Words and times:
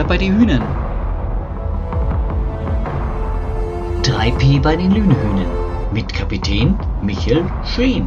Butter 0.00 0.08
bei 0.08 0.16
den 0.16 0.38
Hühnern. 0.38 0.62
3P 4.02 4.62
bei 4.62 4.74
den 4.74 4.92
Lünehühnern 4.92 5.92
mit 5.92 6.10
Kapitän 6.10 6.78
Michael 7.02 7.44
Schreen. 7.66 8.06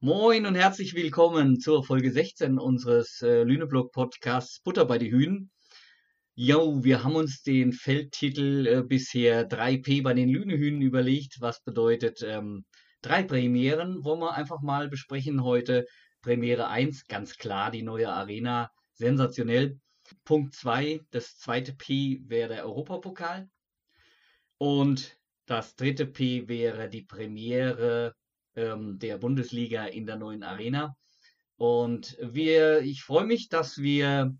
Moin 0.00 0.46
und 0.46 0.54
herzlich 0.54 0.94
willkommen 0.94 1.60
zur 1.60 1.84
Folge 1.84 2.10
16 2.10 2.58
unseres 2.58 3.20
äh, 3.20 3.42
Lüneblog 3.42 3.92
Podcasts 3.92 4.60
Butter 4.60 4.86
bei 4.86 4.96
den 4.96 5.10
Hühnern. 5.10 5.50
Jo, 6.36 6.82
wir 6.82 7.04
haben 7.04 7.16
uns 7.16 7.42
den 7.42 7.74
Feldtitel 7.74 8.66
äh, 8.66 8.82
bisher 8.82 9.46
3P 9.46 10.02
bei 10.02 10.14
den 10.14 10.30
Lünehühnen 10.30 10.80
überlegt, 10.80 11.36
was 11.40 11.62
bedeutet 11.62 12.22
ähm, 12.26 12.64
drei 13.02 13.22
Premieren, 13.22 14.02
wollen 14.04 14.20
wir 14.20 14.34
einfach 14.34 14.62
mal 14.62 14.88
besprechen 14.88 15.44
heute. 15.44 15.84
Premiere 16.24 16.68
1, 16.68 17.06
ganz 17.06 17.36
klar, 17.36 17.70
die 17.70 17.82
neue 17.82 18.10
Arena, 18.10 18.72
sensationell. 18.94 19.78
Punkt 20.24 20.54
2, 20.54 21.02
das 21.10 21.36
zweite 21.38 21.74
P 21.74 22.22
wäre 22.24 22.54
der 22.54 22.64
Europapokal. 22.64 23.50
Und 24.56 25.18
das 25.44 25.76
dritte 25.76 26.06
P 26.06 26.48
wäre 26.48 26.88
die 26.88 27.02
Premiere 27.02 28.14
ähm, 28.56 28.98
der 28.98 29.18
Bundesliga 29.18 29.84
in 29.84 30.06
der 30.06 30.16
neuen 30.16 30.42
Arena. 30.42 30.96
Und 31.56 32.16
wir, 32.22 32.80
ich 32.80 33.02
freue 33.02 33.26
mich, 33.26 33.50
dass 33.50 33.76
wir 33.76 34.34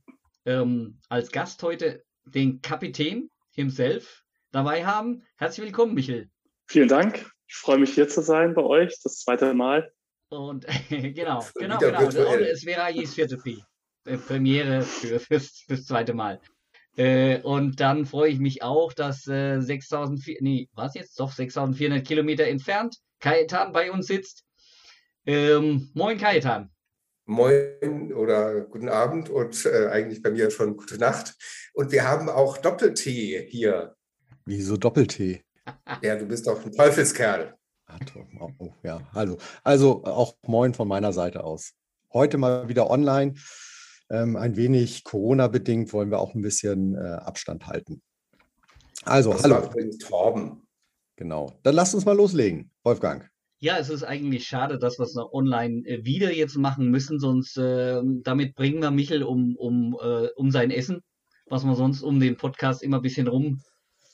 ähm, 0.47 0.99
als 1.11 1.33
Gast 1.33 1.63
heute 1.63 2.03
den 2.25 2.63
Kapitän 2.63 3.31
himself 3.51 4.25
dabei 4.53 4.87
haben. 4.87 5.23
Herzlich 5.37 5.67
willkommen, 5.67 5.93
Michel. 5.93 6.31
Vielen 6.67 6.89
Dank. 6.89 7.31
Ich 7.47 7.57
freue 7.57 7.77
mich 7.77 7.93
hier 7.93 8.09
zu 8.09 8.23
sein 8.23 8.55
bei 8.55 8.63
euch, 8.63 8.99
das 9.03 9.19
zweite 9.19 9.53
Mal. 9.53 9.93
Und 10.29 10.67
genau, 10.89 11.45
genau, 11.55 11.79
genau. 11.79 12.07
Und 12.07 12.41
es 12.41 12.65
wäre 12.65 12.91
jedes 12.91 13.15
vierte 13.15 13.37
P. 13.37 13.63
Äh, 14.05 14.19
Premiere 14.19 14.83
für, 14.83 15.21
fürs, 15.21 15.65
fürs 15.67 15.87
zweite 15.87 16.15
Mal. 16.15 16.41
Äh, 16.97 17.41
und 17.41 17.81
dann 17.81 18.07
freue 18.07 18.31
ich 18.31 18.39
mich 18.39 18.63
auch, 18.63 18.93
dass 18.93 19.27
äh, 19.27 19.61
6400, 19.61 20.41
nee, 20.41 20.69
was 20.75 20.95
jetzt? 20.95 21.19
Doch 21.19 21.33
6400 21.33 22.07
Kilometer 22.07 22.45
entfernt 22.45 22.97
Kajetan 23.21 23.73
bei 23.73 23.91
uns 23.91 24.07
sitzt. 24.07 24.45
Ähm, 25.27 25.91
moin 25.95 26.19
Kajetan. 26.19 26.71
Moin 27.27 28.13
oder 28.13 28.61
guten 28.61 28.91
Abend 28.91 29.31
und 29.31 29.65
äh, 29.65 29.89
eigentlich 29.89 30.23
bei 30.23 30.31
mir 30.31 30.51
schon 30.51 30.77
gute 30.77 30.99
Nacht. 30.99 31.35
Und 31.73 31.91
wir 31.91 32.07
haben 32.07 32.29
auch 32.29 32.59
Doppel-T 32.59 33.49
hier. 33.49 33.97
Wieso 34.45 34.77
Doppel-T? 34.77 35.43
Ja, 36.03 36.17
du 36.17 36.27
bist 36.27 36.47
doch 36.47 36.63
ein 36.63 36.73
Teufelskerl. 36.73 37.55
Oh, 38.41 38.51
oh, 38.59 38.73
ja, 38.83 39.01
hallo. 39.13 39.39
Also 39.63 40.05
auch 40.05 40.35
moin 40.47 40.75
von 40.75 40.89
meiner 40.89 41.13
Seite 41.13 41.45
aus. 41.45 41.75
Heute 42.13 42.39
mal 42.39 42.69
wieder 42.69 42.91
online. 42.91 43.35
Ähm, 44.11 44.37
ein 44.37 44.57
wenig 44.57 45.05
Corona-bedingt 45.05 45.93
wollen 45.93 46.11
wir 46.11 46.19
auch 46.19 46.35
ein 46.35 46.43
bisschen 46.43 46.95
äh, 46.95 46.99
Abstand 46.99 47.67
halten. 47.67 48.03
Also, 49.05 49.33
das 49.33 49.45
hallo. 49.45 49.71
Torben. 50.01 50.67
Genau. 51.17 51.53
Dann 51.63 51.75
lasst 51.75 51.95
uns 51.95 52.05
mal 52.05 52.17
loslegen, 52.17 52.71
Wolfgang. 52.83 53.29
Ja, 53.61 53.79
es 53.79 53.89
ist 53.89 54.03
eigentlich 54.03 54.47
schade, 54.47 54.79
dass 54.79 54.99
wir 54.99 55.05
es 55.05 55.15
noch 55.15 55.33
online 55.33 55.87
äh, 55.87 56.05
wieder 56.05 56.33
jetzt 56.33 56.57
machen 56.57 56.91
müssen, 56.91 57.19
sonst 57.19 57.57
äh, 57.57 58.03
damit 58.23 58.55
bringen 58.55 58.81
wir 58.81 58.91
Michel 58.91 59.23
um, 59.23 59.57
um, 59.57 59.97
äh, 60.03 60.29
um 60.37 60.51
sein 60.51 60.71
Essen, 60.71 61.03
was 61.47 61.65
wir 61.65 61.75
sonst 61.75 62.03
um 62.03 62.21
den 62.21 62.37
Podcast 62.37 62.83
immer 62.83 62.99
ein 62.99 63.03
bisschen 63.03 63.29
rum 63.29 63.63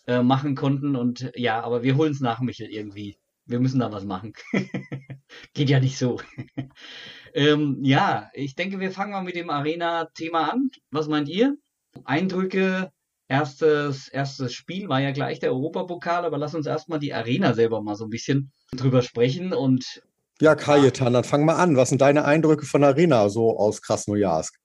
äh, 0.06 0.22
machen 0.22 0.54
konnten. 0.54 0.94
Und 0.94 1.32
ja, 1.34 1.62
aber 1.62 1.82
wir 1.82 1.96
holen 1.96 2.12
es 2.12 2.20
nach, 2.20 2.40
Michel, 2.40 2.68
irgendwie. 2.68 3.16
Wir 3.50 3.58
müssen 3.58 3.80
da 3.80 3.90
was 3.90 4.04
machen. 4.04 4.32
Geht 5.54 5.70
ja 5.70 5.80
nicht 5.80 5.98
so. 5.98 6.20
ähm, 7.34 7.78
ja, 7.82 8.30
ich 8.32 8.54
denke, 8.54 8.78
wir 8.78 8.92
fangen 8.92 9.10
mal 9.10 9.24
mit 9.24 9.34
dem 9.34 9.50
Arena-Thema 9.50 10.52
an. 10.52 10.70
Was 10.92 11.08
meint 11.08 11.28
ihr? 11.28 11.56
Eindrücke, 12.04 12.92
erstes, 13.26 14.06
erstes 14.06 14.52
Spiel 14.52 14.88
war 14.88 15.00
ja 15.00 15.10
gleich 15.10 15.40
der 15.40 15.50
Europapokal, 15.50 16.24
aber 16.24 16.38
lass 16.38 16.54
uns 16.54 16.66
erstmal 16.66 17.00
die 17.00 17.12
Arena 17.12 17.52
selber 17.52 17.82
mal 17.82 17.96
so 17.96 18.04
ein 18.04 18.10
bisschen 18.10 18.52
drüber 18.70 19.02
sprechen 19.02 19.52
und 19.52 20.00
ja, 20.40 20.54
Kajetan, 20.54 21.12
dann 21.12 21.24
fang 21.24 21.44
mal 21.44 21.56
an. 21.56 21.76
Was 21.76 21.90
sind 21.90 22.00
deine 22.00 22.24
Eindrücke 22.24 22.64
von 22.64 22.82
Arena 22.82 23.28
so 23.28 23.58
aus 23.58 23.82
Krasnojarsk? 23.82 24.58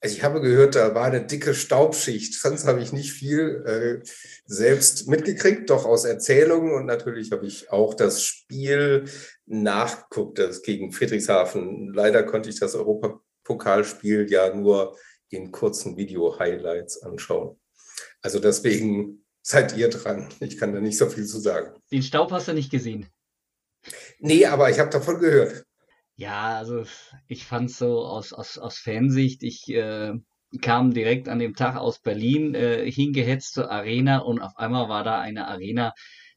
Also 0.00 0.16
ich 0.16 0.24
habe 0.24 0.40
gehört, 0.40 0.74
da 0.74 0.94
war 0.94 1.04
eine 1.04 1.24
dicke 1.24 1.54
Staubschicht. 1.54 2.34
Sonst 2.34 2.66
habe 2.66 2.82
ich 2.82 2.92
nicht 2.92 3.12
viel 3.12 4.02
äh, 4.04 4.08
selbst 4.46 5.08
mitgekriegt, 5.08 5.70
doch 5.70 5.84
aus 5.84 6.04
Erzählungen. 6.04 6.74
Und 6.74 6.86
natürlich 6.86 7.30
habe 7.30 7.46
ich 7.46 7.70
auch 7.70 7.94
das 7.94 8.24
Spiel 8.24 9.04
nachgeguckt, 9.46 10.38
das 10.38 10.62
gegen 10.62 10.90
Friedrichshafen. 10.90 11.92
Leider 11.94 12.24
konnte 12.24 12.50
ich 12.50 12.58
das 12.58 12.74
Europapokalspiel 12.74 14.28
ja 14.28 14.52
nur 14.54 14.98
in 15.28 15.52
kurzen 15.52 15.96
Video-Highlights 15.96 17.02
anschauen. 17.02 17.60
Also 18.22 18.40
deswegen 18.40 19.24
seid 19.40 19.76
ihr 19.76 19.88
dran. 19.88 20.28
Ich 20.40 20.58
kann 20.58 20.72
da 20.72 20.80
nicht 20.80 20.98
so 20.98 21.08
viel 21.08 21.26
zu 21.26 21.38
sagen. 21.38 21.76
Den 21.90 22.02
Staub 22.02 22.30
hast 22.32 22.48
du 22.48 22.54
nicht 22.54 22.70
gesehen? 22.70 23.06
Nee, 24.18 24.46
aber 24.46 24.70
ich 24.70 24.78
habe 24.78 24.90
davon 24.90 25.18
gehört. 25.18 25.64
Ja, 26.16 26.56
also 26.58 26.84
ich 27.26 27.44
fand 27.46 27.70
es 27.70 27.78
so 27.78 28.04
aus, 28.04 28.32
aus, 28.32 28.58
aus 28.58 28.78
Fansicht, 28.78 29.42
ich 29.42 29.68
äh, 29.70 30.12
kam 30.60 30.92
direkt 30.92 31.28
an 31.28 31.38
dem 31.38 31.54
Tag 31.54 31.76
aus 31.76 32.00
Berlin 32.00 32.54
äh, 32.54 32.90
hingehetzt 32.90 33.54
zur 33.54 33.70
Arena 33.70 34.18
und 34.18 34.40
auf 34.40 34.56
einmal 34.56 34.88
war 34.88 35.04
da 35.04 35.20
eine 35.20 35.48
Arena, 35.48 35.92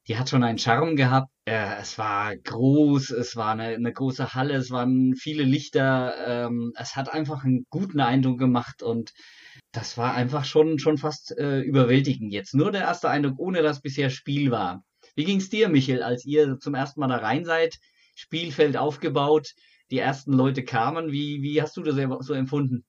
die 0.07 0.17
hat 0.17 0.29
schon 0.29 0.43
einen 0.43 0.57
Charme 0.57 0.95
gehabt. 0.95 1.29
Äh, 1.45 1.75
es 1.81 1.97
war 1.97 2.35
groß, 2.37 3.11
es 3.11 3.35
war 3.35 3.51
eine, 3.51 3.75
eine 3.75 3.91
große 3.93 4.33
Halle, 4.33 4.55
es 4.55 4.71
waren 4.71 5.15
viele 5.15 5.43
Lichter. 5.43 6.15
Ähm, 6.47 6.73
es 6.77 6.95
hat 6.95 7.11
einfach 7.13 7.43
einen 7.43 7.65
guten 7.69 7.99
Eindruck 7.99 8.39
gemacht 8.39 8.81
und 8.83 9.13
das 9.71 9.97
war 9.97 10.13
einfach 10.13 10.45
schon, 10.45 10.79
schon 10.79 10.97
fast 10.97 11.37
äh, 11.37 11.59
überwältigend 11.61 12.31
jetzt. 12.33 12.53
Nur 12.55 12.71
der 12.71 12.81
erste 12.81 13.09
Eindruck, 13.09 13.39
ohne 13.39 13.61
dass 13.61 13.81
bisher 13.81 14.09
Spiel 14.09 14.51
war. 14.51 14.83
Wie 15.15 15.25
ging's 15.25 15.49
dir, 15.49 15.69
Michel, 15.69 16.01
als 16.03 16.25
ihr 16.25 16.59
zum 16.59 16.75
ersten 16.75 16.99
Mal 16.99 17.07
da 17.07 17.17
rein 17.17 17.45
seid? 17.45 17.77
Spielfeld 18.15 18.77
aufgebaut, 18.77 19.53
die 19.91 19.99
ersten 19.99 20.33
Leute 20.33 20.63
kamen. 20.63 21.11
Wie, 21.11 21.41
wie 21.41 21.61
hast 21.61 21.77
du 21.77 21.83
das 21.83 21.95
so 22.25 22.33
empfunden? 22.33 22.83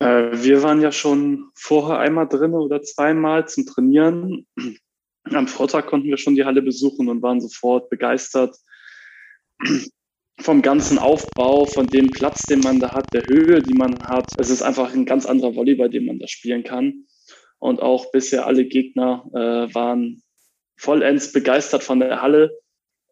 Äh, 0.00 0.32
wir 0.32 0.62
waren 0.62 0.82
ja 0.82 0.92
schon 0.92 1.50
vorher 1.54 1.98
einmal 1.98 2.28
drin 2.28 2.52
oder 2.52 2.82
zweimal 2.82 3.48
zum 3.48 3.64
Trainieren 3.64 4.46
am 5.30 5.46
Vortag 5.46 5.86
konnten 5.86 6.08
wir 6.08 6.16
schon 6.16 6.34
die 6.34 6.44
Halle 6.44 6.62
besuchen 6.62 7.08
und 7.08 7.22
waren 7.22 7.40
sofort 7.40 7.88
begeistert 7.90 8.56
vom 10.40 10.62
ganzen 10.62 10.98
Aufbau, 10.98 11.66
von 11.66 11.86
dem 11.86 12.10
Platz, 12.10 12.42
den 12.46 12.60
man 12.60 12.80
da 12.80 12.92
hat, 12.92 13.06
der 13.12 13.22
Höhe, 13.26 13.62
die 13.62 13.74
man 13.74 14.02
hat. 14.02 14.26
Es 14.38 14.50
ist 14.50 14.62
einfach 14.62 14.92
ein 14.92 15.06
ganz 15.06 15.26
anderer 15.26 15.54
Volleyball, 15.54 15.90
den 15.90 16.06
man 16.06 16.18
da 16.18 16.26
spielen 16.26 16.64
kann. 16.64 17.06
Und 17.58 17.80
auch 17.80 18.10
bisher 18.10 18.46
alle 18.46 18.64
Gegner 18.64 19.24
äh, 19.34 19.72
waren 19.74 20.22
vollends 20.76 21.30
begeistert 21.30 21.84
von 21.84 22.00
der 22.00 22.20
Halle 22.20 22.50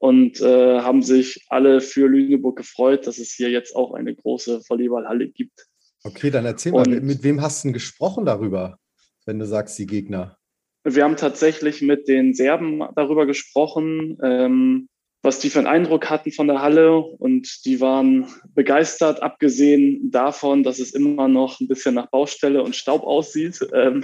und 0.00 0.40
äh, 0.40 0.80
haben 0.80 1.02
sich 1.02 1.44
alle 1.48 1.82
für 1.82 2.08
Lüneburg 2.08 2.56
gefreut, 2.56 3.06
dass 3.06 3.18
es 3.18 3.32
hier 3.32 3.50
jetzt 3.50 3.76
auch 3.76 3.92
eine 3.92 4.14
große 4.14 4.62
Volleyballhalle 4.66 5.28
gibt. 5.28 5.66
Okay, 6.02 6.30
dann 6.30 6.46
erzähl 6.46 6.72
und, 6.72 6.88
mal, 6.88 7.00
mit 7.02 7.22
wem 7.22 7.42
hast 7.42 7.62
du 7.62 7.68
denn 7.68 7.74
gesprochen 7.74 8.24
darüber, 8.24 8.78
wenn 9.26 9.38
du 9.38 9.46
sagst, 9.46 9.78
die 9.78 9.86
Gegner? 9.86 10.38
Wir 10.84 11.04
haben 11.04 11.16
tatsächlich 11.16 11.82
mit 11.82 12.08
den 12.08 12.32
Serben 12.32 12.82
darüber 12.96 13.26
gesprochen, 13.26 14.16
ähm, 14.22 14.88
was 15.22 15.38
die 15.38 15.50
für 15.50 15.58
einen 15.58 15.68
Eindruck 15.68 16.08
hatten 16.08 16.32
von 16.32 16.46
der 16.46 16.62
Halle 16.62 16.96
und 16.96 17.66
die 17.66 17.80
waren 17.80 18.26
begeistert, 18.54 19.22
abgesehen 19.22 20.10
davon, 20.10 20.62
dass 20.62 20.78
es 20.78 20.92
immer 20.92 21.28
noch 21.28 21.60
ein 21.60 21.68
bisschen 21.68 21.94
nach 21.94 22.08
Baustelle 22.10 22.62
und 22.62 22.74
Staub 22.74 23.02
aussieht. 23.02 23.60
Ähm, 23.74 24.02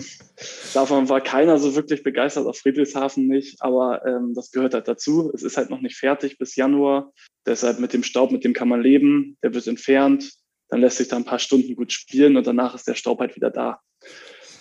davon 0.75 1.09
war 1.09 1.22
keiner 1.22 1.59
so 1.59 1.75
wirklich 1.75 2.03
begeistert, 2.03 2.47
auf 2.47 2.59
Friedrichshafen 2.59 3.28
nicht, 3.28 3.63
aber 3.63 4.04
ähm, 4.04 4.34
das 4.34 4.51
gehört 4.51 4.74
halt 4.74 4.89
dazu. 4.89 5.30
Es 5.34 5.42
ist 5.42 5.57
halt 5.57 5.71
noch 5.71 5.80
nicht 5.80 5.97
fertig 5.97 6.36
bis 6.36 6.54
Januar, 6.54 7.13
deshalb 7.47 7.78
mit 7.78 7.95
dem 7.95 8.03
Staub, 8.03 8.30
mit 8.30 8.45
dem 8.45 8.53
kann 8.53 8.69
man 8.69 8.83
leben, 8.83 9.39
der 9.42 9.54
wird 9.54 9.66
entfernt, 9.66 10.33
dann 10.69 10.80
lässt 10.80 10.98
sich 10.98 11.09
da 11.09 11.16
ein 11.16 11.24
paar 11.24 11.39
Stunden 11.39 11.77
gut 11.77 11.92
spielen 11.92 12.36
und 12.36 12.47
danach 12.47 12.74
ist 12.74 12.89
der 12.89 12.95
Staub 12.95 13.21
halt 13.21 13.36
wieder 13.36 13.51
da. 13.51 13.80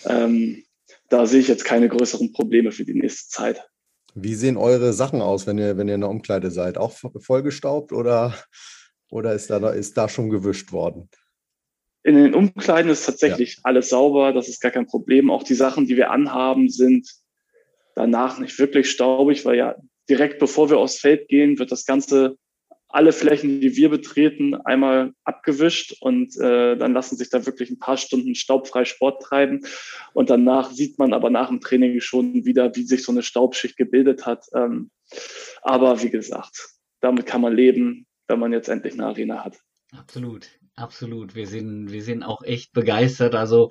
Ähm, 0.06 0.64
da 1.10 1.26
sehe 1.26 1.40
ich 1.40 1.48
jetzt 1.48 1.64
keine 1.64 1.88
größeren 1.88 2.32
Probleme 2.32 2.72
für 2.72 2.84
die 2.84 2.94
nächste 2.94 3.28
Zeit. 3.28 3.62
Wie 4.18 4.34
sehen 4.34 4.56
eure 4.56 4.94
Sachen 4.94 5.20
aus, 5.20 5.46
wenn 5.46 5.58
ihr, 5.58 5.76
wenn 5.76 5.88
ihr 5.88 5.94
in 5.94 6.00
der 6.00 6.08
Umkleide 6.08 6.50
seid? 6.50 6.78
Auch 6.78 6.94
vollgestaubt 7.20 7.92
oder, 7.92 8.34
oder 9.10 9.34
ist, 9.34 9.50
da, 9.50 9.68
ist 9.70 9.98
da 9.98 10.08
schon 10.08 10.30
gewischt 10.30 10.72
worden? 10.72 11.10
In 12.02 12.14
den 12.16 12.34
Umkleiden 12.34 12.90
ist 12.90 13.04
tatsächlich 13.04 13.56
ja. 13.56 13.60
alles 13.64 13.90
sauber, 13.90 14.32
das 14.32 14.48
ist 14.48 14.62
gar 14.62 14.70
kein 14.70 14.86
Problem. 14.86 15.30
Auch 15.30 15.42
die 15.42 15.54
Sachen, 15.54 15.86
die 15.86 15.96
wir 15.96 16.10
anhaben, 16.10 16.70
sind 16.70 17.10
danach 17.94 18.38
nicht 18.38 18.58
wirklich 18.58 18.90
staubig, 18.90 19.44
weil 19.44 19.58
ja 19.58 19.76
direkt 20.08 20.38
bevor 20.38 20.70
wir 20.70 20.78
aufs 20.78 20.98
Feld 20.98 21.28
gehen, 21.28 21.58
wird 21.58 21.70
das 21.70 21.84
Ganze 21.84 22.38
alle 22.96 23.12
Flächen, 23.12 23.60
die 23.60 23.76
wir 23.76 23.90
betreten, 23.90 24.54
einmal 24.54 25.12
abgewischt 25.22 25.98
und 26.00 26.34
äh, 26.38 26.78
dann 26.78 26.94
lassen 26.94 27.18
sich 27.18 27.28
da 27.28 27.44
wirklich 27.44 27.68
ein 27.68 27.78
paar 27.78 27.98
Stunden 27.98 28.34
staubfrei 28.34 28.86
Sport 28.86 29.22
treiben. 29.22 29.66
Und 30.14 30.30
danach 30.30 30.70
sieht 30.70 30.98
man 30.98 31.12
aber 31.12 31.28
nach 31.28 31.48
dem 31.48 31.60
Training 31.60 32.00
schon 32.00 32.46
wieder, 32.46 32.74
wie 32.74 32.84
sich 32.84 33.04
so 33.04 33.12
eine 33.12 33.22
Staubschicht 33.22 33.76
gebildet 33.76 34.24
hat. 34.24 34.46
Ähm, 34.54 34.90
aber 35.60 36.02
wie 36.02 36.08
gesagt, 36.08 36.70
damit 37.00 37.26
kann 37.26 37.42
man 37.42 37.54
leben, 37.54 38.06
wenn 38.28 38.38
man 38.38 38.54
jetzt 38.54 38.70
endlich 38.70 38.94
eine 38.94 39.04
Arena 39.04 39.44
hat. 39.44 39.58
Absolut. 39.92 40.48
Absolut. 40.74 41.34
Wir 41.34 41.46
sind, 41.46 41.92
wir 41.92 42.02
sind 42.02 42.22
auch 42.22 42.42
echt 42.42 42.72
begeistert. 42.72 43.34
Also, 43.34 43.68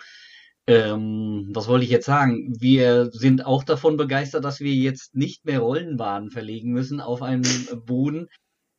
ähm, 0.67 1.49
was 1.51 1.67
wollte 1.67 1.85
ich 1.85 1.91
jetzt 1.91 2.05
sagen? 2.05 2.53
Wir 2.59 3.09
sind 3.11 3.43
auch 3.43 3.63
davon 3.63 3.97
begeistert, 3.97 4.45
dass 4.45 4.59
wir 4.59 4.73
jetzt 4.73 5.15
nicht 5.15 5.45
mehr 5.45 5.61
Rollenbahnen 5.61 6.29
verlegen 6.29 6.71
müssen 6.73 7.01
auf 7.01 7.23
einem 7.23 7.43
Boden. 7.85 8.27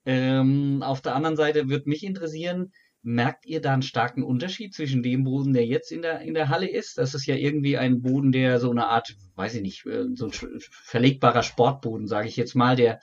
Ähm, 0.06 0.82
auf 0.82 1.02
der 1.02 1.14
anderen 1.14 1.36
Seite 1.36 1.68
würde 1.68 1.88
mich 1.88 2.04
interessieren, 2.04 2.72
merkt 3.02 3.44
ihr 3.46 3.60
da 3.60 3.72
einen 3.72 3.82
starken 3.82 4.22
Unterschied 4.22 4.74
zwischen 4.74 5.02
dem 5.02 5.24
Boden, 5.24 5.52
der 5.52 5.66
jetzt 5.66 5.92
in 5.92 6.02
der, 6.02 6.20
in 6.20 6.34
der 6.34 6.48
Halle 6.48 6.68
ist? 6.68 6.98
Das 6.98 7.14
ist 7.14 7.26
ja 7.26 7.34
irgendwie 7.34 7.76
ein 7.76 8.02
Boden, 8.02 8.32
der 8.32 8.58
so 8.60 8.70
eine 8.70 8.86
Art, 8.86 9.14
weiß 9.34 9.56
ich 9.56 9.62
nicht, 9.62 9.86
äh, 9.86 10.06
so 10.14 10.26
ein 10.26 10.32
verlegbarer 10.32 11.42
Sportboden, 11.42 12.06
sage 12.06 12.28
ich 12.28 12.36
jetzt 12.36 12.54
mal, 12.54 12.76
der 12.76 13.00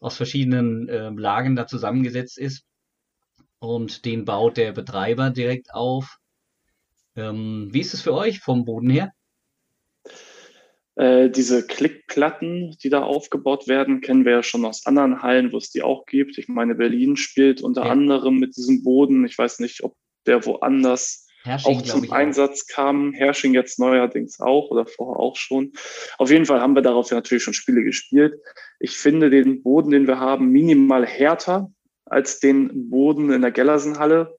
aus 0.00 0.16
verschiedenen 0.16 0.88
äh, 0.88 1.10
Lagen 1.10 1.54
da 1.54 1.66
zusammengesetzt 1.66 2.38
ist. 2.38 2.64
Und 3.58 4.04
den 4.04 4.24
baut 4.24 4.56
der 4.56 4.72
Betreiber 4.72 5.30
direkt 5.30 5.72
auf. 5.72 6.18
Ähm, 7.14 7.68
wie 7.72 7.80
ist 7.80 7.94
es 7.94 8.00
für 8.02 8.14
euch 8.14 8.40
vom 8.40 8.64
Boden 8.64 8.90
her? 8.90 9.12
Äh, 10.96 11.30
diese 11.30 11.66
Klickplatten, 11.66 12.76
die 12.82 12.90
da 12.90 13.02
aufgebaut 13.02 13.66
werden, 13.66 14.00
kennen 14.02 14.24
wir 14.24 14.32
ja 14.32 14.42
schon 14.42 14.64
aus 14.64 14.84
anderen 14.84 15.22
Hallen, 15.22 15.52
wo 15.52 15.56
es 15.56 15.70
die 15.70 15.82
auch 15.82 16.04
gibt. 16.04 16.36
Ich 16.36 16.48
meine, 16.48 16.74
Berlin 16.74 17.16
spielt 17.16 17.62
unter 17.62 17.84
ja. 17.84 17.90
anderem 17.90 18.38
mit 18.38 18.56
diesem 18.56 18.82
Boden. 18.82 19.24
Ich 19.24 19.38
weiß 19.38 19.60
nicht, 19.60 19.82
ob 19.82 19.96
der 20.26 20.44
woanders 20.44 21.26
Herrsching, 21.44 21.78
auch 21.78 21.82
zum 21.82 22.12
Einsatz 22.12 22.66
auch. 22.68 22.74
kam. 22.74 23.12
Hersching 23.14 23.54
jetzt 23.54 23.78
neuerdings 23.78 24.40
auch 24.40 24.70
oder 24.70 24.86
vorher 24.86 25.18
auch 25.18 25.36
schon. 25.36 25.72
Auf 26.18 26.30
jeden 26.30 26.44
Fall 26.44 26.60
haben 26.60 26.74
wir 26.74 26.82
darauf 26.82 27.10
ja 27.10 27.16
natürlich 27.16 27.42
schon 27.42 27.54
Spiele 27.54 27.82
gespielt. 27.82 28.34
Ich 28.78 28.98
finde 28.98 29.30
den 29.30 29.62
Boden, 29.62 29.90
den 29.90 30.06
wir 30.06 30.20
haben, 30.20 30.50
minimal 30.50 31.06
härter 31.06 31.72
als 32.04 32.38
den 32.38 32.90
Boden 32.90 33.30
in 33.32 33.40
der 33.40 33.50
Gellersenhalle 33.50 34.36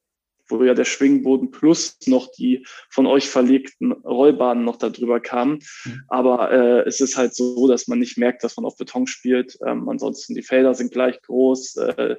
wo 0.60 0.64
ja 0.64 0.74
der 0.74 0.86
Schwingboden 0.86 1.52
plus 1.52 1.98
noch 2.06 2.32
die 2.32 2.66
von 2.90 3.06
euch 3.06 3.30
verlegten 3.30 3.92
Rollbahnen 3.92 4.64
noch 4.64 4.78
darüber 4.78 5.20
kamen. 5.20 5.60
Mhm. 5.86 6.04
Aber 6.08 6.52
äh, 6.52 6.88
es 6.88 7.02
ist 7.02 7.18
halt 7.18 7.36
so, 7.36 7.68
dass 7.68 7.88
man 7.88 8.00
nicht 8.00 8.18
merkt, 8.18 8.44
dass 8.44 8.56
man 8.58 8.66
auf 8.66 8.78
Beton 8.78 9.08
spielt. 9.08 9.58
Ähm, 9.66 9.90
ansonsten 9.90 10.36
die 10.36 10.42
Felder 10.42 10.74
sind 10.74 10.92
gleich 10.92 11.22
groß, 11.22 11.78
äh, 11.78 12.16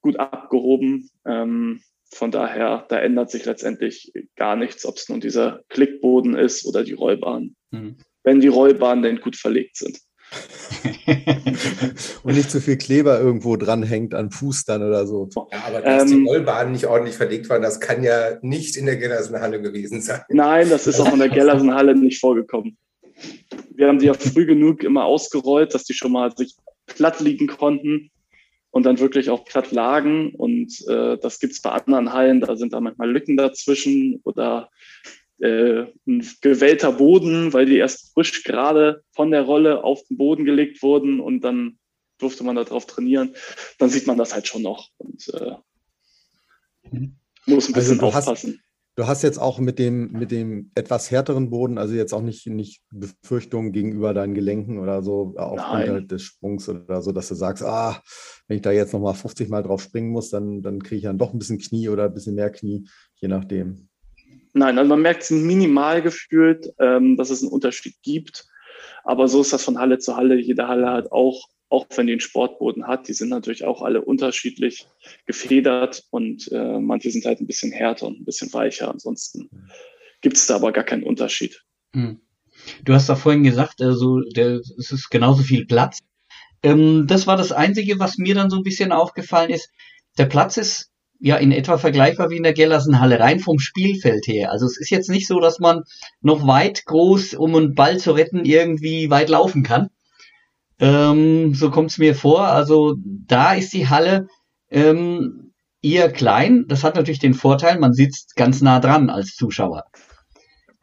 gut 0.00 0.18
abgehoben. 0.18 1.10
Ähm, 1.26 1.80
von 2.10 2.30
daher, 2.30 2.86
da 2.88 2.98
ändert 2.98 3.30
sich 3.30 3.44
letztendlich 3.44 4.12
gar 4.36 4.56
nichts, 4.56 4.86
ob 4.86 4.96
es 4.96 5.08
nun 5.08 5.20
dieser 5.20 5.62
Klickboden 5.68 6.36
ist 6.36 6.64
oder 6.64 6.84
die 6.84 6.92
Rollbahn. 6.92 7.56
Mhm. 7.70 7.96
Wenn 8.22 8.40
die 8.40 8.48
Rollbahnen 8.48 9.02
denn 9.02 9.20
gut 9.20 9.36
verlegt 9.36 9.76
sind. 9.76 9.98
und 12.22 12.34
nicht 12.34 12.50
zu 12.50 12.60
viel 12.60 12.76
Kleber 12.76 13.20
irgendwo 13.20 13.56
dran 13.56 13.82
hängt 13.82 14.14
an 14.14 14.30
Fuß 14.30 14.64
dann 14.64 14.82
oder 14.82 15.06
so. 15.06 15.28
Ja, 15.52 15.64
aber 15.66 15.80
dass 15.80 16.10
ähm, 16.10 16.18
die 16.18 16.28
Rollbahnen 16.28 16.72
nicht 16.72 16.86
ordentlich 16.86 17.16
verlegt 17.16 17.48
waren, 17.48 17.62
das 17.62 17.80
kann 17.80 18.02
ja 18.02 18.38
nicht 18.42 18.76
in 18.76 18.86
der 18.86 18.96
Gellersenhalle 18.96 19.60
gewesen 19.60 20.00
sein. 20.00 20.22
Nein, 20.28 20.68
das 20.70 20.86
ist 20.86 21.00
auch 21.00 21.12
in 21.12 21.18
der 21.18 21.28
Gellersenhalle 21.30 21.94
nicht 21.94 22.20
vorgekommen. 22.20 22.76
Wir 23.74 23.88
haben 23.88 23.98
die 23.98 24.06
ja 24.06 24.14
früh 24.14 24.46
genug 24.46 24.82
immer 24.82 25.04
ausgerollt, 25.04 25.74
dass 25.74 25.84
die 25.84 25.94
schon 25.94 26.12
mal 26.12 26.34
sich 26.36 26.54
platt 26.86 27.20
liegen 27.20 27.46
konnten 27.46 28.10
und 28.70 28.84
dann 28.84 28.98
wirklich 28.98 29.30
auch 29.30 29.44
platt 29.44 29.72
lagen. 29.72 30.34
Und 30.34 30.86
äh, 30.88 31.16
das 31.18 31.38
gibt 31.38 31.52
es 31.52 31.62
bei 31.62 31.70
anderen 31.70 32.12
Hallen, 32.12 32.40
da 32.40 32.56
sind 32.56 32.72
da 32.72 32.80
manchmal 32.80 33.10
Lücken 33.10 33.36
dazwischen 33.36 34.20
oder 34.24 34.68
äh, 35.40 35.86
ein 36.06 36.26
gewellter 36.40 36.92
Boden, 36.92 37.52
weil 37.52 37.66
die 37.66 37.76
erst 37.76 38.12
frisch 38.12 38.44
gerade 38.44 39.02
von 39.12 39.30
der 39.30 39.42
Rolle 39.42 39.84
auf 39.84 40.02
den 40.08 40.16
Boden 40.16 40.44
gelegt 40.44 40.82
wurden 40.82 41.20
und 41.20 41.42
dann 41.42 41.78
durfte 42.18 42.44
man 42.44 42.56
darauf 42.56 42.86
trainieren, 42.86 43.34
dann 43.78 43.90
sieht 43.90 44.06
man 44.06 44.18
das 44.18 44.34
halt 44.34 44.46
schon 44.46 44.62
noch 44.62 44.90
und 44.98 45.28
äh, 45.34 45.56
mhm. 46.90 47.16
muss 47.46 47.68
ein 47.68 47.74
also 47.74 47.92
bisschen 47.92 48.00
also 48.00 48.06
aufpassen. 48.06 48.52
Hast, 48.52 48.64
du 48.96 49.06
hast 49.06 49.22
jetzt 49.22 49.38
auch 49.38 49.58
mit 49.58 49.78
dem, 49.78 50.12
mit 50.12 50.30
dem 50.30 50.70
etwas 50.74 51.10
härteren 51.10 51.50
Boden, 51.50 51.78
also 51.78 51.94
jetzt 51.94 52.12
auch 52.12 52.22
nicht, 52.22 52.46
nicht 52.46 52.82
Befürchtungen 52.90 53.72
gegenüber 53.72 54.14
deinen 54.14 54.34
Gelenken 54.34 54.78
oder 54.78 55.02
so, 55.02 55.34
aufgrund 55.36 56.12
des 56.12 56.22
Sprungs 56.22 56.68
oder 56.68 57.02
so, 57.02 57.12
dass 57.12 57.28
du 57.28 57.34
sagst, 57.34 57.64
ah, 57.64 58.00
wenn 58.46 58.56
ich 58.56 58.62
da 58.62 58.70
jetzt 58.70 58.92
nochmal 58.92 59.14
50 59.14 59.48
Mal 59.48 59.62
drauf 59.62 59.82
springen 59.82 60.10
muss, 60.10 60.30
dann, 60.30 60.62
dann 60.62 60.82
kriege 60.82 60.96
ich 60.96 61.04
dann 61.04 61.18
doch 61.18 61.32
ein 61.32 61.38
bisschen 61.38 61.58
Knie 61.58 61.88
oder 61.88 62.04
ein 62.04 62.14
bisschen 62.14 62.36
mehr 62.36 62.50
Knie, 62.50 62.86
je 63.16 63.28
nachdem. 63.28 63.88
Nein, 64.54 64.78
also 64.78 64.88
man 64.88 65.02
merkt 65.02 65.24
es 65.24 65.30
minimal 65.30 66.00
gefühlt, 66.00 66.72
ähm, 66.78 67.16
dass 67.16 67.30
es 67.30 67.42
einen 67.42 67.50
Unterschied 67.50 67.96
gibt. 68.02 68.46
Aber 69.02 69.28
so 69.28 69.40
ist 69.40 69.52
das 69.52 69.64
von 69.64 69.78
Halle 69.78 69.98
zu 69.98 70.16
Halle. 70.16 70.36
Jede 70.36 70.68
Halle 70.68 70.90
hat 70.90 71.12
auch, 71.12 71.48
auch 71.68 71.86
wenn 71.96 72.06
die 72.06 72.12
einen 72.12 72.20
Sportboden 72.20 72.86
hat, 72.86 73.08
die 73.08 73.14
sind 73.14 73.30
natürlich 73.30 73.64
auch 73.64 73.82
alle 73.82 74.02
unterschiedlich 74.02 74.86
gefedert 75.26 76.04
und 76.10 76.50
äh, 76.52 76.78
manche 76.78 77.10
sind 77.10 77.26
halt 77.26 77.40
ein 77.40 77.46
bisschen 77.48 77.72
härter 77.72 78.06
und 78.06 78.20
ein 78.20 78.24
bisschen 78.24 78.52
weicher. 78.52 78.90
Ansonsten 78.90 79.50
gibt 80.20 80.36
es 80.36 80.46
da 80.46 80.56
aber 80.56 80.72
gar 80.72 80.84
keinen 80.84 81.02
Unterschied. 81.02 81.62
Hm. 81.92 82.20
Du 82.84 82.94
hast 82.94 83.08
da 83.08 83.16
vorhin 83.16 83.42
gesagt, 83.42 83.82
also 83.82 84.20
es 84.20 84.92
ist 84.92 85.10
genauso 85.10 85.42
viel 85.42 85.66
Platz. 85.66 85.98
Ähm, 86.62 87.06
das 87.08 87.26
war 87.26 87.36
das 87.36 87.50
Einzige, 87.50 87.98
was 87.98 88.18
mir 88.18 88.36
dann 88.36 88.50
so 88.50 88.56
ein 88.56 88.62
bisschen 88.62 88.92
aufgefallen 88.92 89.50
ist. 89.50 89.68
Der 90.16 90.26
Platz 90.26 90.56
ist 90.56 90.93
ja 91.20 91.36
in 91.36 91.52
etwa 91.52 91.78
vergleichbar 91.78 92.30
wie 92.30 92.36
in 92.36 92.42
der 92.42 92.52
Gellersenhalle, 92.52 93.20
rein 93.20 93.40
vom 93.40 93.58
Spielfeld 93.58 94.26
her. 94.26 94.50
Also 94.50 94.66
es 94.66 94.78
ist 94.78 94.90
jetzt 94.90 95.08
nicht 95.08 95.26
so, 95.26 95.40
dass 95.40 95.58
man 95.58 95.82
noch 96.20 96.46
weit 96.46 96.84
groß, 96.84 97.34
um 97.34 97.54
einen 97.54 97.74
Ball 97.74 97.98
zu 97.98 98.12
retten, 98.12 98.44
irgendwie 98.44 99.10
weit 99.10 99.28
laufen 99.28 99.62
kann. 99.62 99.88
Ähm, 100.78 101.54
so 101.54 101.70
kommt 101.70 101.90
es 101.90 101.98
mir 101.98 102.14
vor. 102.14 102.48
Also 102.48 102.96
da 103.04 103.54
ist 103.54 103.72
die 103.72 103.88
Halle 103.88 104.26
ähm, 104.70 105.52
eher 105.82 106.10
klein. 106.10 106.64
Das 106.68 106.84
hat 106.84 106.96
natürlich 106.96 107.20
den 107.20 107.34
Vorteil, 107.34 107.78
man 107.78 107.92
sitzt 107.92 108.36
ganz 108.36 108.60
nah 108.60 108.80
dran 108.80 109.10
als 109.10 109.34
Zuschauer. 109.34 109.84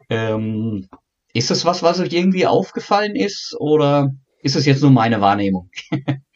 Ähm, 0.08 0.88
ist 1.34 1.50
das 1.50 1.64
was, 1.64 1.82
was 1.82 2.00
euch 2.00 2.12
irgendwie 2.12 2.46
aufgefallen 2.46 3.16
ist 3.16 3.54
oder 3.58 4.10
ist 4.42 4.56
es 4.56 4.66
jetzt 4.66 4.82
nur 4.82 4.90
meine 4.90 5.20
Wahrnehmung? 5.20 5.70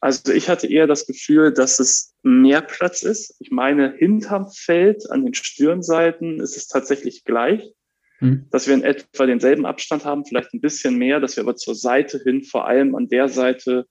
Also 0.00 0.32
ich 0.32 0.48
hatte 0.48 0.66
eher 0.66 0.86
das 0.86 1.06
Gefühl, 1.06 1.52
dass 1.52 1.78
es 1.78 2.14
mehr 2.22 2.60
Platz 2.60 3.02
ist. 3.02 3.34
Ich 3.38 3.50
meine, 3.50 3.94
hinterm 3.96 4.50
Feld 4.50 5.10
an 5.10 5.24
den 5.24 5.34
Stirnseiten 5.34 6.40
ist 6.40 6.56
es 6.56 6.68
tatsächlich 6.68 7.24
gleich, 7.24 7.72
hm. 8.18 8.46
dass 8.50 8.66
wir 8.66 8.74
in 8.74 8.84
etwa 8.84 9.26
denselben 9.26 9.66
Abstand 9.66 10.04
haben, 10.04 10.24
vielleicht 10.24 10.52
ein 10.52 10.60
bisschen 10.60 10.96
mehr, 10.96 11.20
dass 11.20 11.36
wir 11.36 11.42
aber 11.42 11.56
zur 11.56 11.74
Seite 11.74 12.20
hin, 12.22 12.44
vor 12.44 12.66
allem 12.66 12.94
an 12.94 13.08
der 13.08 13.28
Seite 13.28 13.86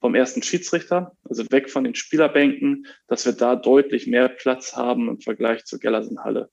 vom 0.00 0.14
ersten 0.14 0.42
Schiedsrichter, 0.42 1.12
also 1.24 1.44
weg 1.50 1.70
von 1.70 1.82
den 1.84 1.96
Spielerbänken, 1.96 2.86
dass 3.08 3.26
wir 3.26 3.32
da 3.32 3.56
deutlich 3.56 4.06
mehr 4.06 4.28
Platz 4.28 4.76
haben 4.76 5.08
im 5.08 5.20
Vergleich 5.20 5.64
zur 5.64 5.80
Gellersenhalle. 5.80 6.50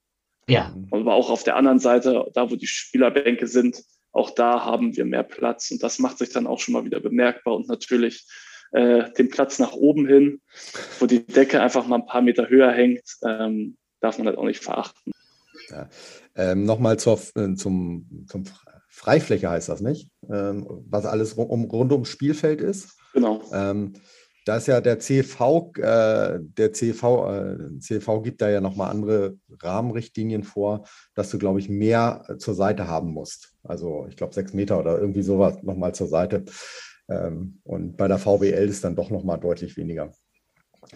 Ja. 0.48 0.76
Aber 0.92 1.14
auch 1.14 1.30
auf 1.30 1.44
der 1.44 1.56
anderen 1.56 1.80
Seite, 1.80 2.30
da 2.34 2.50
wo 2.50 2.56
die 2.56 2.68
Spielerbänke 2.68 3.48
sind, 3.48 3.84
auch 4.12 4.32
da 4.32 4.64
haben 4.64 4.96
wir 4.96 5.06
mehr 5.06 5.24
Platz 5.24 5.72
und 5.72 5.84
das 5.84 6.00
macht 6.00 6.18
sich 6.18 6.30
dann 6.30 6.48
auch 6.48 6.60
schon 6.60 6.74
mal 6.74 6.86
wieder 6.86 7.00
bemerkbar 7.00 7.56
und 7.56 7.68
natürlich 7.68 8.26
äh, 8.72 9.12
den 9.14 9.30
Platz 9.30 9.60
nach 9.60 9.74
oben 9.74 10.08
hin, 10.08 10.42
wo 11.00 11.06
die 11.06 11.26
Decke 11.26 11.62
einfach 11.62 11.88
mal 11.88 11.98
ein 11.98 12.06
paar 12.06 12.22
Meter 12.22 12.50
höher 12.50 12.72
hängt, 12.72 13.04
ähm, 13.26 13.78
darf 14.02 14.18
man 14.18 14.28
halt 14.28 14.38
auch 14.38 14.46
nicht 14.46 14.64
verachten. 14.64 15.12
Ja. 15.70 15.90
Ähm, 16.36 16.66
Nochmal 16.66 16.98
zur, 16.98 17.20
äh, 17.36 17.56
zum, 17.56 18.26
zum 18.28 18.44
Freifläche 18.90 19.50
heißt 19.50 19.70
das 19.70 19.82
nicht, 19.82 20.10
ähm, 20.30 20.68
was 20.90 21.06
alles 21.06 21.34
um, 21.34 21.66
rund 21.66 21.92
ums 21.92 22.10
Spielfeld 22.10 22.62
ist. 22.62 22.98
Genau. 23.14 23.42
Ähm, 23.54 23.94
da 24.46 24.58
ist 24.58 24.68
ja 24.68 24.80
der 24.80 25.00
CV, 25.00 25.72
äh, 25.78 26.40
der 26.40 26.72
CV, 26.72 27.34
äh, 27.34 27.80
CV 27.80 28.22
gibt 28.22 28.42
da 28.42 28.50
ja 28.50 28.62
nochmal 28.62 28.92
andere 28.92 29.38
Rahmenrichtlinien 29.60 30.44
vor, 30.44 30.88
dass 31.16 31.32
du, 31.32 31.40
glaube 31.40 31.60
ich, 31.60 31.68
mehr 31.68 32.24
zur 32.38 32.54
Seite 32.54 32.88
haben 32.88 33.12
musst. 33.12 33.54
Also 33.64 34.06
ich 34.08 34.16
glaube 34.16 34.36
sechs 34.36 34.54
Meter 34.54 34.80
oder 34.80 35.00
irgendwie 35.00 35.24
sowas 35.24 35.64
nochmal 35.64 35.96
zur 35.96 36.08
Seite. 36.08 36.46
Ähm, 37.08 37.60
und 37.64 37.98
bei 37.98 38.08
der 38.08 38.18
VWL 38.18 38.68
ist 38.68 38.84
dann 38.84 38.96
doch 38.96 39.10
nochmal 39.10 39.40
deutlich 39.40 39.78
weniger, 39.78 40.12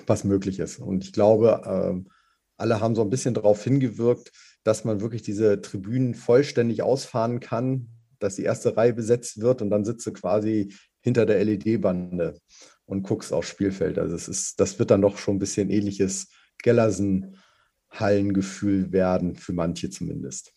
was 0.08 0.24
möglich 0.24 0.60
ist. 0.60 0.80
Und 0.80 1.04
ich 1.04 1.14
glaube, 1.14 1.62
ähm, 1.66 2.10
alle 2.58 2.82
haben 2.82 2.96
so 2.96 3.02
ein 3.02 3.10
bisschen 3.10 3.34
darauf 3.34 3.64
hingewirkt, 3.64 4.32
dass 4.64 4.84
man 4.84 5.02
wirklich 5.02 5.22
diese 5.22 5.62
Tribünen 5.62 6.14
vollständig 6.14 6.84
ausfahren 6.84 7.40
kann, 7.40 7.88
dass 8.20 8.36
die 8.36 8.44
erste 8.44 8.76
Reihe 8.76 8.94
besetzt 8.94 9.40
wird 9.42 9.62
und 9.62 9.70
dann 9.70 9.86
sitzt 9.86 10.06
du 10.06 10.12
quasi 10.12 10.74
hinter 11.02 11.26
der 11.26 11.46
LED-Bande 11.46 12.38
und 12.86 13.04
guckst 13.04 13.32
aufs 13.32 13.48
Spielfeld. 13.48 13.98
Also 13.98 14.14
es 14.16 14.28
ist, 14.28 14.60
das 14.60 14.78
wird 14.80 14.92
dann 14.92 15.02
doch 15.02 15.18
schon 15.18 15.38
ein 15.38 15.40
bisschen 15.40 15.70
ähnliches 15.70 16.28
Gellersen-Hallengefühl 16.64 18.92
werden, 18.92 19.38
für 19.38 19.54
manche 19.54 19.90
zumindest. 19.90 20.52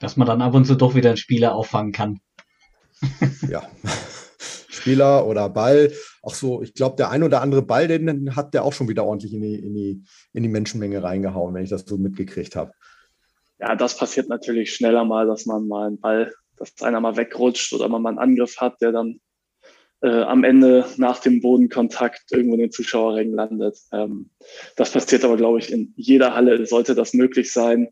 Dass 0.00 0.16
man 0.16 0.26
dann 0.26 0.42
ab 0.42 0.54
und 0.54 0.64
zu 0.64 0.74
doch 0.74 0.96
wieder 0.96 1.10
einen 1.10 1.16
Spieler 1.16 1.54
auffangen 1.54 1.92
kann. 1.92 2.18
ja. 3.48 3.62
Spieler 4.84 5.26
oder 5.26 5.48
Ball. 5.48 5.92
Auch 6.20 6.34
so, 6.34 6.60
ich 6.60 6.74
glaube, 6.74 6.96
der 6.96 7.10
ein 7.10 7.22
oder 7.22 7.40
andere 7.40 7.62
Ball, 7.62 7.88
den 7.88 8.36
hat 8.36 8.52
der 8.52 8.64
auch 8.64 8.74
schon 8.74 8.88
wieder 8.88 9.04
ordentlich 9.04 9.32
in 9.32 9.40
die, 9.40 9.54
in 9.54 9.74
die, 9.74 10.02
in 10.34 10.42
die 10.42 10.48
Menschenmenge 10.50 11.02
reingehauen, 11.02 11.54
wenn 11.54 11.64
ich 11.64 11.70
das 11.70 11.86
so 11.86 11.96
mitgekriegt 11.96 12.54
habe. 12.54 12.72
Ja, 13.58 13.74
das 13.76 13.96
passiert 13.96 14.28
natürlich 14.28 14.74
schneller 14.74 15.06
mal, 15.06 15.26
dass 15.26 15.46
man 15.46 15.66
mal 15.66 15.86
einen 15.86 16.00
Ball, 16.00 16.34
dass 16.58 16.82
einer 16.82 17.00
mal 17.00 17.16
wegrutscht 17.16 17.72
oder 17.72 17.88
man 17.88 18.02
mal 18.02 18.10
einen 18.10 18.18
Angriff 18.18 18.58
hat, 18.58 18.82
der 18.82 18.92
dann 18.92 19.20
äh, 20.02 20.20
am 20.20 20.44
Ende 20.44 20.84
nach 20.98 21.18
dem 21.18 21.40
Bodenkontakt 21.40 22.24
irgendwo 22.30 22.54
in 22.54 22.60
den 22.60 22.70
Zuschauerrängen 22.70 23.34
landet. 23.34 23.78
Ähm, 23.90 24.28
das 24.76 24.90
passiert 24.90 25.24
aber, 25.24 25.38
glaube 25.38 25.60
ich, 25.60 25.72
in 25.72 25.94
jeder 25.96 26.34
Halle 26.34 26.66
sollte 26.66 26.94
das 26.94 27.14
möglich 27.14 27.52
sein. 27.52 27.88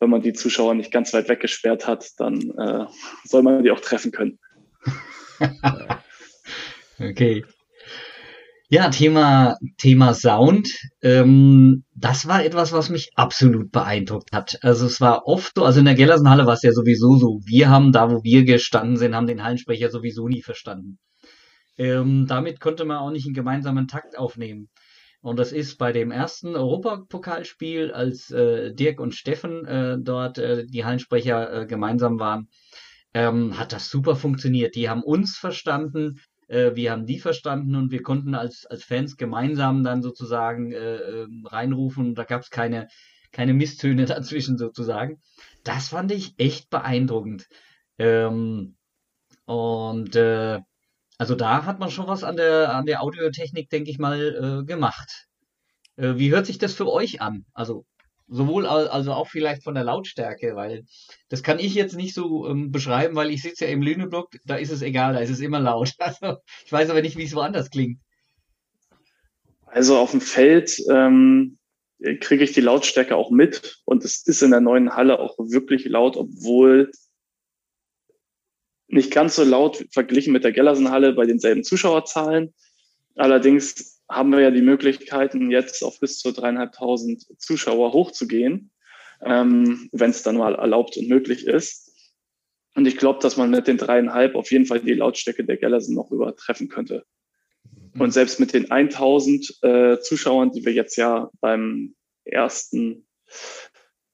Wenn 0.00 0.08
man 0.08 0.22
die 0.22 0.32
Zuschauer 0.32 0.74
nicht 0.74 0.90
ganz 0.90 1.12
weit 1.12 1.28
weggesperrt 1.28 1.86
hat, 1.86 2.08
dann 2.16 2.40
äh, 2.58 2.86
soll 3.24 3.42
man 3.42 3.62
die 3.62 3.70
auch 3.70 3.80
treffen 3.80 4.12
können. 4.12 4.38
okay. 6.98 7.44
Ja, 8.68 8.88
Thema, 8.88 9.56
Thema 9.76 10.14
Sound. 10.14 10.66
Ähm, 11.02 11.84
das 11.94 12.26
war 12.26 12.42
etwas, 12.42 12.72
was 12.72 12.88
mich 12.88 13.10
absolut 13.16 13.70
beeindruckt 13.70 14.32
hat. 14.32 14.58
Also 14.62 14.86
es 14.86 14.98
war 14.98 15.26
oft 15.26 15.52
so, 15.56 15.64
also 15.64 15.80
in 15.80 15.84
der 15.84 15.94
Gellersenhalle 15.94 16.46
war 16.46 16.54
es 16.54 16.62
ja 16.62 16.72
sowieso 16.72 17.16
so. 17.16 17.40
Wir 17.44 17.68
haben 17.68 17.92
da, 17.92 18.10
wo 18.10 18.24
wir 18.24 18.44
gestanden 18.44 18.96
sind, 18.96 19.14
haben 19.14 19.26
den 19.26 19.42
Hallensprecher 19.44 19.90
sowieso 19.90 20.26
nie 20.26 20.40
verstanden. 20.40 20.98
Ähm, 21.76 22.26
damit 22.26 22.60
konnte 22.60 22.86
man 22.86 22.96
auch 22.96 23.10
nicht 23.10 23.26
einen 23.26 23.34
gemeinsamen 23.34 23.88
Takt 23.88 24.16
aufnehmen. 24.16 24.70
Und 25.20 25.38
das 25.38 25.52
ist 25.52 25.76
bei 25.76 25.92
dem 25.92 26.10
ersten 26.10 26.56
Europapokalspiel, 26.56 27.92
als 27.92 28.30
äh, 28.30 28.72
Dirk 28.74 29.00
und 29.00 29.14
Steffen 29.14 29.66
äh, 29.66 29.98
dort 30.00 30.38
äh, 30.38 30.64
die 30.66 30.84
Hallensprecher 30.84 31.62
äh, 31.62 31.66
gemeinsam 31.66 32.18
waren, 32.18 32.48
ähm, 33.12 33.58
hat 33.58 33.72
das 33.72 33.90
super 33.90 34.16
funktioniert. 34.16 34.74
Die 34.74 34.88
haben 34.88 35.02
uns 35.02 35.36
verstanden, 35.36 36.20
äh, 36.48 36.74
wir 36.74 36.92
haben 36.92 37.06
die 37.06 37.18
verstanden 37.18 37.76
und 37.76 37.90
wir 37.90 38.02
konnten 38.02 38.34
als, 38.34 38.66
als 38.66 38.84
Fans 38.84 39.16
gemeinsam 39.16 39.84
dann 39.84 40.02
sozusagen 40.02 40.72
äh, 40.72 40.96
ähm, 40.96 41.46
reinrufen. 41.46 42.14
Da 42.14 42.24
gab 42.24 42.42
es 42.42 42.50
keine, 42.50 42.88
keine 43.32 43.54
Misstöne 43.54 44.04
dazwischen 44.06 44.58
sozusagen. 44.58 45.20
Das 45.64 45.88
fand 45.88 46.12
ich 46.12 46.34
echt 46.38 46.70
beeindruckend. 46.70 47.48
Ähm, 47.98 48.76
und 49.44 50.16
äh, 50.16 50.60
also 51.18 51.34
da 51.34 51.64
hat 51.64 51.78
man 51.78 51.90
schon 51.90 52.06
was 52.06 52.24
an 52.24 52.36
der, 52.36 52.74
an 52.74 52.86
der 52.86 53.02
Audiotechnik, 53.02 53.70
denke 53.70 53.90
ich 53.90 53.98
mal, 53.98 54.62
äh, 54.62 54.64
gemacht. 54.64 55.28
Äh, 55.96 56.16
wie 56.16 56.30
hört 56.32 56.46
sich 56.46 56.58
das 56.58 56.74
für 56.74 56.90
euch 56.90 57.20
an? 57.20 57.44
Also 57.52 57.84
sowohl 58.28 58.66
also 58.66 59.12
auch 59.12 59.28
vielleicht 59.28 59.62
von 59.62 59.74
der 59.74 59.84
Lautstärke, 59.84 60.54
weil 60.54 60.84
das 61.28 61.42
kann 61.42 61.58
ich 61.58 61.74
jetzt 61.74 61.96
nicht 61.96 62.14
so 62.14 62.48
ähm, 62.48 62.70
beschreiben, 62.70 63.14
weil 63.14 63.30
ich 63.30 63.42
sitze 63.42 63.66
ja 63.66 63.70
im 63.70 63.82
Lüneblock, 63.82 64.30
da 64.44 64.56
ist 64.56 64.70
es 64.70 64.82
egal, 64.82 65.14
da 65.14 65.20
ist 65.20 65.30
es 65.30 65.40
immer 65.40 65.60
laut. 65.60 65.92
Also 65.98 66.38
ich 66.64 66.72
weiß 66.72 66.90
aber 66.90 67.02
nicht, 67.02 67.16
wie 67.16 67.24
es 67.24 67.34
woanders 67.34 67.70
klingt. 67.70 67.98
Also 69.66 69.96
auf 69.96 70.10
dem 70.10 70.20
Feld 70.20 70.76
ähm, 70.90 71.58
kriege 72.20 72.44
ich 72.44 72.52
die 72.52 72.60
Lautstärke 72.60 73.16
auch 73.16 73.30
mit 73.30 73.80
und 73.84 74.04
es 74.04 74.26
ist 74.26 74.42
in 74.42 74.50
der 74.50 74.60
neuen 74.60 74.94
Halle 74.94 75.18
auch 75.18 75.38
wirklich 75.38 75.84
laut, 75.86 76.16
obwohl 76.16 76.90
nicht 78.88 79.10
ganz 79.10 79.36
so 79.36 79.44
laut 79.44 79.86
verglichen 79.90 80.32
mit 80.32 80.44
der 80.44 80.52
Gellersenhalle 80.52 81.14
bei 81.14 81.24
denselben 81.24 81.64
Zuschauerzahlen. 81.64 82.52
Allerdings 83.14 84.01
haben 84.14 84.30
wir 84.30 84.40
ja 84.40 84.50
die 84.50 84.62
Möglichkeiten, 84.62 85.50
jetzt 85.50 85.82
auf 85.82 86.00
bis 86.00 86.18
zu 86.18 86.32
dreieinhalbtausend 86.32 87.26
Zuschauer 87.38 87.92
hochzugehen, 87.92 88.70
ähm, 89.22 89.88
wenn 89.92 90.10
es 90.10 90.22
dann 90.22 90.36
mal 90.36 90.54
erlaubt 90.54 90.96
und 90.96 91.08
möglich 91.08 91.46
ist. 91.46 91.90
Und 92.74 92.86
ich 92.86 92.96
glaube, 92.96 93.20
dass 93.20 93.36
man 93.36 93.50
mit 93.50 93.66
den 93.66 93.76
dreieinhalb 93.76 94.34
auf 94.34 94.50
jeden 94.50 94.66
Fall 94.66 94.80
die 94.80 94.94
Lautstärke 94.94 95.44
der 95.44 95.58
Gellersen 95.58 95.94
noch 95.94 96.10
übertreffen 96.10 96.68
könnte. 96.68 97.04
Und 97.98 98.12
selbst 98.12 98.40
mit 98.40 98.54
den 98.54 98.70
1000 98.70 99.58
äh, 99.62 99.98
Zuschauern, 100.00 100.52
die 100.52 100.64
wir 100.64 100.72
jetzt 100.72 100.96
ja 100.96 101.30
beim 101.40 101.94
ersten 102.24 103.06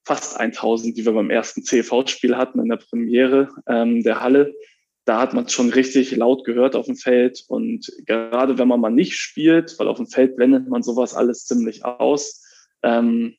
fast 0.05 0.39
1000, 0.39 0.97
die 0.97 1.05
wir 1.05 1.13
beim 1.13 1.31
ersten 1.31 1.63
CV-Spiel 1.63 2.37
hatten 2.37 2.61
in 2.61 2.69
der 2.69 2.79
Premiere 2.79 3.51
ähm, 3.67 4.03
der 4.03 4.21
Halle. 4.21 4.55
Da 5.09 5.21
hat 5.21 5.33
man 5.33 5.47
es 5.47 5.53
schon 5.53 5.71
richtig 5.71 6.15
laut 6.15 6.45
gehört 6.45 6.77
auf 6.77 6.85
dem 6.85 6.95
Feld. 6.95 7.43
Und 7.49 7.91
gerade 8.05 8.59
wenn 8.59 8.69
man 8.69 8.79
mal 8.79 8.91
nicht 8.91 9.15
spielt, 9.15 9.79
weil 9.79 9.89
auf 9.89 9.97
dem 9.97 10.07
Feld 10.07 10.37
blendet 10.37 10.69
man 10.69 10.83
sowas 10.83 11.15
alles 11.15 11.47
ziemlich 11.47 11.87
aus, 11.87 12.45
ähm, 12.83 13.35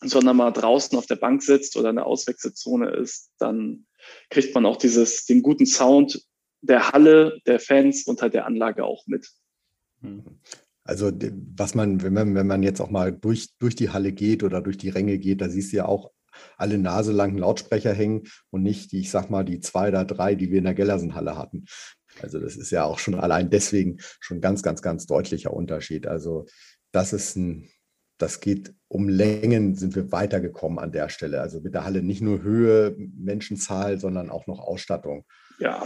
sondern 0.00 0.36
mal 0.36 0.50
draußen 0.50 0.98
auf 0.98 1.06
der 1.06 1.14
Bank 1.14 1.44
sitzt 1.44 1.76
oder 1.76 1.90
in 1.90 1.96
der 1.96 2.06
Auswechselzone 2.06 2.90
ist, 2.90 3.30
dann 3.38 3.86
kriegt 4.30 4.52
man 4.52 4.66
auch 4.66 4.78
dieses, 4.78 5.26
den 5.26 5.42
guten 5.42 5.64
Sound 5.64 6.26
der 6.60 6.90
Halle, 6.90 7.38
der 7.46 7.60
Fans 7.60 8.08
unter 8.08 8.28
der 8.28 8.46
Anlage 8.46 8.84
auch 8.84 9.06
mit. 9.06 9.30
Also 10.82 11.12
was 11.54 11.76
man, 11.76 12.02
wenn 12.02 12.14
man, 12.14 12.34
wenn 12.34 12.48
man 12.48 12.64
jetzt 12.64 12.80
auch 12.80 12.90
mal 12.90 13.12
durch, 13.12 13.56
durch 13.60 13.76
die 13.76 13.90
Halle 13.90 14.10
geht 14.10 14.42
oder 14.42 14.60
durch 14.60 14.76
die 14.76 14.88
Ränge 14.88 15.18
geht, 15.18 15.40
da 15.40 15.50
siehst 15.50 15.72
du 15.72 15.76
ja 15.76 15.84
auch 15.84 16.10
alle 16.56 16.78
naselangen 16.78 17.38
Lautsprecher 17.38 17.92
hängen 17.92 18.24
und 18.50 18.62
nicht 18.62 18.92
die, 18.92 19.00
ich 19.00 19.10
sag 19.10 19.30
mal, 19.30 19.44
die 19.44 19.60
zwei 19.60 19.88
oder 19.88 20.04
drei, 20.04 20.34
die 20.34 20.50
wir 20.50 20.58
in 20.58 20.64
der 20.64 20.74
Gellersenhalle 20.74 21.36
hatten. 21.36 21.64
Also 22.22 22.40
das 22.40 22.56
ist 22.56 22.70
ja 22.70 22.84
auch 22.84 22.98
schon 22.98 23.14
allein 23.14 23.50
deswegen 23.50 23.98
schon 24.20 24.40
ganz, 24.40 24.62
ganz, 24.62 24.82
ganz 24.82 25.06
deutlicher 25.06 25.52
Unterschied. 25.52 26.06
Also 26.06 26.46
das 26.92 27.12
ist 27.12 27.36
ein, 27.36 27.68
das 28.18 28.40
geht 28.40 28.74
um 28.88 29.08
Längen, 29.08 29.74
sind 29.74 29.94
wir 29.94 30.12
weitergekommen 30.12 30.78
an 30.78 30.92
der 30.92 31.08
Stelle. 31.08 31.40
Also 31.40 31.60
mit 31.60 31.74
der 31.74 31.84
Halle 31.84 32.02
nicht 32.02 32.20
nur 32.20 32.42
Höhe, 32.42 32.94
Menschenzahl, 32.98 33.98
sondern 33.98 34.30
auch 34.30 34.46
noch 34.46 34.60
Ausstattung. 34.60 35.24
Ja. 35.58 35.82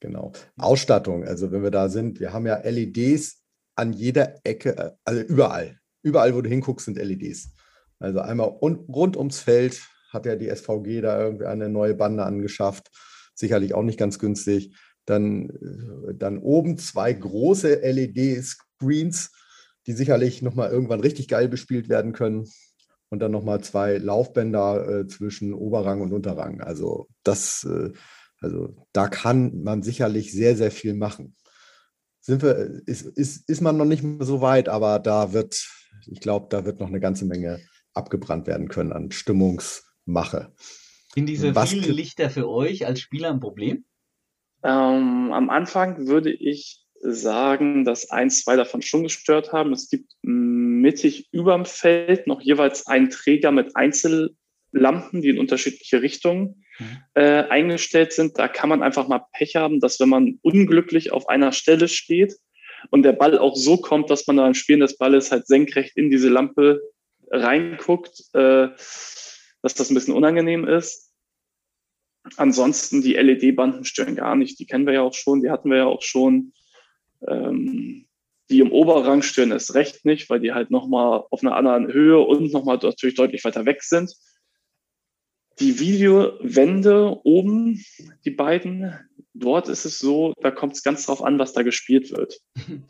Genau. 0.00 0.32
Ausstattung, 0.58 1.24
also 1.24 1.50
wenn 1.50 1.62
wir 1.62 1.70
da 1.70 1.88
sind, 1.88 2.20
wir 2.20 2.34
haben 2.34 2.46
ja 2.46 2.58
LEDs 2.58 3.42
an 3.74 3.94
jeder 3.94 4.38
Ecke, 4.44 4.76
äh, 4.76 4.90
also 5.04 5.22
überall. 5.22 5.78
Überall, 6.02 6.34
wo 6.34 6.42
du 6.42 6.50
hinguckst, 6.50 6.84
sind 6.84 6.98
LEDs. 6.98 7.54
Also 7.98 8.20
einmal 8.20 8.48
rund 8.48 9.16
ums 9.16 9.40
Feld 9.40 9.82
hat 10.14 10.26
ja 10.26 10.36
die 10.36 10.48
SVG 10.48 11.00
da 11.00 11.20
irgendwie 11.22 11.46
eine 11.46 11.68
neue 11.68 11.94
Bande 11.94 12.24
angeschafft. 12.24 12.90
Sicherlich 13.34 13.74
auch 13.74 13.82
nicht 13.82 13.98
ganz 13.98 14.18
günstig. 14.18 14.74
Dann, 15.04 15.50
äh, 15.50 16.14
dann 16.14 16.38
oben 16.38 16.78
zwei 16.78 17.12
große 17.12 17.80
LED-Screens, 17.82 19.32
die 19.86 19.92
sicherlich 19.92 20.40
nochmal 20.40 20.70
irgendwann 20.70 21.00
richtig 21.00 21.28
geil 21.28 21.48
bespielt 21.48 21.88
werden 21.88 22.12
können. 22.12 22.48
Und 23.10 23.20
dann 23.20 23.32
nochmal 23.32 23.60
zwei 23.60 23.98
Laufbänder 23.98 24.88
äh, 24.88 25.06
zwischen 25.06 25.52
Oberrang 25.52 26.00
und 26.00 26.12
Unterrang. 26.12 26.62
Also 26.62 27.08
das, 27.22 27.64
äh, 27.64 27.92
also 28.40 28.74
da 28.92 29.08
kann 29.08 29.62
man 29.62 29.82
sicherlich 29.82 30.32
sehr, 30.32 30.56
sehr 30.56 30.70
viel 30.70 30.94
machen 30.94 31.36
sind 32.24 32.42
wir, 32.42 32.82
ist, 32.86 33.02
ist, 33.02 33.48
ist 33.50 33.60
man 33.60 33.76
noch 33.76 33.84
nicht 33.84 34.02
so 34.20 34.40
weit, 34.40 34.70
aber 34.70 34.98
da 34.98 35.34
wird, 35.34 35.68
ich 36.06 36.20
glaube, 36.20 36.46
da 36.48 36.64
wird 36.64 36.80
noch 36.80 36.88
eine 36.88 37.00
ganze 37.00 37.26
Menge 37.26 37.60
abgebrannt 37.92 38.46
werden 38.46 38.68
können 38.68 38.92
an 38.92 39.10
Stimmungsmache. 40.04 40.52
Sind 41.14 41.26
diese 41.26 41.54
Was 41.54 41.70
vielen 41.70 41.92
Lichter 41.94 42.30
für 42.30 42.48
euch 42.48 42.86
als 42.86 43.00
Spieler 43.00 43.30
ein 43.30 43.40
Problem? 43.40 43.84
Ähm, 44.62 45.32
am 45.32 45.50
Anfang 45.50 46.06
würde 46.06 46.32
ich 46.32 46.80
sagen, 47.00 47.84
dass 47.84 48.10
ein, 48.10 48.30
zwei 48.30 48.56
davon 48.56 48.82
schon 48.82 49.02
gestört 49.02 49.52
haben. 49.52 49.72
Es 49.72 49.90
gibt 49.90 50.12
mittig 50.22 51.28
überm 51.32 51.66
Feld 51.66 52.26
noch 52.26 52.40
jeweils 52.40 52.86
einen 52.86 53.10
Träger 53.10 53.52
mit 53.52 53.76
Einzellampen, 53.76 55.20
die 55.20 55.28
in 55.28 55.38
unterschiedliche 55.38 56.00
Richtungen 56.02 56.64
Mhm. 56.78 56.86
äh, 57.14 57.42
eingestellt 57.44 58.12
sind. 58.12 58.38
Da 58.38 58.48
kann 58.48 58.68
man 58.68 58.82
einfach 58.82 59.06
mal 59.06 59.24
Pech 59.32 59.54
haben, 59.54 59.80
dass 59.80 60.00
wenn 60.00 60.08
man 60.08 60.38
unglücklich 60.42 61.12
auf 61.12 61.28
einer 61.28 61.52
Stelle 61.52 61.86
steht 61.88 62.34
und 62.90 63.02
der 63.04 63.12
Ball 63.12 63.38
auch 63.38 63.54
so 63.54 63.76
kommt, 63.76 64.10
dass 64.10 64.26
man 64.26 64.36
beim 64.36 64.54
Spielen 64.54 64.80
des 64.80 64.96
Balles 64.96 65.30
halt 65.30 65.46
senkrecht 65.46 65.96
in 65.96 66.10
diese 66.10 66.28
Lampe 66.28 66.80
reinguckt, 67.30 68.24
äh, 68.32 68.68
dass 69.64 69.74
das 69.74 69.90
ein 69.90 69.94
bisschen 69.94 70.14
unangenehm 70.14 70.66
ist. 70.66 71.10
Ansonsten 72.36 73.02
die 73.02 73.14
LED-Banden 73.14 73.84
stören 73.84 74.14
gar 74.14 74.36
nicht. 74.36 74.58
Die 74.58 74.66
kennen 74.66 74.86
wir 74.86 74.94
ja 74.94 75.02
auch 75.02 75.14
schon, 75.14 75.42
die 75.42 75.50
hatten 75.50 75.70
wir 75.70 75.78
ja 75.78 75.86
auch 75.86 76.02
schon. 76.02 76.52
Ähm, 77.26 78.06
die 78.50 78.60
im 78.60 78.72
Oberrang 78.72 79.22
stören 79.22 79.52
erst 79.52 79.74
recht 79.74 80.04
nicht, 80.04 80.28
weil 80.28 80.38
die 80.38 80.52
halt 80.52 80.70
nochmal 80.70 81.24
auf 81.30 81.42
einer 81.42 81.56
anderen 81.56 81.90
Höhe 81.90 82.20
und 82.20 82.52
nochmal 82.52 82.78
natürlich 82.82 83.14
deutlich 83.14 83.42
weiter 83.42 83.64
weg 83.64 83.82
sind 83.82 84.14
die 85.60 85.78
Videowände 85.78 87.20
oben, 87.24 87.84
die 88.24 88.30
beiden, 88.30 88.98
dort 89.34 89.68
ist 89.68 89.84
es 89.84 89.98
so, 89.98 90.34
da 90.40 90.50
kommt 90.50 90.74
es 90.74 90.82
ganz 90.82 91.06
drauf 91.06 91.22
an, 91.22 91.38
was 91.38 91.52
da 91.52 91.62
gespielt 91.62 92.10
wird. 92.10 92.40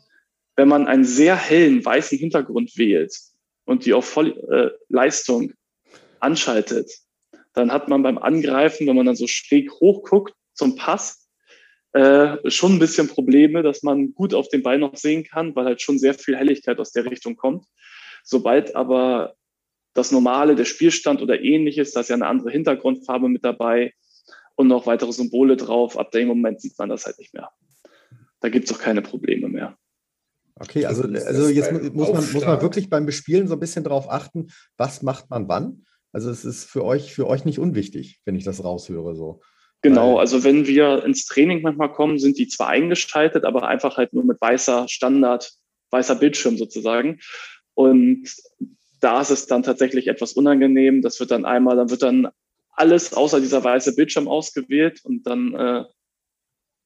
Wenn 0.55 0.67
man 0.67 0.87
einen 0.87 1.03
sehr 1.03 1.35
hellen 1.35 1.83
weißen 1.83 2.17
Hintergrund 2.17 2.77
wählt 2.77 3.13
und 3.65 3.85
die 3.85 3.93
auf 3.93 4.05
Vollleistung 4.05 5.51
äh, 5.51 5.53
anschaltet, 6.25 6.91
dann 7.53 7.71
hat 7.71 7.87
man 7.87 8.03
beim 8.03 8.17
Angreifen, 8.17 8.87
wenn 8.87 8.95
man 8.95 9.05
dann 9.05 9.15
so 9.15 9.27
schräg 9.27 9.71
hochguckt 9.71 10.33
zum 10.53 10.75
Pass, 10.75 11.29
äh, 11.93 12.37
schon 12.51 12.73
ein 12.73 12.79
bisschen 12.79 13.07
Probleme, 13.07 13.63
dass 13.63 13.81
man 13.83 14.13
gut 14.13 14.33
auf 14.33 14.49
den 14.49 14.63
Ball 14.63 14.77
noch 14.77 14.97
sehen 14.97 15.23
kann, 15.23 15.55
weil 15.55 15.65
halt 15.65 15.81
schon 15.81 15.97
sehr 15.97 16.13
viel 16.13 16.35
Helligkeit 16.35 16.79
aus 16.79 16.91
der 16.91 17.05
Richtung 17.05 17.37
kommt. 17.37 17.65
Sobald 18.23 18.75
aber 18.75 19.35
das 19.93 20.11
Normale, 20.11 20.55
der 20.55 20.65
Spielstand 20.65 21.21
oder 21.21 21.41
ähnliches, 21.41 21.93
da 21.93 22.01
ist 22.01 22.09
ja 22.09 22.15
eine 22.15 22.27
andere 22.27 22.51
Hintergrundfarbe 22.51 23.29
mit 23.29 23.45
dabei 23.45 23.93
und 24.55 24.67
noch 24.67 24.87
weitere 24.87 25.13
Symbole 25.13 25.55
drauf. 25.55 25.97
Ab 25.97 26.11
dem 26.11 26.27
Moment 26.27 26.59
sieht 26.59 26.77
man 26.77 26.89
das 26.89 27.05
halt 27.05 27.17
nicht 27.17 27.33
mehr. 27.33 27.49
Da 28.41 28.49
gibt 28.49 28.65
es 28.65 28.75
auch 28.75 28.79
keine 28.79 29.01
Probleme 29.01 29.47
mehr. 29.47 29.77
Okay, 30.57 30.85
also, 30.85 31.03
also 31.03 31.49
jetzt 31.49 31.71
muss 31.93 32.11
man, 32.11 32.31
muss 32.31 32.45
man 32.45 32.61
wirklich 32.61 32.89
beim 32.89 33.05
Bespielen 33.05 33.47
so 33.47 33.55
ein 33.55 33.59
bisschen 33.59 33.83
darauf 33.83 34.09
achten, 34.09 34.47
was 34.77 35.01
macht 35.01 35.29
man 35.29 35.47
wann. 35.47 35.85
Also 36.15 36.29
es 36.29 36.45
ist 36.45 36.63
für 36.63 36.85
euch, 36.85 37.13
für 37.13 37.27
euch 37.27 37.43
nicht 37.43 37.59
unwichtig, 37.59 38.21
wenn 38.23 38.37
ich 38.37 38.45
das 38.45 38.63
raushöre 38.63 39.17
so. 39.17 39.41
Genau, 39.81 40.17
also 40.17 40.45
wenn 40.45 40.65
wir 40.65 41.03
ins 41.03 41.25
Training 41.25 41.61
manchmal 41.61 41.91
kommen, 41.91 42.19
sind 42.19 42.37
die 42.37 42.47
zwar 42.47 42.69
eingeschaltet, 42.69 43.43
aber 43.43 43.67
einfach 43.67 43.97
halt 43.97 44.13
nur 44.13 44.23
mit 44.23 44.39
weißer 44.39 44.87
Standard, 44.87 45.51
weißer 45.91 46.15
Bildschirm 46.15 46.55
sozusagen. 46.55 47.19
Und 47.73 48.33
da 49.01 49.19
ist 49.19 49.29
es 49.29 49.47
dann 49.47 49.63
tatsächlich 49.63 50.07
etwas 50.07 50.31
unangenehm. 50.31 51.01
Das 51.01 51.19
wird 51.19 51.31
dann 51.31 51.43
einmal, 51.43 51.75
dann 51.75 51.89
wird 51.89 52.03
dann 52.03 52.29
alles 52.69 53.13
außer 53.13 53.41
dieser 53.41 53.61
weiße 53.61 53.93
Bildschirm 53.95 54.29
ausgewählt 54.29 55.01
und 55.03 55.23
dann 55.27 55.53
äh, 55.53 55.83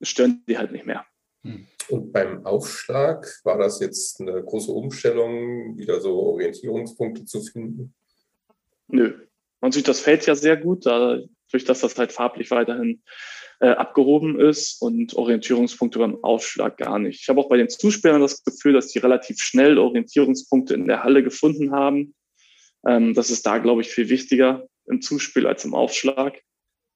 stören 0.02 0.44
die 0.48 0.58
halt 0.58 0.72
nicht 0.72 0.88
mehr. 0.88 1.06
Hm. 1.44 1.68
Und 1.90 2.12
beim 2.12 2.48
Aufschlag 2.48 3.28
war 3.44 3.60
das 3.60 3.80
jetzt 3.80 4.22
eine 4.22 4.44
große 4.44 4.72
Umstellung, 4.72 5.78
wieder 5.78 6.02
so 6.02 6.20
Orientierungspunkte 6.20 7.26
zu 7.26 7.44
finden? 7.44 7.94
Nö. 8.90 9.14
Man 9.62 9.72
sieht 9.72 9.88
das 9.88 10.00
Feld 10.00 10.26
ja 10.26 10.36
sehr 10.36 10.58
gut, 10.58 10.86
dadurch, 10.86 11.66
dass 11.66 11.82
das 11.82 11.98
halt 11.98 12.12
farblich 12.12 12.50
weiterhin 12.52 13.02
äh, 13.60 13.70
abgehoben 13.70 14.40
ist 14.40 14.82
und 14.82 15.14
Orientierungspunkte 15.14 16.00
beim 16.00 16.24
Aufschlag 16.24 16.78
gar 16.78 16.98
nicht. 16.98 17.22
Ich 17.22 17.30
habe 17.30 17.42
auch 17.42 17.50
bei 17.50 17.58
den 17.58 17.70
Zuspielern 17.70 18.22
das 18.22 18.44
Gefühl, 18.44 18.74
dass 18.74 18.88
die 18.88 19.00
relativ 19.00 19.40
schnell 19.40 19.78
Orientierungspunkte 19.78 20.74
in 20.74 20.88
der 20.88 21.04
Halle 21.04 21.24
gefunden 21.24 21.72
haben. 21.72 22.16
Ähm, 22.88 23.14
das 23.14 23.30
ist 23.30 23.46
da, 23.46 23.58
glaube 23.58 23.82
ich, 23.82 23.90
viel 23.90 24.10
wichtiger 24.10 24.68
im 24.86 25.02
Zuspiel 25.02 25.46
als 25.46 25.66
im 25.66 25.76
Aufschlag, 25.76 26.42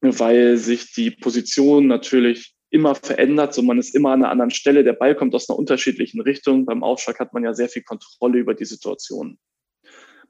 weil 0.02 0.58
sich 0.58 0.94
die 0.94 1.12
Position 1.12 1.88
natürlich 1.88 2.56
immer 2.70 2.96
verändert, 2.96 3.54
so 3.54 3.62
man 3.62 3.78
ist 3.78 3.94
immer 3.94 4.12
an 4.12 4.24
einer 4.24 4.32
anderen 4.32 4.50
Stelle, 4.50 4.84
der 4.84 4.94
Ball 4.94 5.16
kommt 5.16 5.36
aus 5.36 5.48
einer 5.48 5.60
unterschiedlichen 5.60 6.22
Richtung. 6.22 6.66
Beim 6.66 6.82
Aufschlag 6.82 7.20
hat 7.20 7.32
man 7.32 7.44
ja 7.44 7.54
sehr 7.54 7.70
viel 7.70 7.84
Kontrolle 7.84 8.40
über 8.40 8.56
die 8.56 8.66
Situation. 8.66 9.38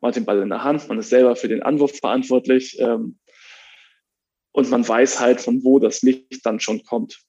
Man 0.03 0.09
hat 0.09 0.17
den 0.17 0.25
Ball 0.25 0.41
in 0.41 0.49
der 0.49 0.65
Hand, 0.65 0.89
man 0.89 0.99
ist 0.99 1.09
selber 1.09 1.37
für 1.37 1.47
den 1.47 1.63
Anwurf 1.63 1.97
verantwortlich 1.97 2.77
ähm, 2.77 3.19
und 4.51 4.69
man 4.69 4.85
weiß 4.85 5.21
halt, 5.21 5.39
von 5.39 5.63
wo 5.63 5.79
das 5.79 6.01
Licht 6.01 6.45
dann 6.45 6.59
schon 6.59 6.83
kommt. 6.83 7.21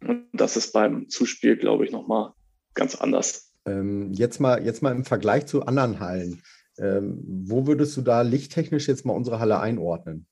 Und 0.00 0.28
das 0.32 0.56
ist 0.56 0.70
beim 0.70 1.08
Zuspiel, 1.08 1.56
glaube 1.56 1.84
ich, 1.84 1.90
nochmal 1.90 2.32
ganz 2.74 2.94
anders. 2.94 3.52
Ähm, 3.66 4.12
jetzt, 4.12 4.38
mal, 4.38 4.64
jetzt 4.64 4.82
mal 4.82 4.94
im 4.94 5.04
Vergleich 5.04 5.46
zu 5.46 5.66
anderen 5.66 5.98
Hallen. 5.98 6.42
Ähm, 6.78 7.24
wo 7.26 7.66
würdest 7.66 7.96
du 7.96 8.02
da 8.02 8.22
lichttechnisch 8.22 8.86
jetzt 8.86 9.04
mal 9.04 9.14
unsere 9.14 9.40
Halle 9.40 9.58
einordnen? 9.58 10.28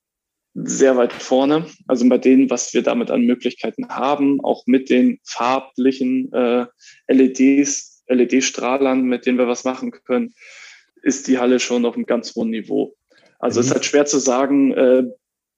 Sehr 0.53 0.95
weit 0.95 1.11
vorne. 1.11 1.65
Also 1.87 2.07
bei 2.07 2.19
denen, 2.19 2.49
was 2.49 2.73
wir 2.73 2.83
damit 2.83 3.11
an 3.11 3.23
Möglichkeiten 3.23 3.89
haben, 3.89 4.39
auch 4.39 4.65
mit 4.65 4.89
den 4.89 5.19
farblichen 5.25 6.31
äh, 6.31 6.67
LEDs, 7.09 8.05
LED-Strahlern, 8.07 9.03
mit 9.03 9.25
denen 9.25 9.37
wir 9.37 9.49
was 9.49 9.65
machen 9.65 9.91
können, 9.91 10.33
ist 11.03 11.27
die 11.27 11.39
Halle 11.39 11.59
schon 11.59 11.85
auf 11.85 11.95
einem 11.95 12.05
ganz 12.05 12.35
hohen 12.35 12.49
Niveau. 12.49 12.95
Also 13.39 13.59
es 13.59 13.67
ist 13.67 13.73
halt 13.73 13.85
schwer 13.85 14.05
zu 14.05 14.19
sagen. 14.19 14.73
Äh, 14.73 15.03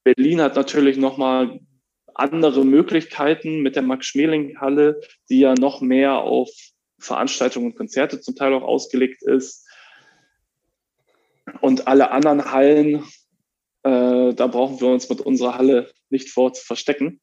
Berlin 0.04 0.42
hat 0.42 0.56
natürlich 0.56 0.98
nochmal 0.98 1.60
andere 2.14 2.66
Möglichkeiten 2.66 3.62
mit 3.62 3.76
der 3.76 3.84
Max-Schmeling-Halle, 3.84 5.00
die 5.30 5.40
ja 5.40 5.54
noch 5.56 5.82
mehr 5.82 6.20
auf 6.20 6.50
Veranstaltungen 7.00 7.68
und 7.68 7.76
Konzerte 7.76 8.22
zum 8.22 8.36
Teil 8.36 8.54
auch 8.54 8.64
ausgelegt 8.64 9.24
ist. 9.24 9.68
Und 11.62 11.88
alle 11.88 12.12
anderen 12.12 12.52
Hallen, 12.52 13.04
äh, 13.84 14.34
da 14.34 14.48
brauchen 14.48 14.80
wir 14.80 14.90
uns 14.90 15.10
mit 15.10 15.22
unserer 15.22 15.58
Halle 15.58 15.92
nicht 16.10 16.30
vor 16.30 16.54
zu 16.54 16.64
verstecken. 16.64 17.20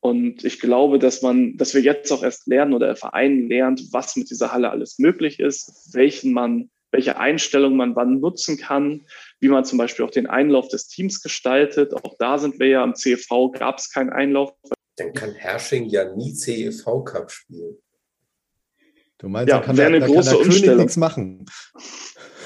Und 0.00 0.44
ich 0.44 0.60
glaube, 0.60 0.98
dass 0.98 1.22
man, 1.22 1.56
dass 1.56 1.74
wir 1.74 1.80
jetzt 1.80 2.12
auch 2.12 2.22
erst 2.22 2.46
lernen 2.46 2.72
oder 2.72 2.86
der 2.86 2.96
Verein 2.96 3.48
lernt, 3.48 3.92
was 3.92 4.14
mit 4.16 4.30
dieser 4.30 4.52
Halle 4.52 4.70
alles 4.70 4.98
möglich 4.98 5.40
ist, 5.40 5.90
welchen 5.92 6.32
man, 6.32 6.70
welche 6.90 7.18
Einstellung 7.18 7.76
man 7.76 7.94
wann 7.96 8.20
nutzen 8.20 8.56
kann, 8.58 9.06
wie 9.40 9.48
man 9.48 9.64
zum 9.64 9.78
Beispiel 9.78 10.04
auch 10.04 10.10
den 10.10 10.26
Einlauf 10.26 10.68
des 10.68 10.88
Teams 10.88 11.22
gestaltet. 11.22 11.94
Auch 11.94 12.16
da 12.18 12.38
sind 12.38 12.58
wir 12.58 12.68
ja 12.68 12.82
am 12.82 12.94
CEV, 12.94 13.52
gab 13.52 13.78
es 13.78 13.90
keinen 13.90 14.10
Einlauf. 14.10 14.52
Dann 14.96 15.12
kann 15.12 15.34
Hersching 15.34 15.86
ja 15.86 16.14
nie 16.14 16.34
CEV 16.34 17.04
Cup 17.04 17.30
spielen. 17.30 17.76
Du 19.18 19.28
meinst, 19.28 19.50
ja, 19.50 19.58
da 19.58 19.66
kann, 19.66 19.76
der, 19.76 19.86
eine 19.86 20.00
da 20.00 20.06
große 20.06 20.30
kann 20.30 20.38
der 20.38 20.46
Umstellung. 20.46 20.64
König 20.64 20.78
nichts 20.78 20.96
machen. 20.96 21.46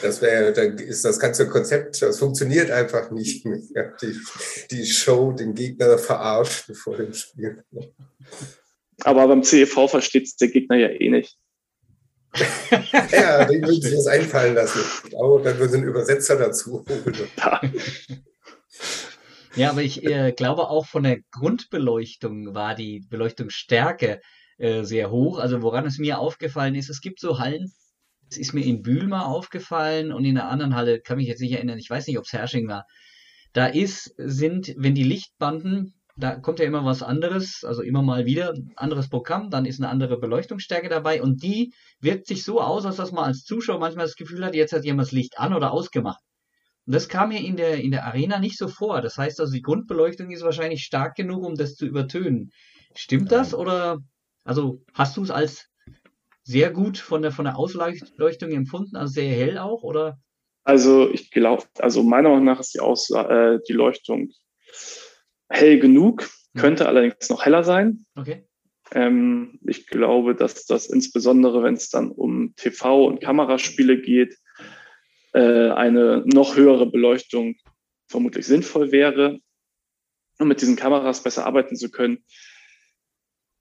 Das 0.03 0.21
wäre, 0.21 0.53
dann 0.53 0.79
ist 0.79 1.05
das 1.05 1.21
ganze 1.21 1.49
Konzept, 1.49 2.03
das 2.03 2.19
funktioniert 2.19 2.71
einfach 2.71 3.11
nicht 3.11 3.45
mehr. 3.45 3.95
Die, 4.03 4.19
die 4.71 4.87
Show, 4.87 5.33
den 5.33 5.55
Gegner 5.55 5.97
verarscht 5.99 6.75
vor 6.75 6.97
dem 6.97 7.13
Spiel. 7.13 7.63
Aber 9.05 9.29
beim 9.29 9.43
CEV 9.45 9.89
versteht 9.89 10.25
es 10.25 10.37
der 10.37 10.49
Gegner 10.49 10.77
ja 10.77 10.89
eh 10.89 11.09
nicht. 11.09 11.39
Ja, 13.11 13.45
den 13.45 13.63
würden 13.63 13.83
sich 13.83 13.95
das 13.95 14.07
einfallen 14.07 14.55
lassen. 14.55 14.81
Aber 15.15 15.41
dann 15.43 15.59
würden 15.59 15.71
sie 15.71 15.77
einen 15.79 15.89
Übersetzer 15.89 16.37
dazu 16.37 16.85
holen. 16.89 17.15
Ja. 19.55 19.71
Aber 19.71 19.83
ich 19.83 20.03
äh, 20.05 20.33
glaube 20.33 20.71
auch 20.71 20.87
von 20.87 21.03
der 21.03 21.19
Grundbeleuchtung 21.31 22.55
war 22.55 22.75
die 22.75 23.01
Beleuchtungsstärke 23.11 24.23
äh, 24.57 24.83
sehr 24.83 25.11
hoch. 25.11 25.39
Also 25.39 25.61
woran 25.61 25.85
es 25.85 25.99
mir 25.99 26.19
aufgefallen 26.19 26.75
ist, 26.75 26.89
es 26.89 27.03
gibt 27.03 27.21
so 27.21 27.39
Hallen, 27.39 27.71
es 28.31 28.39
ist 28.39 28.55
mir 28.55 28.65
in 28.65 28.83
Bühl 28.83 29.13
aufgefallen 29.13 30.11
und 30.11 30.25
in 30.25 30.39
einer 30.39 30.49
anderen 30.49 30.75
Halle, 30.75 31.01
kann 31.01 31.19
mich 31.19 31.29
jetzt 31.29 31.41
nicht 31.41 31.53
erinnern, 31.53 31.79
ich 31.79 31.91
weiß 31.91 32.07
nicht, 32.07 32.19
ob 32.19 32.25
es 32.25 32.33
Hersching 32.33 32.67
war. 32.67 32.87
Da 33.53 33.67
ist, 33.67 34.15
sind, 34.17 34.73
wenn 34.79 34.95
die 34.95 35.03
Lichtbanden, 35.03 36.01
da 36.17 36.37
kommt 36.37 36.59
ja 36.59 36.67
immer 36.67 36.85
was 36.85 37.03
anderes, 37.03 37.65
also 37.65 37.83
immer 37.83 38.03
mal 38.03 38.27
wieder 38.27 38.51
ein 38.51 38.73
anderes 38.77 39.09
Programm, 39.09 39.51
dann 39.51 39.65
ist 39.65 39.81
eine 39.81 39.89
andere 39.89 40.19
Beleuchtungsstärke 40.19 40.89
dabei 40.89 41.23
und 41.23 41.43
die 41.43 41.73
wirkt 42.01 42.27
sich 42.27 42.45
so 42.45 42.61
aus, 42.61 42.85
als 42.85 42.97
dass 42.97 43.13
man 43.13 43.25
als 43.25 43.45
Zuschauer 43.45 43.79
manchmal 43.79 44.07
das 44.07 44.17
Gefühl 44.17 44.45
hat, 44.45 44.55
jetzt 44.55 44.73
hat 44.73 44.85
jemand 44.85 45.09
das 45.09 45.13
Licht 45.13 45.39
an 45.39 45.55
oder 45.55 45.73
ausgemacht. 45.73 46.21
Und 46.87 46.95
das 46.95 47.09
kam 47.09 47.31
mir 47.31 47.41
in 47.41 47.57
der, 47.57 47.81
in 47.81 47.93
der 47.93 48.05
Arena 48.05 48.39
nicht 48.39 48.59
so 48.59 48.69
vor. 48.69 49.01
Das 49.01 49.17
heißt 49.17 49.41
also, 49.41 49.53
die 49.53 49.63
Grundbeleuchtung 49.63 50.31
ist 50.31 50.43
wahrscheinlich 50.43 50.83
stark 50.83 51.15
genug, 51.15 51.45
um 51.45 51.55
das 51.55 51.77
zu 51.77 51.87
übertönen. 51.87 52.51
Stimmt 52.95 53.33
das 53.33 53.55
oder, 53.55 53.99
also 54.45 54.83
hast 54.93 55.17
du 55.17 55.23
es 55.23 55.31
als 55.31 55.69
sehr 56.43 56.71
gut 56.71 56.99
von 56.99 57.23
der, 57.23 57.31
von 57.31 57.45
der 57.45 57.57
Ausleuchtung 57.57 58.51
empfunden, 58.51 58.97
also 58.97 59.13
sehr 59.13 59.31
hell 59.31 59.59
auch, 59.59 59.83
oder? 59.83 60.19
Also 60.65 61.09
ich 61.09 61.31
glaube, 61.31 61.65
also 61.79 62.03
meiner 62.03 62.31
Meinung 62.31 62.45
nach 62.45 62.61
ist 62.61 62.75
die, 62.75 62.81
Aus 62.81 63.11
äh, 63.11 63.59
die 63.69 63.73
Leuchtung 63.73 64.31
hell 65.53 65.79
genug, 65.79 66.29
mhm. 66.53 66.61
könnte 66.61 66.89
allerdings 66.89 67.29
noch 67.29 67.45
heller 67.45 67.65
sein. 67.65 68.07
Okay. 68.15 68.45
Ähm, 68.93 69.59
ich 69.67 69.87
glaube, 69.87 70.35
dass 70.35 70.67
das 70.67 70.87
insbesondere, 70.87 71.63
wenn 71.63 71.75
es 71.75 71.89
dann 71.89 72.11
um 72.11 72.55
TV- 72.57 73.07
und 73.07 73.23
Kameraspiele 73.23 74.01
geht, 74.01 74.37
äh, 75.33 75.71
eine 75.71 76.25
noch 76.27 76.57
höhere 76.57 76.87
Beleuchtung 76.91 77.57
vermutlich 78.09 78.47
sinnvoll 78.47 78.93
wäre, 78.93 79.39
um 80.39 80.49
mit 80.49 80.61
diesen 80.61 80.77
Kameras 80.77 81.23
besser 81.23 81.47
arbeiten 81.47 81.77
zu 81.77 81.91
können. 81.91 82.25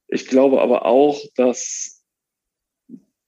Ich 0.07 0.27
glaube 0.27 0.61
aber 0.61 0.85
auch, 0.85 1.21
dass 1.35 2.03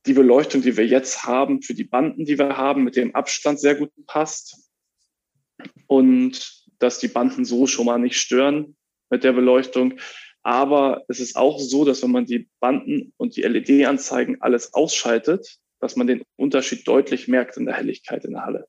die 0.06 0.14
Beleuchtung, 0.14 0.62
die 0.62 0.76
wir 0.76 0.86
jetzt 0.86 1.24
haben, 1.24 1.62
für 1.62 1.74
die 1.74 1.86
Banden, 1.86 2.26
die 2.26 2.38
wir 2.38 2.58
haben, 2.58 2.84
mit 2.84 2.98
dem 2.98 3.16
Abstand 3.16 3.60
sehr 3.60 3.76
gut 3.76 3.92
passt. 4.06 4.70
Und 5.88 6.63
dass 6.84 7.00
die 7.00 7.08
Banden 7.08 7.46
so 7.46 7.66
schon 7.66 7.86
mal 7.86 7.98
nicht 7.98 8.18
stören 8.18 8.76
mit 9.10 9.24
der 9.24 9.32
Beleuchtung. 9.32 10.00
Aber 10.42 11.06
es 11.08 11.22
ist 11.22 11.38
auch 11.38 11.58
so, 11.60 11.86
dass 11.86 12.04
wenn 12.04 12.12
man 12.12 12.26
die 12.26 12.50
Banden 12.60 13.14
und 13.16 13.38
die 13.38 13.44
LED-Anzeigen 13.44 14.42
alles 14.42 14.74
ausschaltet, 14.74 15.60
dass 15.80 15.96
man 15.96 16.08
den 16.08 16.24
Unterschied 16.36 16.86
deutlich 16.86 17.30
merkt 17.30 17.56
in 17.56 17.66
der 17.66 17.76
Helligkeit 17.76 18.26
in 18.26 18.32
der 18.32 18.46
Halle. 18.46 18.68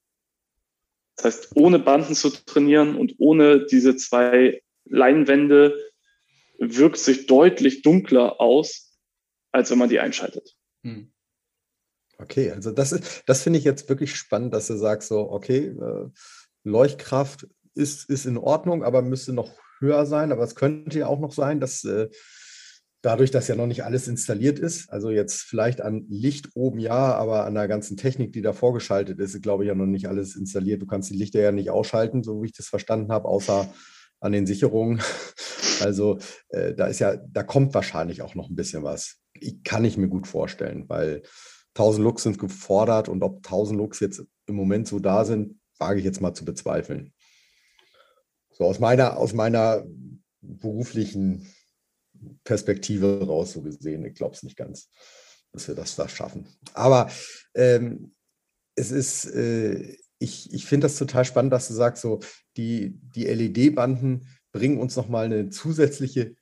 Das 1.17 1.25
heißt, 1.25 1.57
ohne 1.57 1.81
Banden 1.81 2.15
zu 2.15 2.31
trainieren 2.31 2.97
und 2.97 3.17
ohne 3.19 3.67
diese 3.67 3.97
zwei 3.97 4.63
Leinwände 4.85 5.77
wirkt 6.59 6.99
sich 6.99 7.27
deutlich 7.27 7.83
dunkler 7.83 8.41
aus, 8.41 8.97
als 9.51 9.71
wenn 9.71 9.79
man 9.79 9.89
die 9.89 9.99
einschaltet. 9.99 10.55
Hm. 10.85 11.13
Okay, 12.19 12.53
also 12.53 12.71
das 12.71 12.93
ist, 12.93 13.25
das 13.27 13.43
finde 13.43 13.59
ich 13.59 13.65
jetzt 13.65 13.89
wirklich 13.89 14.15
spannend, 14.15 14.55
dass 14.55 14.69
du 14.69 14.77
sagst 14.77 15.09
so, 15.09 15.31
okay, 15.31 15.67
äh, 15.67 16.09
Leuchtkraft 16.63 17.49
ist, 17.75 18.09
ist 18.09 18.27
in 18.27 18.39
Ordnung, 18.39 18.85
aber 18.85 19.03
müsste 19.03 19.33
noch 19.33 19.53
höher 19.81 20.07
sein. 20.07 20.33
Aber 20.33 20.43
es 20.43 20.55
könnte 20.55 20.99
ja 20.99 21.07
auch 21.07 21.21
noch 21.21 21.33
sein, 21.33 21.61
dass 21.61 21.85
äh, 21.85 22.09
dadurch, 23.03 23.31
dass 23.31 23.49
ja 23.49 23.55
noch 23.55 23.67
nicht 23.67 23.85
alles 23.85 24.09
installiert 24.09 24.59
ist, 24.59 24.91
also 24.91 25.11
jetzt 25.11 25.43
vielleicht 25.43 25.83
an 25.83 26.07
Licht 26.09 26.51
oben 26.55 26.79
ja, 26.79 27.15
aber 27.15 27.45
an 27.45 27.55
der 27.55 27.69
ganzen 27.69 27.97
Technik, 27.97 28.33
die 28.33 28.43
da 28.43 28.53
vorgeschaltet 28.53 29.21
ist, 29.21 29.41
glaube 29.43 29.65
ich 29.65 29.69
ja 29.69 29.75
noch 29.75 29.87
nicht 29.87 30.09
alles 30.09 30.37
installiert. 30.37 30.81
Du 30.81 30.87
kannst 30.87 31.11
die 31.11 31.17
Lichter 31.17 31.41
ja 31.41 31.53
nicht 31.53 31.71
ausschalten, 31.71 32.23
so 32.23 32.43
wie 32.43 32.47
ich 32.47 32.57
das 32.57 32.69
verstanden 32.69 33.13
habe, 33.13 33.29
außer 33.29 33.69
an 34.21 34.33
den 34.33 34.47
Sicherungen. 34.47 35.01
Also 35.81 36.19
äh, 36.51 36.73
da 36.73 36.87
ist 36.87 37.01
ja, 37.01 37.17
da 37.17 37.43
kommt 37.43 37.75
wahrscheinlich 37.75 38.23
auch 38.23 38.37
noch 38.37 38.49
ein 38.49 38.55
bisschen 38.55 38.85
was. 38.85 39.17
Ich, 39.33 39.65
kann 39.65 39.85
ich 39.85 39.97
mir 39.97 40.07
gut 40.07 40.29
vorstellen, 40.29 40.89
weil 40.89 41.23
1000 41.75 42.05
Lux 42.05 42.23
sind 42.23 42.39
gefordert 42.39 43.09
und 43.09 43.25
ob 43.25 43.39
1000 43.39 43.77
Lux 43.77 43.99
jetzt 43.99 44.25
im 44.47 44.55
Moment 44.55 44.87
so 44.87 45.01
da 45.01 45.25
sind, 45.25 45.59
wage 45.81 45.99
ich 45.99 46.05
jetzt 46.05 46.21
mal 46.21 46.33
zu 46.33 46.45
bezweifeln. 46.45 47.13
So 48.55 48.65
aus 48.65 48.79
meiner, 48.79 49.17
aus 49.17 49.33
meiner 49.33 49.85
beruflichen 50.41 51.53
Perspektive 52.45 53.27
raus 53.27 53.53
so 53.53 53.63
gesehen. 53.63 54.05
Ich 54.05 54.15
glaube 54.15 54.35
es 54.35 54.43
nicht 54.43 54.57
ganz, 54.57 54.89
dass 55.53 55.69
wir 55.69 55.75
das 55.75 55.97
da 55.97 56.09
schaffen. 56.09 56.47
Aber 56.73 57.11
ähm, 57.55 58.15
es 58.77 58.91
ist, 58.91 59.27
äh, 59.27 59.97
ich, 60.19 60.53
ich 60.53 60.67
finde 60.67 60.87
das 60.87 60.97
total 60.97 61.25
spannend, 61.25 61.53
dass 61.53 61.69
du 61.69 61.75
sagst, 61.75 62.03
so 62.03 62.21
die, 62.57 62.99
die 63.15 63.25
LED-Banden, 63.25 64.29
bringen 64.53 64.79
uns 64.79 64.95
nochmal 64.95 65.25
eine 65.25 65.51
zusätzliche 65.51 66.37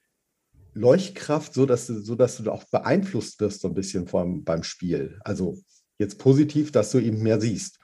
Leuchtkraft, 0.75 1.55
so 1.55 1.64
dass 1.64 1.87
du, 1.87 2.01
so 2.01 2.14
du 2.14 2.51
auch 2.51 2.64
beeinflusst 2.64 3.40
wirst 3.40 3.62
so 3.62 3.68
ein 3.68 3.75
bisschen 3.75 4.07
vom, 4.07 4.44
beim 4.44 4.62
Spiel. 4.62 5.18
Also 5.25 5.59
jetzt 5.98 6.18
positiv, 6.18 6.72
dass 6.72 6.90
du 6.90 6.98
eben 6.98 7.22
mehr 7.22 7.40
siehst. 7.40 7.79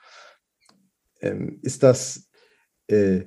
Ähm, 1.21 1.61
ist 1.63 1.83
das 1.83 2.29
äh, 2.89 3.25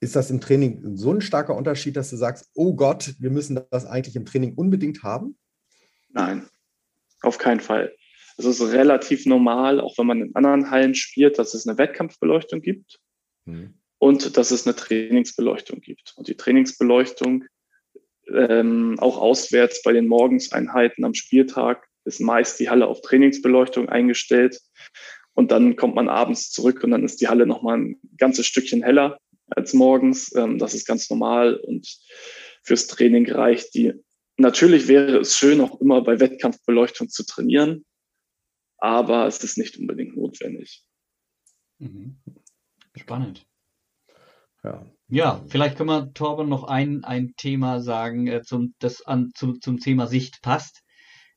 ist 0.00 0.16
das 0.16 0.30
im 0.30 0.40
Training 0.40 0.96
so 0.96 1.12
ein 1.12 1.20
starker 1.20 1.56
Unterschied, 1.56 1.96
dass 1.96 2.10
du 2.10 2.16
sagst, 2.16 2.50
oh 2.54 2.74
Gott, 2.74 3.14
wir 3.18 3.30
müssen 3.30 3.60
das 3.70 3.86
eigentlich 3.86 4.16
im 4.16 4.26
Training 4.26 4.54
unbedingt 4.54 5.02
haben? 5.02 5.38
Nein, 6.10 6.48
auf 7.22 7.38
keinen 7.38 7.60
Fall. 7.60 7.94
Es 8.36 8.44
ist 8.44 8.60
relativ 8.60 9.24
normal, 9.24 9.80
auch 9.80 9.96
wenn 9.96 10.06
man 10.06 10.20
in 10.20 10.34
anderen 10.34 10.70
Hallen 10.70 10.94
spielt, 10.94 11.38
dass 11.38 11.54
es 11.54 11.66
eine 11.66 11.78
Wettkampfbeleuchtung 11.78 12.60
gibt 12.60 13.00
hm. 13.46 13.74
und 13.98 14.36
dass 14.36 14.50
es 14.50 14.66
eine 14.66 14.76
Trainingsbeleuchtung 14.76 15.80
gibt. 15.80 16.12
Und 16.16 16.28
die 16.28 16.36
Trainingsbeleuchtung, 16.36 17.44
ähm, 18.34 18.96
auch 18.98 19.16
auswärts 19.16 19.82
bei 19.82 19.92
den 19.92 20.06
Morgenseinheiten 20.06 21.04
am 21.04 21.14
Spieltag, 21.14 21.88
ist 22.04 22.20
meist 22.20 22.60
die 22.60 22.68
Halle 22.68 22.86
auf 22.86 23.00
Trainingsbeleuchtung 23.00 23.88
eingestellt. 23.88 24.60
Und 25.32 25.50
dann 25.50 25.76
kommt 25.76 25.94
man 25.94 26.08
abends 26.08 26.50
zurück 26.50 26.82
und 26.84 26.90
dann 26.90 27.04
ist 27.04 27.20
die 27.20 27.28
Halle 27.28 27.46
nochmal 27.46 27.78
ein 27.78 28.00
ganzes 28.16 28.46
Stückchen 28.46 28.82
heller 28.82 29.18
als 29.48 29.74
morgens. 29.74 30.34
Ähm, 30.34 30.58
das 30.58 30.74
ist 30.74 30.86
ganz 30.86 31.08
normal 31.10 31.54
und 31.54 31.86
fürs 32.62 32.86
Training 32.86 33.30
reicht 33.30 33.74
die. 33.74 33.92
Natürlich 34.38 34.88
wäre 34.88 35.18
es 35.18 35.36
schön, 35.36 35.60
auch 35.60 35.80
immer 35.80 36.02
bei 36.02 36.20
Wettkampfbeleuchtung 36.20 37.08
zu 37.08 37.24
trainieren, 37.24 37.86
aber 38.78 39.26
es 39.26 39.42
ist 39.42 39.56
nicht 39.56 39.78
unbedingt 39.78 40.16
notwendig. 40.16 40.84
Mhm. 41.78 42.18
Spannend. 42.94 43.46
Ja. 44.62 44.84
ja, 45.08 45.44
vielleicht 45.48 45.76
können 45.76 45.90
wir 45.90 46.12
Torben 46.12 46.48
noch 46.48 46.64
ein, 46.64 47.04
ein 47.04 47.34
Thema 47.36 47.80
sagen, 47.80 48.26
äh, 48.26 48.42
zum, 48.42 48.74
das 48.80 49.02
an, 49.02 49.30
zum, 49.34 49.60
zum 49.60 49.78
Thema 49.78 50.06
Sicht 50.06 50.42
passt. 50.42 50.82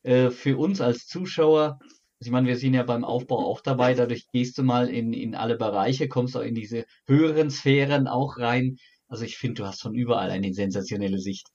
Äh, 0.01 0.31
für 0.31 0.57
uns 0.57 0.81
als 0.81 1.05
Zuschauer 1.05 1.79
ich 2.19 2.31
meine, 2.31 2.47
wir 2.47 2.57
sind 2.57 2.73
ja 2.73 2.83
beim 2.83 3.05
Aufbau 3.05 3.37
auch 3.45 3.61
dabei, 3.61 3.93
dadurch 3.93 4.27
gehst 4.31 4.57
du 4.57 4.63
mal 4.63 4.89
in, 4.89 5.13
in 5.13 5.35
alle 5.35 5.55
Bereiche, 5.55 6.09
kommst 6.09 6.35
auch 6.35 6.41
in 6.41 6.55
diese 6.55 6.85
höheren 7.07 7.49
Sphären 7.49 8.07
auch 8.07 8.37
rein. 8.37 8.77
Also 9.07 9.23
ich 9.23 9.37
finde, 9.37 9.61
du 9.61 9.67
hast 9.67 9.81
von 9.81 9.95
überall 9.95 10.29
eine 10.29 10.53
sensationelle 10.53 11.19
Sicht. 11.19 11.47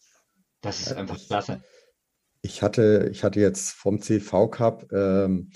Das 0.63 0.81
ist 0.81 0.93
einfach 0.95 1.19
klasse. 1.19 1.63
Ich 2.41 2.63
hatte, 2.63 3.09
ich 3.13 3.25
hatte 3.25 3.41
jetzt 3.41 3.71
vom 3.71 4.01
CV 4.01 4.49
Cup 4.49 4.91
ähm, 4.93 5.51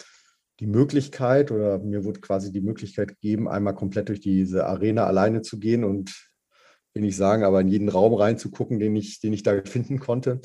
die 0.61 0.66
Möglichkeit 0.66 1.51
oder 1.51 1.79
mir 1.79 2.05
wurde 2.05 2.21
quasi 2.21 2.53
die 2.53 2.61
Möglichkeit 2.61 3.09
gegeben, 3.09 3.49
einmal 3.49 3.75
komplett 3.75 4.11
durch 4.11 4.21
diese 4.21 4.66
Arena 4.66 5.07
alleine 5.07 5.40
zu 5.42 5.59
gehen 5.59 5.85
und 5.85 6.31
will 6.94 7.03
nicht 7.03 7.16
sagen, 7.16 7.44
aber 7.44 7.61
in 7.61 7.68
jeden 7.68 7.88
Raum 7.88 8.14
reinzugucken, 8.14 8.79
den 8.79 8.97
ich, 8.97 9.21
den 9.21 9.33
ich 9.33 9.42
da 9.42 9.62
finden 9.64 10.01
konnte. 10.01 10.40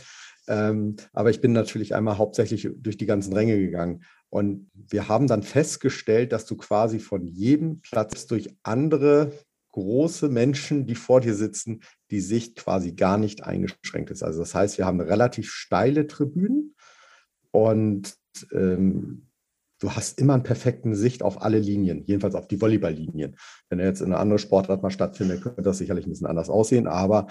Ähm, 0.47 0.97
aber 1.13 1.29
ich 1.29 1.41
bin 1.41 1.53
natürlich 1.53 1.95
einmal 1.95 2.17
hauptsächlich 2.17 2.69
durch 2.75 2.97
die 2.97 3.05
ganzen 3.05 3.33
Ränge 3.33 3.57
gegangen. 3.57 4.03
Und 4.33 4.71
wir 4.73 5.09
haben 5.09 5.27
dann 5.27 5.43
festgestellt, 5.43 6.31
dass 6.31 6.47
du 6.47 6.57
quasi 6.57 6.97
von 6.97 7.27
jedem 7.27 7.81
Platz 7.81 8.25
durch 8.25 8.49
andere 8.63 9.31
große 9.73 10.27
Menschen, 10.27 10.87
die 10.87 10.95
vor 10.95 11.21
dir 11.21 11.35
sitzen, 11.35 11.81
die 12.09 12.19
Sicht 12.19 12.55
quasi 12.55 12.93
gar 12.93 13.19
nicht 13.19 13.43
eingeschränkt 13.43 14.09
ist. 14.09 14.23
Also 14.23 14.39
das 14.39 14.55
heißt, 14.55 14.79
wir 14.79 14.87
haben 14.87 15.01
relativ 15.01 15.51
steile 15.51 16.07
Tribünen 16.07 16.73
und 17.51 18.15
ähm, 18.51 19.27
du 19.77 19.91
hast 19.91 20.17
immer 20.17 20.33
eine 20.33 20.41
perfekte 20.41 20.95
Sicht 20.95 21.21
auf 21.21 21.43
alle 21.43 21.59
Linien, 21.59 22.03
jedenfalls 22.07 22.33
auf 22.33 22.47
die 22.47 22.59
Volleyballlinien. 22.59 23.35
Wenn 23.69 23.77
er 23.77 23.85
jetzt 23.85 24.01
in 24.01 24.07
einer 24.07 24.19
anderen 24.19 24.39
Sportart 24.39 24.81
mal 24.81 24.89
stattfindet, 24.89 25.43
könnte 25.43 25.61
das 25.61 25.77
sicherlich 25.77 26.07
ein 26.07 26.09
bisschen 26.09 26.25
anders 26.25 26.49
aussehen, 26.49 26.87
aber 26.87 27.27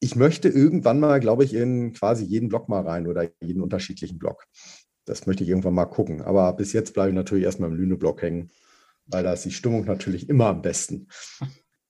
ich 0.00 0.16
möchte 0.16 0.48
irgendwann 0.48 0.98
mal, 0.98 1.20
glaube 1.20 1.44
ich, 1.44 1.52
in 1.52 1.92
quasi 1.92 2.24
jeden 2.24 2.48
Block 2.48 2.70
mal 2.70 2.80
rein 2.80 3.06
oder 3.06 3.30
jeden 3.42 3.62
unterschiedlichen 3.62 4.18
Block 4.18 4.46
das 5.04 5.26
möchte 5.26 5.44
ich 5.44 5.50
irgendwann 5.50 5.74
mal 5.74 5.86
gucken. 5.86 6.22
Aber 6.22 6.52
bis 6.54 6.72
jetzt 6.72 6.94
bleibe 6.94 7.10
ich 7.10 7.14
natürlich 7.14 7.44
erstmal 7.44 7.70
im 7.70 7.76
Lüne-Block 7.76 8.22
hängen, 8.22 8.50
weil 9.06 9.24
da 9.24 9.32
ist 9.32 9.44
die 9.44 9.50
Stimmung 9.50 9.84
natürlich 9.84 10.28
immer 10.28 10.46
am 10.46 10.62
besten. 10.62 11.08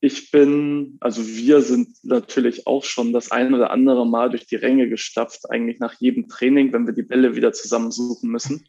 Ich 0.04 0.32
bin, 0.32 0.96
also 1.00 1.24
wir 1.24 1.62
sind 1.62 1.96
natürlich 2.02 2.66
auch 2.66 2.82
schon 2.82 3.12
das 3.12 3.30
ein 3.30 3.54
oder 3.54 3.70
andere 3.70 4.04
Mal 4.04 4.30
durch 4.30 4.46
die 4.46 4.56
Ränge 4.56 4.88
gestapft, 4.88 5.48
eigentlich 5.48 5.78
nach 5.78 5.94
jedem 6.00 6.26
Training, 6.26 6.72
wenn 6.72 6.86
wir 6.86 6.92
die 6.92 7.04
Bälle 7.04 7.36
wieder 7.36 7.52
zusammensuchen 7.52 8.28
müssen. 8.28 8.66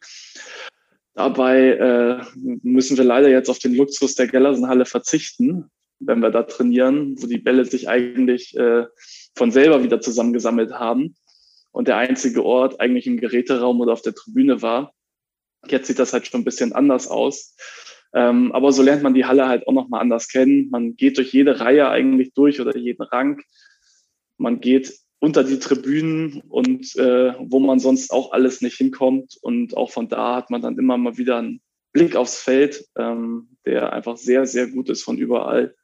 Dabei 1.16 1.70
äh, 1.70 2.22
müssen 2.36 2.98
wir 2.98 3.04
leider 3.04 3.30
jetzt 3.30 3.50
auf 3.50 3.58
den 3.58 3.74
Luxus 3.74 4.14
der 4.14 4.28
Gellersenhalle 4.28 4.86
verzichten, 4.86 5.72
wenn 6.00 6.20
wir 6.20 6.30
da 6.30 6.44
trainieren, 6.44 7.16
wo 7.20 7.26
die 7.26 7.40
Bälle 7.40 7.66
sich 7.66 7.90
eigentlich 7.90 8.56
äh, 8.56 8.86
von 9.36 9.52
selber 9.52 9.84
wieder 9.84 10.02
zusammengesammelt 10.02 10.74
haben 10.74 11.16
und 11.74 11.88
der 11.88 11.98
einzige 11.98 12.46
Ort 12.46 12.80
eigentlich 12.80 13.08
im 13.08 13.20
Geräteraum 13.20 13.82
oder 13.82 13.92
auf 13.92 14.02
der 14.02 14.14
Tribüne 14.14 14.62
war. 14.62 14.94
Jetzt 15.68 15.88
sieht 15.88 16.00
das 16.00 16.14
halt 16.14 16.28
schon 16.28 16.42
ein 16.42 16.46
bisschen 16.46 16.72
anders 16.72 17.08
aus. 17.08 17.56
Ähm, 18.14 18.52
aber 18.52 18.72
so 18.72 18.84
lernt 18.84 19.02
man 19.02 19.16
die 19.16 19.26
Halle 19.26 19.48
halt 19.48 19.68
auch 19.68 19.74
nochmal 19.74 20.02
anders 20.02 20.28
kennen. 20.28 20.70
Man 20.70 20.96
geht 20.96 21.18
durch 21.18 21.34
jede 21.34 21.60
Reihe 21.60 21.90
eigentlich 21.90 22.34
durch 22.34 22.62
oder 22.62 22.78
jeden 22.78 23.02
Rang. 23.02 23.42
Man 24.38 24.62
geht 24.62 24.94
unter 25.20 25.44
die 25.44 25.58
Tribünen 25.58 26.42
und 26.48 26.96
äh, 26.96 27.34
wo 27.40 27.60
man 27.60 27.80
sonst 27.80 28.12
auch 28.12 28.34
alles 28.34 28.62
nicht 28.62 28.78
hinkommt. 28.78 29.38
Und 29.42 29.76
auch 29.76 29.90
von 29.90 30.10
da 30.10 30.36
hat 30.36 30.52
man 30.52 30.62
dann 30.62 30.78
immer 30.78 30.98
mal 30.98 31.18
wieder 31.18 31.38
einen 31.38 31.62
Blick 31.92 32.16
aufs 32.16 32.40
Feld, 32.40 32.86
ähm, 32.98 33.58
der 33.66 33.94
einfach 33.94 34.18
sehr, 34.18 34.46
sehr 34.46 34.68
gut 34.68 34.90
ist 34.90 35.02
von 35.02 35.18
überall. 35.18 35.76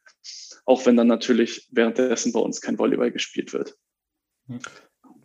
Auch 0.66 0.86
wenn 0.86 0.98
dann 0.98 1.08
natürlich 1.08 1.68
währenddessen 1.72 2.32
bei 2.32 2.40
uns 2.40 2.62
kein 2.62 2.78
Volleyball 2.78 3.12
gespielt 3.12 3.54
wird. 3.54 3.76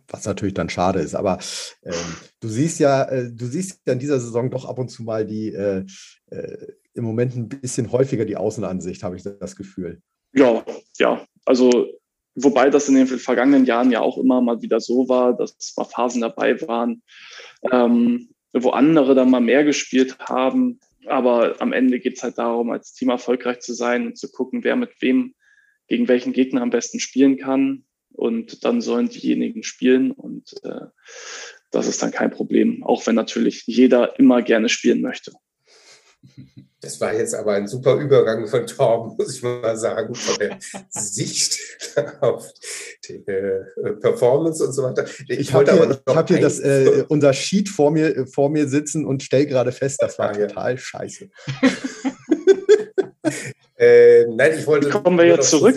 Was 0.07 0.25
natürlich 0.25 0.53
dann 0.53 0.69
schade 0.69 0.99
ist. 0.99 1.15
Aber 1.15 1.39
ähm, 1.83 1.93
du 2.39 2.47
siehst 2.47 2.79
ja, 2.79 3.03
äh, 3.03 3.31
du 3.31 3.45
siehst 3.45 3.81
ja 3.85 3.93
in 3.93 3.99
dieser 3.99 4.19
Saison 4.19 4.49
doch 4.49 4.65
ab 4.65 4.77
und 4.77 4.89
zu 4.89 5.03
mal 5.03 5.25
die 5.25 5.53
äh, 5.53 5.85
äh, 6.29 6.67
im 6.93 7.03
Moment 7.03 7.35
ein 7.35 7.49
bisschen 7.49 7.91
häufiger 7.91 8.25
die 8.25 8.37
Außenansicht, 8.37 9.03
habe 9.03 9.15
ich 9.15 9.23
das 9.23 9.55
Gefühl. 9.55 10.01
Ja, 10.33 10.63
ja. 10.97 11.25
Also 11.45 11.87
wobei 12.35 12.69
das 12.69 12.89
in 12.89 12.95
den 12.95 13.07
vergangenen 13.07 13.65
Jahren 13.65 13.91
ja 13.91 14.01
auch 14.01 14.17
immer 14.17 14.41
mal 14.41 14.61
wieder 14.61 14.79
so 14.79 15.07
war, 15.09 15.35
dass 15.35 15.73
mal 15.77 15.85
Phasen 15.85 16.21
dabei 16.21 16.61
waren, 16.61 17.01
ähm, 17.71 18.29
wo 18.53 18.69
andere 18.71 19.15
dann 19.15 19.29
mal 19.29 19.41
mehr 19.41 19.63
gespielt 19.63 20.17
haben. 20.19 20.79
Aber 21.07 21.61
am 21.61 21.73
Ende 21.73 21.99
geht 21.99 22.17
es 22.17 22.23
halt 22.23 22.37
darum, 22.37 22.71
als 22.71 22.93
Team 22.93 23.09
erfolgreich 23.09 23.59
zu 23.59 23.73
sein 23.73 24.07
und 24.07 24.17
zu 24.17 24.31
gucken, 24.31 24.63
wer 24.63 24.75
mit 24.75 25.01
wem 25.01 25.33
gegen 25.87 26.07
welchen 26.07 26.33
Gegner 26.33 26.61
am 26.61 26.71
besten 26.71 26.99
spielen 26.99 27.37
kann 27.37 27.85
und 28.15 28.63
dann 28.65 28.81
sollen 28.81 29.09
diejenigen 29.09 29.63
spielen 29.63 30.11
und 30.11 30.53
äh, 30.63 30.87
das 31.71 31.87
ist 31.87 32.01
dann 32.01 32.11
kein 32.11 32.31
Problem, 32.31 32.83
auch 32.83 33.05
wenn 33.05 33.15
natürlich 33.15 33.63
jeder 33.65 34.17
immer 34.17 34.41
gerne 34.41 34.69
spielen 34.69 35.01
möchte. 35.01 35.33
Das 36.81 37.01
war 37.01 37.13
jetzt 37.15 37.33
aber 37.33 37.53
ein 37.53 37.67
super 37.67 37.95
Übergang 37.95 38.47
von 38.47 38.67
Torben, 38.67 39.15
muss 39.17 39.35
ich 39.35 39.43
mal 39.43 39.75
sagen, 39.75 40.13
von 40.13 40.35
der 40.37 40.57
Sicht 40.89 41.59
auf 42.21 42.47
die 43.07 43.15
äh, 43.25 43.63
Performance 43.99 44.63
und 44.63 44.73
so 44.73 44.83
weiter. 44.83 45.05
Ich, 45.27 45.39
ich 45.39 45.53
habe 45.53 45.71
hier, 45.71 46.15
hab 46.15 46.27
hier 46.27 46.39
das, 46.39 46.59
äh, 46.59 47.05
unser 47.09 47.33
Sheet 47.33 47.69
vor 47.69 47.91
mir, 47.91 48.27
vor 48.27 48.49
mir 48.49 48.67
sitzen 48.67 49.05
und 49.05 49.23
stelle 49.23 49.47
gerade 49.47 49.71
fest, 49.71 50.01
das 50.01 50.19
war 50.19 50.29
ah, 50.29 50.33
total 50.33 50.71
ja. 50.73 50.77
scheiße. 50.77 51.29
äh, 53.77 54.25
nein, 54.27 54.53
ich 54.57 54.67
wollte. 54.67 54.87
Wie 54.87 54.91
kommen 54.91 55.17
wir 55.17 55.25
jetzt 55.25 55.49
zurück? 55.49 55.75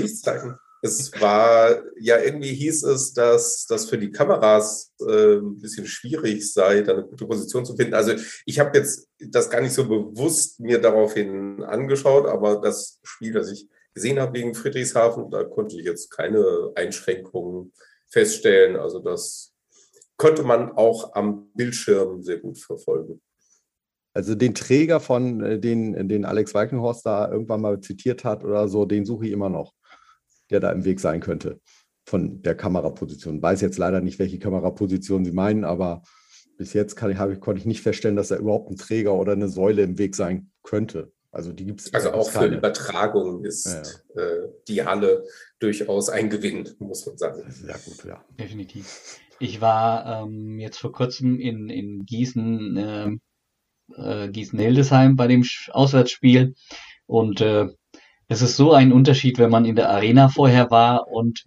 Es 0.88 1.20
war, 1.20 1.82
ja, 1.98 2.18
irgendwie 2.18 2.54
hieß 2.54 2.82
es, 2.84 3.12
dass 3.12 3.66
das 3.66 3.88
für 3.88 3.98
die 3.98 4.10
Kameras 4.10 4.92
äh, 5.00 5.36
ein 5.36 5.58
bisschen 5.58 5.86
schwierig 5.86 6.52
sei, 6.52 6.82
da 6.82 6.94
eine 6.94 7.04
gute 7.04 7.26
Position 7.26 7.64
zu 7.64 7.76
finden. 7.76 7.94
Also 7.94 8.12
ich 8.46 8.58
habe 8.58 8.76
jetzt 8.78 9.08
das 9.18 9.50
gar 9.50 9.60
nicht 9.60 9.74
so 9.74 9.86
bewusst 9.86 10.60
mir 10.60 10.80
daraufhin 10.80 11.62
angeschaut, 11.62 12.26
aber 12.26 12.60
das 12.60 12.98
Spiel, 13.02 13.32
das 13.32 13.50
ich 13.52 13.68
gesehen 13.94 14.18
habe 14.18 14.32
gegen 14.32 14.54
Friedrichshafen, 14.54 15.30
da 15.30 15.44
konnte 15.44 15.76
ich 15.76 15.84
jetzt 15.84 16.10
keine 16.10 16.72
Einschränkungen 16.74 17.72
feststellen. 18.08 18.76
Also 18.76 19.00
das 19.00 19.54
konnte 20.16 20.42
man 20.42 20.72
auch 20.72 21.14
am 21.14 21.50
Bildschirm 21.54 22.22
sehr 22.22 22.38
gut 22.38 22.58
verfolgen. 22.58 23.20
Also 24.14 24.34
den 24.34 24.54
Träger 24.54 25.00
von 25.00 25.42
äh, 25.42 25.58
den, 25.60 26.08
den 26.08 26.24
Alex 26.24 26.54
Walkenhorst 26.54 27.06
da 27.06 27.30
irgendwann 27.30 27.60
mal 27.60 27.80
zitiert 27.80 28.24
hat 28.24 28.42
oder 28.42 28.68
so, 28.68 28.84
den 28.84 29.04
suche 29.04 29.26
ich 29.26 29.32
immer 29.32 29.48
noch 29.48 29.77
der 30.50 30.60
da 30.60 30.70
im 30.72 30.84
Weg 30.84 31.00
sein 31.00 31.20
könnte 31.20 31.60
von 32.08 32.42
der 32.42 32.54
Kameraposition. 32.54 33.42
Weiß 33.42 33.60
jetzt 33.60 33.78
leider 33.78 34.00
nicht, 34.00 34.18
welche 34.18 34.38
Kameraposition 34.38 35.24
Sie 35.24 35.32
meinen, 35.32 35.64
aber 35.64 36.02
bis 36.56 36.72
jetzt 36.72 36.96
kann 36.96 37.10
ich, 37.10 37.18
ich, 37.20 37.40
konnte 37.40 37.60
ich 37.60 37.66
nicht 37.66 37.82
feststellen, 37.82 38.16
dass 38.16 38.28
da 38.28 38.36
überhaupt 38.36 38.70
ein 38.70 38.76
Träger 38.76 39.14
oder 39.14 39.32
eine 39.32 39.48
Säule 39.48 39.82
im 39.82 39.98
Weg 39.98 40.16
sein 40.16 40.50
könnte. 40.62 41.12
Also 41.30 41.52
die 41.52 41.66
gibt 41.66 41.80
es. 41.80 41.92
Also 41.92 42.12
auch 42.12 42.32
keine. 42.32 42.48
für 42.48 42.58
Übertragung 42.58 43.44
ist 43.44 43.66
ja. 43.66 44.22
äh, 44.22 44.48
die 44.66 44.84
Halle 44.84 45.24
durchaus 45.60 46.08
ein 46.08 46.30
Gewinn, 46.30 46.68
muss 46.78 47.06
man 47.06 47.18
sagen. 47.18 47.44
Sehr 47.50 47.78
gut, 47.84 48.04
ja. 48.04 48.24
Definitiv. 48.38 49.20
Ich 49.38 49.60
war 49.60 50.24
ähm, 50.24 50.58
jetzt 50.58 50.78
vor 50.78 50.92
kurzem 50.92 51.38
in, 51.38 51.68
in 51.68 52.06
Gießen, 52.06 52.76
äh, 52.76 53.10
äh, 53.94 54.28
Gießen-Hildesheim 54.30 55.16
bei 55.16 55.28
dem 55.28 55.44
Auswärtsspiel 55.70 56.54
und 57.06 57.40
äh, 57.40 57.68
Es 58.28 58.42
ist 58.42 58.56
so 58.56 58.72
ein 58.72 58.92
Unterschied, 58.92 59.38
wenn 59.38 59.50
man 59.50 59.64
in 59.64 59.76
der 59.76 59.90
Arena 59.90 60.28
vorher 60.28 60.70
war 60.70 61.08
und 61.08 61.44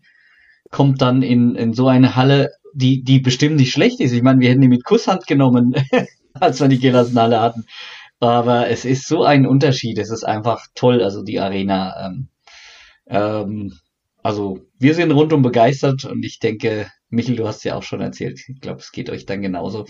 kommt 0.71 1.01
dann 1.01 1.21
in, 1.21 1.55
in 1.55 1.73
so 1.73 1.87
eine 1.87 2.15
Halle, 2.15 2.51
die, 2.73 3.03
die 3.03 3.19
bestimmt 3.19 3.57
nicht 3.57 3.71
schlecht 3.71 3.99
ist. 3.99 4.13
Ich 4.13 4.23
meine, 4.23 4.39
wir 4.39 4.49
hätten 4.49 4.61
die 4.61 4.67
mit 4.67 4.83
Kusshand 4.83 5.27
genommen, 5.27 5.75
als 6.33 6.59
wir 6.59 6.67
die 6.67 6.79
Gelassenhalle 6.79 7.39
hatten. 7.39 7.65
Aber 8.19 8.69
es 8.69 8.85
ist 8.85 9.07
so 9.07 9.23
ein 9.23 9.45
Unterschied. 9.45 9.97
Es 9.97 10.09
ist 10.11 10.23
einfach 10.23 10.67
toll, 10.75 11.03
also 11.03 11.23
die 11.23 11.39
Arena. 11.39 12.07
Ähm, 12.07 12.27
ähm, 13.07 13.73
also 14.23 14.59
wir 14.79 14.93
sind 14.95 15.11
rundum 15.11 15.41
begeistert 15.41 16.05
und 16.05 16.23
ich 16.23 16.39
denke, 16.39 16.89
Michel, 17.09 17.35
du 17.35 17.47
hast 17.47 17.63
ja 17.63 17.75
auch 17.75 17.83
schon 17.83 18.01
erzählt. 18.01 18.39
Ich 18.47 18.61
glaube, 18.61 18.79
es 18.79 18.91
geht 18.91 19.09
euch 19.09 19.25
dann 19.25 19.41
genauso. 19.41 19.85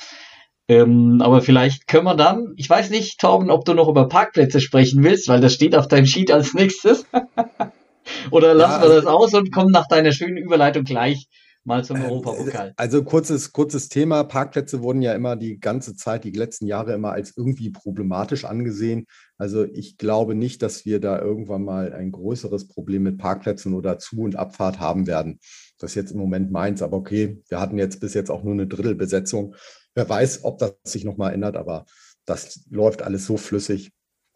Ähm, 0.72 1.22
aber 1.22 1.42
vielleicht 1.42 1.86
können 1.88 2.06
wir 2.06 2.16
dann, 2.16 2.54
ich 2.56 2.70
weiß 2.70 2.92
nicht, 2.92 3.20
Torben, 3.20 3.52
ob 3.52 3.66
du 3.66 3.74
noch 3.74 3.90
über 3.90 4.08
Parkplätze 4.08 4.62
sprechen 4.62 5.04
willst, 5.04 5.28
weil 5.28 5.42
das 5.42 5.54
steht 5.54 5.76
auf 5.76 5.90
deinem 5.90 6.06
Sheet 6.06 6.32
als 6.32 6.54
nächstes. 6.54 7.06
Oder 8.32 8.54
lassen 8.54 8.82
ja, 8.82 8.88
wir 8.88 8.96
das 8.96 9.06
aus 9.06 9.34
und 9.34 9.52
kommen 9.52 9.72
nach 9.72 9.88
deiner 9.90 10.14
schönen 10.14 10.38
Überleitung 10.38 10.86
gleich 10.86 11.28
mal 11.66 11.84
zum 11.84 11.98
ähm, 11.98 12.04
Europapokal. 12.04 12.74
Also 12.78 13.04
kurzes, 13.04 13.52
kurzes 13.52 13.90
Thema. 13.90 14.24
Parkplätze 14.24 14.82
wurden 14.82 15.02
ja 15.02 15.14
immer 15.14 15.36
die 15.36 15.60
ganze 15.60 15.94
Zeit, 15.94 16.24
die 16.24 16.32
letzten 16.32 16.68
Jahre 16.68 16.94
immer 16.94 17.12
als 17.12 17.36
irgendwie 17.36 17.72
problematisch 17.72 18.46
angesehen. 18.46 19.08
Also 19.38 19.66
ich 19.66 19.98
glaube 19.98 20.36
nicht, 20.36 20.62
dass 20.62 20.86
wir 20.86 21.02
da 21.02 21.20
irgendwann 21.20 21.64
mal 21.64 21.92
ein 21.92 22.12
größeres 22.12 22.70
Problem 22.70 23.04
mit 23.04 23.18
Parkplätzen 23.18 23.74
oder 23.74 24.00
Zu- 24.00 24.22
und 24.22 24.38
Abfahrt 24.38 24.80
haben 24.80 25.06
werden. 25.06 25.40
Das 25.82 25.92
ist 25.92 25.96
jetzt 25.96 26.12
im 26.12 26.20
Moment 26.20 26.52
meins, 26.52 26.84
aber 26.84 26.98
okay, 26.98 27.42
wir 27.50 27.60
hatten 27.60 27.78
jetzt 27.78 28.00
bis 28.00 28.14
jetzt 28.14 28.30
auch 28.30 28.44
nur 28.44 28.54
eine 28.54 28.68
Drittelbesetzung. 28.68 29.56
Wer 29.96 30.08
weiß, 30.08 30.44
ob 30.44 30.60
das 30.60 30.76
sich 30.84 31.04
nochmal 31.04 31.34
ändert, 31.34 31.58
aber 31.58 31.86
das 32.26 32.66
läuft 32.70 33.02
alles 33.02 33.26
so 33.26 33.36
flüssig. 33.36 33.92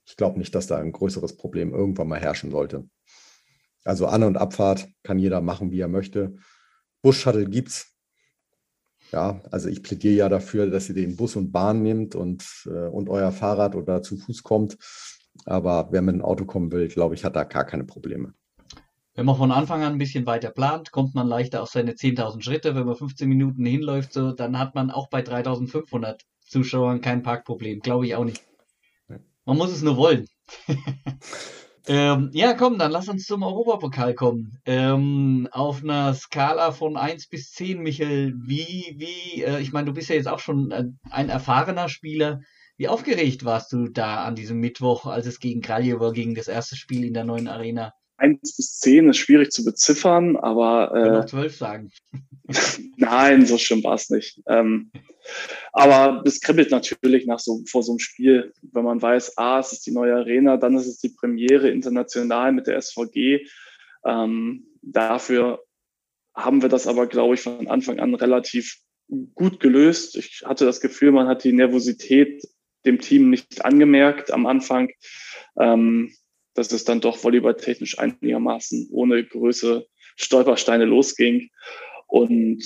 Ich 0.08 0.18
glaube 0.18 0.40
nicht, 0.40 0.56
dass 0.56 0.66
da 0.66 0.78
ein 0.78 0.92
größeres 0.92 1.38
Problem 1.38 1.72
irgendwann 1.72 2.08
mal 2.08 2.20
herrschen 2.20 2.50
sollte. 2.50 2.90
Also 3.84 4.08
An- 4.08 4.24
und 4.24 4.38
Abfahrt 4.38 4.88
kann 5.04 5.20
jeder 5.20 5.40
machen, 5.42 5.70
wie 5.70 5.80
er 5.80 5.88
möchte. 5.88 6.36
Bus-Shuttle 7.04 7.46
gibt's. 7.46 7.92
Ja, 9.12 9.42
also 9.52 9.70
ich 9.70 9.84
plädiere 9.84 10.16
ja 10.16 10.30
dafür, 10.30 10.68
dass 10.68 10.90
ihr 10.90 10.96
den 10.96 11.16
Bus 11.16 11.36
und 11.36 11.52
Bahn 11.52 11.84
nehmt 11.84 12.16
und, 12.16 12.44
äh, 12.66 12.88
und 12.88 13.08
euer 13.08 13.32
Fahrrad 13.32 13.76
oder 13.76 14.02
zu 14.02 14.18
Fuß 14.18 14.42
kommt. 14.42 14.78
Aber 15.46 15.90
wer 15.92 16.02
mit 16.02 16.16
dem 16.16 16.24
Auto 16.24 16.46
kommen 16.46 16.72
will, 16.72 16.88
glaube 16.88 17.14
ich, 17.14 17.24
hat 17.24 17.36
da 17.36 17.44
gar 17.44 17.66
keine 17.66 17.84
Probleme. 17.84 18.34
Wenn 19.16 19.26
man 19.26 19.38
von 19.38 19.52
Anfang 19.52 19.82
an 19.82 19.94
ein 19.94 19.98
bisschen 19.98 20.26
weiter 20.26 20.52
plant, 20.52 20.92
kommt 20.92 21.16
man 21.16 21.28
leichter 21.28 21.64
auf 21.64 21.70
seine 21.70 21.94
10.000 21.94 22.44
Schritte. 22.44 22.76
Wenn 22.76 22.86
man 22.86 22.96
15 22.96 23.30
Minuten 23.30 23.66
hinläuft, 23.66 24.12
so, 24.12 24.34
dann 24.34 24.60
hat 24.60 24.76
man 24.76 24.92
auch 24.92 25.10
bei 25.10 25.22
3.500 25.22 26.20
Zuschauern 26.42 27.00
kein 27.00 27.24
Parkproblem. 27.24 27.80
Glaube 27.80 28.06
ich 28.06 28.16
auch 28.16 28.26
nicht. 28.26 28.44
Man 29.46 29.58
muss 29.58 29.72
es 29.72 29.82
nur 29.82 29.98
wollen. 29.98 30.28
Ähm, 31.88 32.32
ja, 32.34 32.56
komm, 32.56 32.80
dann 32.80 32.92
lass 32.92 33.10
uns 33.10 33.28
zum 33.28 33.44
Europapokal 33.44 34.16
kommen. 34.16 34.58
Ähm, 34.66 35.48
auf 35.52 35.84
einer 35.84 36.16
Skala 36.16 36.72
von 36.72 36.98
1 36.98 37.28
bis 37.28 37.52
10, 37.52 37.80
Michael, 37.80 38.34
wie, 38.38 38.96
wie, 38.98 39.44
äh, 39.44 39.60
ich 39.62 39.72
meine, 39.72 39.86
du 39.86 39.94
bist 39.94 40.10
ja 40.10 40.16
jetzt 40.16 40.28
auch 40.28 40.40
schon 40.40 40.72
ein, 40.72 41.00
ein 41.12 41.30
erfahrener 41.30 41.88
Spieler. 41.88 42.40
Wie 42.78 42.88
aufgeregt 42.88 43.46
warst 43.46 43.72
du 43.72 43.88
da 43.88 44.24
an 44.24 44.34
diesem 44.34 44.60
Mittwoch, 44.60 45.06
als 45.06 45.28
es 45.28 45.40
gegen 45.40 45.62
Kralje 45.62 46.00
war, 46.00 46.12
gegen 46.12 46.34
das 46.34 46.48
erste 46.48 46.76
Spiel 46.76 47.06
in 47.06 47.14
der 47.14 47.24
neuen 47.24 47.48
Arena? 47.48 47.94
1 48.18 48.56
bis 48.56 48.80
10 48.80 49.10
ist 49.10 49.18
schwierig 49.18 49.52
zu 49.52 49.64
beziffern, 49.64 50.38
aber. 50.38 50.92
Äh, 50.94 51.00
ich 51.00 51.06
kann 51.06 51.22
auch 51.22 51.26
12 51.26 51.56
sagen. 51.56 51.92
Nein, 52.98 53.46
so 53.46 53.58
schlimm 53.58 53.84
war 53.84 53.96
es 53.96 54.10
nicht. 54.10 54.42
Ähm, 54.48 54.92
aber 55.74 56.24
es 56.26 56.40
kribbelt 56.40 56.72
natürlich 56.72 57.26
nach 57.26 57.40
so, 57.40 57.62
vor 57.68 57.84
so 57.84 57.94
einem 57.94 58.00
Spiel, 58.00 58.54
wenn 58.62 58.86
man 58.86 59.02
weiß, 59.02 59.38
ah, 59.38 59.60
es 59.60 59.72
ist 59.72 59.86
die 59.86 59.92
neue 59.92 60.16
Arena, 60.16 60.58
dann 60.58 60.76
ist 60.76 60.88
es 60.88 61.00
die 61.00 61.10
Premiere 61.10 61.70
international 61.70 62.52
mit 62.52 62.68
der 62.68 62.82
SVG. 62.82 63.48
Ähm, 64.06 64.68
dafür 64.82 65.64
haben 66.36 66.62
wir 66.62 66.70
das 66.70 66.88
aber, 66.88 67.08
glaube 67.08 67.36
ich, 67.36 67.42
von 67.42 67.68
Anfang 67.68 68.00
an 68.00 68.14
relativ 68.14 68.78
gut 69.34 69.60
gelöst. 69.60 70.16
Ich 70.16 70.44
hatte 70.46 70.66
das 70.66 70.82
Gefühl, 70.82 71.12
man 71.12 71.28
hat 71.28 71.44
die 71.44 71.54
Nervosität 71.54 72.44
dem 72.86 73.00
Team 73.00 73.30
nicht 73.30 73.66
angemerkt 73.66 74.32
am 74.32 74.46
Anfang, 74.46 74.90
ähm, 75.60 76.14
dass 76.56 76.72
es 76.72 76.86
dann 76.86 77.02
doch 77.02 77.18
volleyballtechnisch 77.18 78.00
einigermaßen 78.00 78.90
ohne 78.92 79.24
Größe 79.24 79.86
Stolpersteine 80.16 80.86
losging. 80.86 81.50
Und 82.08 82.64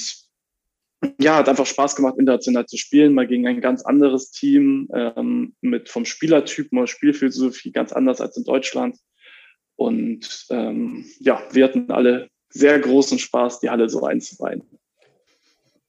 ja, 1.20 1.38
hat 1.38 1.50
einfach 1.50 1.66
Spaß 1.66 1.96
gemacht, 1.96 2.16
international 2.18 2.66
zu 2.66 2.78
spielen, 2.78 3.14
mal 3.14 3.28
gegen 3.28 3.48
ein 3.48 3.62
ganz 3.62 3.84
anderes 3.84 4.32
Team, 4.32 4.88
ähm, 4.94 5.56
mit 5.62 5.90
vom 5.90 6.06
Spielertyp 6.06 6.72
oder 6.72 6.88
Spielphilosophie 6.88 7.72
ganz 7.72 7.92
anders 7.92 8.22
als 8.22 8.38
in 8.38 8.44
Deutschland. 8.44 8.98
Und 9.76 10.46
ähm, 10.50 11.06
ja, 11.20 11.42
wir 11.52 11.64
hatten 11.64 11.90
alle 11.92 12.30
sehr 12.50 12.78
großen 12.80 13.18
Spaß, 13.18 13.62
die 13.62 13.70
Halle 13.70 13.90
so 13.90 14.04
einzuweihen. 14.04 14.64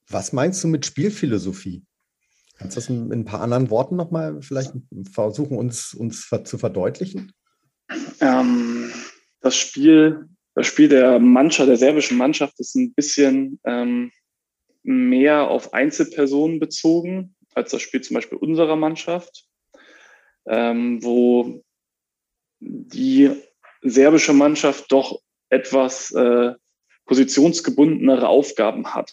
Was 0.07 0.33
meinst 0.33 0.63
du 0.63 0.67
mit 0.67 0.85
Spielphilosophie? 0.85 1.83
Kannst 2.57 2.77
du 2.77 2.79
das 2.79 2.89
in, 2.89 3.11
ein 3.11 3.25
paar 3.25 3.41
anderen 3.41 3.69
Worten 3.69 3.95
nochmal 3.95 4.41
vielleicht 4.41 4.73
versuchen, 5.11 5.57
uns, 5.57 5.93
uns 5.93 6.29
zu 6.43 6.57
verdeutlichen? 6.57 7.33
Ähm, 8.19 8.91
das 9.41 9.55
Spiel, 9.55 10.27
das 10.55 10.67
Spiel 10.67 10.89
der 10.89 11.19
Mannschaft, 11.19 11.69
der 11.69 11.77
serbischen 11.77 12.17
Mannschaft 12.17 12.59
ist 12.59 12.75
ein 12.75 12.93
bisschen 12.93 13.59
ähm, 13.65 14.11
mehr 14.83 15.49
auf 15.49 15.73
Einzelpersonen 15.73 16.59
bezogen 16.59 17.35
als 17.53 17.71
das 17.71 17.81
Spiel 17.81 18.01
zum 18.01 18.15
Beispiel 18.15 18.37
unserer 18.37 18.75
Mannschaft, 18.75 19.45
ähm, 20.47 21.03
wo 21.03 21.63
die 22.59 23.31
serbische 23.81 24.33
Mannschaft 24.33 24.91
doch 24.91 25.19
etwas 25.49 26.11
äh, 26.11 26.53
positionsgebundenere 27.05 28.27
Aufgaben 28.27 28.93
hat, 28.93 29.11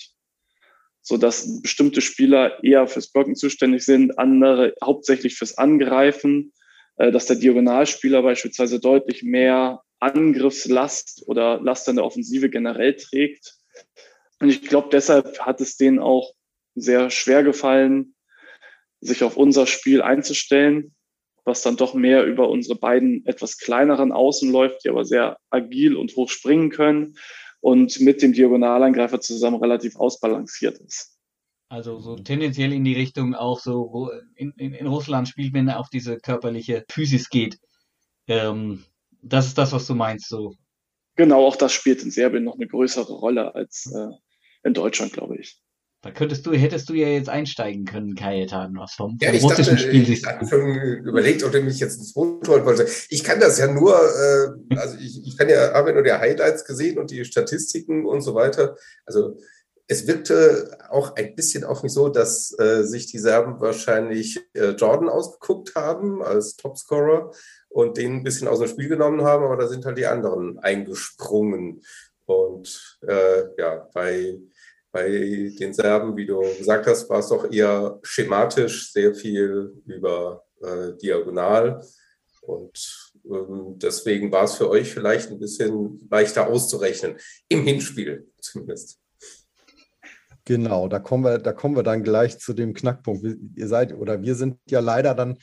so 1.02 1.16
dass 1.16 1.62
bestimmte 1.62 2.00
Spieler 2.00 2.62
eher 2.62 2.86
fürs 2.86 3.10
Blocken 3.10 3.34
zuständig 3.34 3.84
sind, 3.84 4.18
andere 4.18 4.74
hauptsächlich 4.84 5.36
fürs 5.36 5.58
Angreifen, 5.58 6.52
dass 6.98 7.26
der 7.26 7.36
Diagonalspieler 7.36 8.22
beispielsweise 8.22 8.80
deutlich 8.80 9.22
mehr 9.22 9.82
Angriffslast 10.00 11.24
oder 11.26 11.60
Last 11.60 11.88
in 11.88 11.96
der 11.96 12.04
Offensive 12.04 12.50
generell 12.50 12.94
trägt 12.96 13.58
und 14.40 14.48
ich 14.48 14.62
glaube, 14.62 14.88
deshalb 14.92 15.40
hat 15.40 15.60
es 15.60 15.76
denen 15.76 15.98
auch 15.98 16.32
sehr 16.74 17.10
schwer 17.10 17.42
gefallen, 17.42 18.14
sich 19.00 19.24
auf 19.24 19.36
unser 19.36 19.66
Spiel 19.66 20.02
einzustellen, 20.02 20.94
was 21.44 21.62
dann 21.62 21.76
doch 21.76 21.94
mehr 21.94 22.24
über 22.24 22.48
unsere 22.48 22.78
beiden 22.78 23.24
etwas 23.26 23.58
kleineren 23.58 24.12
Außen 24.12 24.50
läuft, 24.50 24.84
die 24.84 24.90
aber 24.90 25.04
sehr 25.04 25.38
agil 25.50 25.96
und 25.96 26.14
hoch 26.14 26.28
springen 26.28 26.70
können 26.70 27.16
und 27.60 28.00
mit 28.00 28.22
dem 28.22 28.32
Diagonalangreifer 28.32 29.20
zusammen 29.20 29.60
relativ 29.60 29.96
ausbalanciert 29.96 30.78
ist. 30.78 31.17
Also 31.68 32.00
so 32.00 32.16
tendenziell 32.16 32.72
in 32.72 32.84
die 32.84 32.94
Richtung 32.94 33.34
auch 33.34 33.60
so, 33.60 34.10
in, 34.34 34.52
in, 34.56 34.72
in 34.72 34.86
Russland 34.86 35.28
spielt, 35.28 35.52
wenn 35.52 35.68
er 35.68 35.80
auf 35.80 35.90
diese 35.90 36.16
körperliche 36.16 36.84
Physis 36.90 37.28
geht. 37.28 37.58
Ähm, 38.26 38.84
das 39.22 39.46
ist 39.46 39.58
das, 39.58 39.72
was 39.72 39.86
du 39.86 39.94
meinst, 39.94 40.28
so. 40.28 40.54
Genau, 41.16 41.46
auch 41.46 41.56
das 41.56 41.72
spielt 41.72 42.02
in 42.02 42.10
Serbien 42.10 42.44
noch 42.44 42.54
eine 42.54 42.66
größere 42.66 43.12
Rolle 43.12 43.54
als 43.54 43.92
äh, 43.92 44.08
in 44.62 44.72
Deutschland, 44.72 45.12
glaube 45.12 45.36
ich. 45.36 45.60
Da 46.00 46.12
könntest 46.12 46.46
du, 46.46 46.52
hättest 46.52 46.88
du 46.88 46.94
ja 46.94 47.08
jetzt 47.08 47.28
einsteigen 47.28 47.84
können, 47.84 48.14
Kajetan, 48.14 48.76
was 48.76 48.94
vom, 48.94 49.18
ja, 49.20 49.32
vom 49.32 49.50
russischen 49.50 49.74
dachte, 49.74 49.88
Spiel 49.88 50.06
sich. 50.06 50.22
Ich 50.22 50.48
schon 50.48 50.76
überlegt, 51.04 51.42
ob 51.42 51.50
du 51.50 51.60
mich 51.60 51.80
jetzt 51.80 51.98
ins 51.98 52.14
Boot 52.14 52.46
holen 52.46 52.64
wollte. 52.64 52.86
Ich 53.08 53.24
kann 53.24 53.40
das 53.40 53.58
ja 53.58 53.66
nur, 53.66 53.96
äh, 53.96 54.76
also 54.76 54.96
ich, 54.96 55.26
ich 55.26 55.36
kann 55.36 55.48
ja, 55.48 55.74
habe 55.74 55.88
ja 55.88 55.94
nur 55.94 56.04
die 56.04 56.12
Highlights 56.12 56.64
gesehen 56.64 56.98
und 56.98 57.10
die 57.10 57.24
Statistiken 57.24 58.06
und 58.06 58.20
so 58.20 58.36
weiter. 58.36 58.76
Also 59.06 59.38
es 59.90 60.06
wirkte 60.06 60.76
auch 60.90 61.16
ein 61.16 61.34
bisschen 61.34 61.64
auf 61.64 61.82
mich 61.82 61.92
so, 61.92 62.10
dass 62.10 62.56
äh, 62.58 62.82
sich 62.82 63.06
die 63.06 63.18
Serben 63.18 63.58
wahrscheinlich 63.58 64.38
äh, 64.52 64.72
Jordan 64.72 65.08
ausgeguckt 65.08 65.74
haben 65.74 66.22
als 66.22 66.56
Topscorer 66.56 67.32
und 67.70 67.96
den 67.96 68.16
ein 68.16 68.22
bisschen 68.22 68.48
aus 68.48 68.58
dem 68.58 68.68
Spiel 68.68 68.88
genommen 68.88 69.22
haben, 69.22 69.44
aber 69.44 69.56
da 69.56 69.66
sind 69.66 69.86
halt 69.86 69.96
die 69.96 70.06
anderen 70.06 70.58
eingesprungen. 70.58 71.82
Und 72.26 72.98
äh, 73.06 73.44
ja, 73.56 73.88
bei, 73.94 74.38
bei 74.92 75.08
den 75.58 75.72
Serben, 75.72 76.14
wie 76.18 76.26
du 76.26 76.40
gesagt 76.58 76.86
hast, 76.86 77.08
war 77.08 77.20
es 77.20 77.28
doch 77.28 77.50
eher 77.50 77.98
schematisch, 78.02 78.92
sehr 78.92 79.14
viel 79.14 79.72
über 79.86 80.44
äh, 80.60 80.92
Diagonal. 81.00 81.82
Und 82.42 83.10
ähm, 83.24 83.78
deswegen 83.78 84.30
war 84.30 84.44
es 84.44 84.56
für 84.56 84.68
euch 84.68 84.92
vielleicht 84.92 85.30
ein 85.30 85.38
bisschen 85.38 86.06
leichter 86.10 86.46
auszurechnen, 86.46 87.16
im 87.48 87.62
Hinspiel 87.62 88.30
zumindest. 88.38 88.98
Genau, 90.48 90.88
da 90.88 90.98
kommen 90.98 91.24
wir, 91.24 91.36
da 91.36 91.52
kommen 91.52 91.76
wir 91.76 91.82
dann 91.82 92.02
gleich 92.02 92.38
zu 92.38 92.54
dem 92.54 92.72
Knackpunkt. 92.72 93.22
Ihr 93.54 93.68
seid 93.68 93.92
oder 93.92 94.22
wir 94.22 94.34
sind 94.34 94.56
ja 94.70 94.80
leider 94.80 95.14
dann 95.14 95.36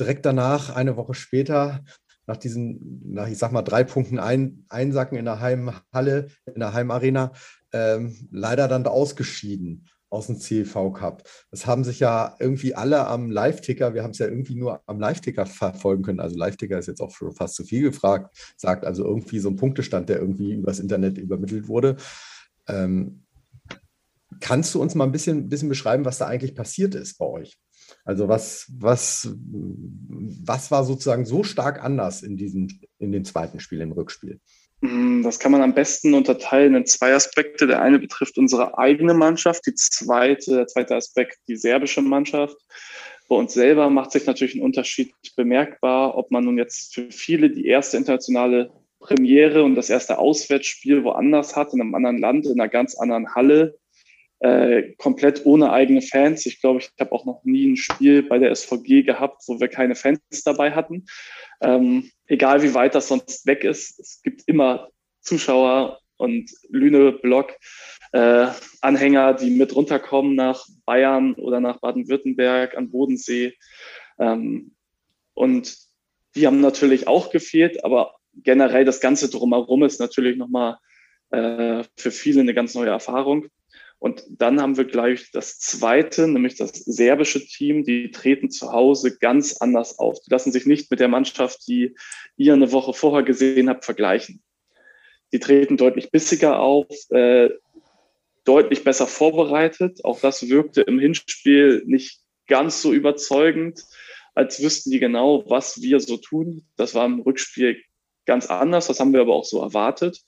direkt 0.00 0.26
danach, 0.26 0.74
eine 0.74 0.96
Woche 0.96 1.14
später, 1.14 1.84
nach 2.26 2.36
diesen, 2.36 3.00
nach 3.04 3.28
ich 3.28 3.38
sag 3.38 3.52
mal, 3.52 3.62
drei 3.62 3.84
Punkten 3.84 4.18
ein, 4.18 4.64
einsacken 4.68 5.16
in 5.16 5.24
der 5.24 5.38
Heimhalle, 5.38 6.26
in 6.52 6.58
der 6.58 6.72
Heimarena, 6.72 7.30
ähm, 7.72 8.28
leider 8.32 8.66
dann 8.66 8.84
ausgeschieden. 8.88 9.86
aus 10.10 10.26
dem 10.26 10.40
CV 10.40 10.90
Cup. 10.90 11.22
Das 11.52 11.64
haben 11.66 11.84
sich 11.84 12.00
ja 12.00 12.34
irgendwie 12.40 12.74
alle 12.74 13.06
am 13.06 13.30
Live-Ticker, 13.30 13.94
wir 13.94 14.02
haben 14.02 14.10
es 14.10 14.18
ja 14.18 14.26
irgendwie 14.26 14.56
nur 14.56 14.80
am 14.86 14.98
Live-Ticker 14.98 15.46
verfolgen 15.46 16.02
können. 16.02 16.20
Also 16.20 16.36
Live-Ticker 16.36 16.78
ist 16.78 16.88
jetzt 16.88 17.00
auch 17.00 17.12
schon 17.12 17.32
fast 17.34 17.54
zu 17.54 17.64
viel 17.64 17.82
gefragt, 17.82 18.36
sagt 18.56 18.84
also 18.84 19.04
irgendwie 19.04 19.38
so 19.38 19.48
ein 19.48 19.56
Punktestand, 19.56 20.08
der 20.08 20.18
irgendwie 20.18 20.54
übers 20.54 20.80
Internet 20.80 21.18
übermittelt 21.18 21.68
wurde. 21.68 21.96
Ähm, 22.66 23.23
kannst 24.44 24.74
du 24.74 24.82
uns 24.82 24.94
mal 24.94 25.04
ein 25.04 25.12
bisschen, 25.12 25.48
bisschen 25.48 25.70
beschreiben, 25.70 26.04
was 26.04 26.18
da 26.18 26.26
eigentlich 26.26 26.54
passiert 26.54 26.94
ist 26.94 27.16
bei 27.16 27.24
euch? 27.24 27.56
Also 28.04 28.28
was, 28.28 28.70
was, 28.78 29.34
was 29.40 30.70
war 30.70 30.84
sozusagen 30.84 31.24
so 31.24 31.42
stark 31.44 31.82
anders 31.82 32.22
in 32.22 32.36
diesem, 32.36 32.68
in 32.98 33.10
dem 33.10 33.24
zweiten 33.24 33.58
Spiel, 33.58 33.80
im 33.80 33.92
Rückspiel? 33.92 34.40
Mm, 34.82 35.22
das 35.22 35.38
kann 35.38 35.50
man 35.50 35.62
am 35.62 35.74
besten 35.74 36.12
unterteilen 36.12 36.74
in 36.74 36.84
zwei 36.84 37.14
Aspekte. 37.14 37.66
Der 37.66 37.80
eine 37.80 37.98
betrifft 37.98 38.36
unsere 38.36 38.76
eigene 38.76 39.14
Mannschaft, 39.14 39.64
die 39.66 39.74
zweite, 39.74 40.56
der 40.56 40.66
zweite 40.66 40.94
Aspekt 40.94 41.38
die 41.48 41.56
serbische 41.56 42.02
Mannschaft. 42.02 42.58
Bei 43.30 43.36
uns 43.36 43.54
selber 43.54 43.88
macht 43.88 44.12
sich 44.12 44.26
natürlich 44.26 44.56
ein 44.56 44.62
Unterschied 44.62 45.14
bemerkbar, 45.36 46.18
ob 46.18 46.30
man 46.30 46.44
nun 46.44 46.58
jetzt 46.58 46.94
für 46.94 47.10
viele 47.10 47.48
die 47.48 47.66
erste 47.66 47.96
internationale 47.96 48.70
Premiere 49.00 49.64
und 49.64 49.74
das 49.74 49.88
erste 49.88 50.18
Auswärtsspiel 50.18 51.02
woanders 51.02 51.56
hat, 51.56 51.72
in 51.72 51.80
einem 51.80 51.94
anderen 51.94 52.18
Land, 52.18 52.44
in 52.44 52.60
einer 52.60 52.68
ganz 52.68 52.94
anderen 52.94 53.34
Halle, 53.34 53.78
äh, 54.44 54.92
komplett 54.98 55.46
ohne 55.46 55.72
eigene 55.72 56.02
Fans. 56.02 56.44
Ich 56.44 56.60
glaube, 56.60 56.80
ich 56.80 56.90
habe 57.00 57.12
auch 57.12 57.24
noch 57.24 57.44
nie 57.44 57.66
ein 57.66 57.78
Spiel 57.78 58.22
bei 58.22 58.38
der 58.38 58.54
SVG 58.54 59.02
gehabt, 59.02 59.42
wo 59.46 59.58
wir 59.58 59.68
keine 59.68 59.94
Fans 59.94 60.20
dabei 60.44 60.72
hatten. 60.72 61.06
Ähm, 61.62 62.10
egal 62.26 62.62
wie 62.62 62.74
weit 62.74 62.94
das 62.94 63.08
sonst 63.08 63.46
weg 63.46 63.64
ist, 63.64 63.98
es 63.98 64.20
gibt 64.22 64.42
immer 64.46 64.90
Zuschauer 65.22 65.98
und 66.18 66.50
Lüne-Block, 66.68 67.54
äh, 68.12 68.48
Anhänger, 68.82 69.32
die 69.32 69.48
mit 69.48 69.74
runterkommen 69.74 70.34
nach 70.34 70.66
Bayern 70.84 71.32
oder 71.36 71.60
nach 71.60 71.80
Baden-Württemberg, 71.80 72.76
an 72.76 72.90
Bodensee. 72.90 73.54
Ähm, 74.18 74.72
und 75.32 75.74
die 76.34 76.46
haben 76.46 76.60
natürlich 76.60 77.08
auch 77.08 77.30
gefehlt, 77.30 77.82
aber 77.82 78.16
generell 78.34 78.84
das 78.84 79.00
Ganze 79.00 79.30
drumherum 79.30 79.84
ist 79.84 80.00
natürlich 80.00 80.36
nochmal 80.36 80.76
äh, 81.30 81.82
für 81.96 82.10
viele 82.10 82.42
eine 82.42 82.52
ganz 82.52 82.74
neue 82.74 82.90
Erfahrung. 82.90 83.46
Und 84.04 84.22
dann 84.28 84.60
haben 84.60 84.76
wir 84.76 84.84
gleich 84.84 85.30
das 85.32 85.58
zweite, 85.58 86.28
nämlich 86.28 86.56
das 86.56 86.72
serbische 86.72 87.42
Team. 87.42 87.84
Die 87.84 88.10
treten 88.10 88.50
zu 88.50 88.70
Hause 88.70 89.16
ganz 89.16 89.56
anders 89.62 89.98
auf. 89.98 90.20
Die 90.20 90.30
lassen 90.30 90.52
sich 90.52 90.66
nicht 90.66 90.90
mit 90.90 91.00
der 91.00 91.08
Mannschaft, 91.08 91.66
die 91.66 91.94
ihr 92.36 92.52
eine 92.52 92.70
Woche 92.70 92.92
vorher 92.92 93.22
gesehen 93.22 93.70
habt, 93.70 93.86
vergleichen. 93.86 94.42
Die 95.32 95.38
treten 95.38 95.78
deutlich 95.78 96.10
bissiger 96.10 96.60
auf, 96.60 96.86
äh, 97.12 97.48
deutlich 98.44 98.84
besser 98.84 99.06
vorbereitet. 99.06 100.04
Auch 100.04 100.20
das 100.20 100.50
wirkte 100.50 100.82
im 100.82 100.98
Hinspiel 100.98 101.82
nicht 101.86 102.20
ganz 102.46 102.82
so 102.82 102.92
überzeugend, 102.92 103.82
als 104.34 104.62
wüssten 104.62 104.90
die 104.90 105.00
genau, 105.00 105.48
was 105.48 105.80
wir 105.80 105.98
so 106.00 106.18
tun. 106.18 106.66
Das 106.76 106.94
war 106.94 107.06
im 107.06 107.20
Rückspiel 107.20 107.80
ganz 108.26 108.48
anders. 108.48 108.88
Das 108.88 109.00
haben 109.00 109.14
wir 109.14 109.22
aber 109.22 109.34
auch 109.34 109.46
so 109.46 109.62
erwartet 109.62 110.22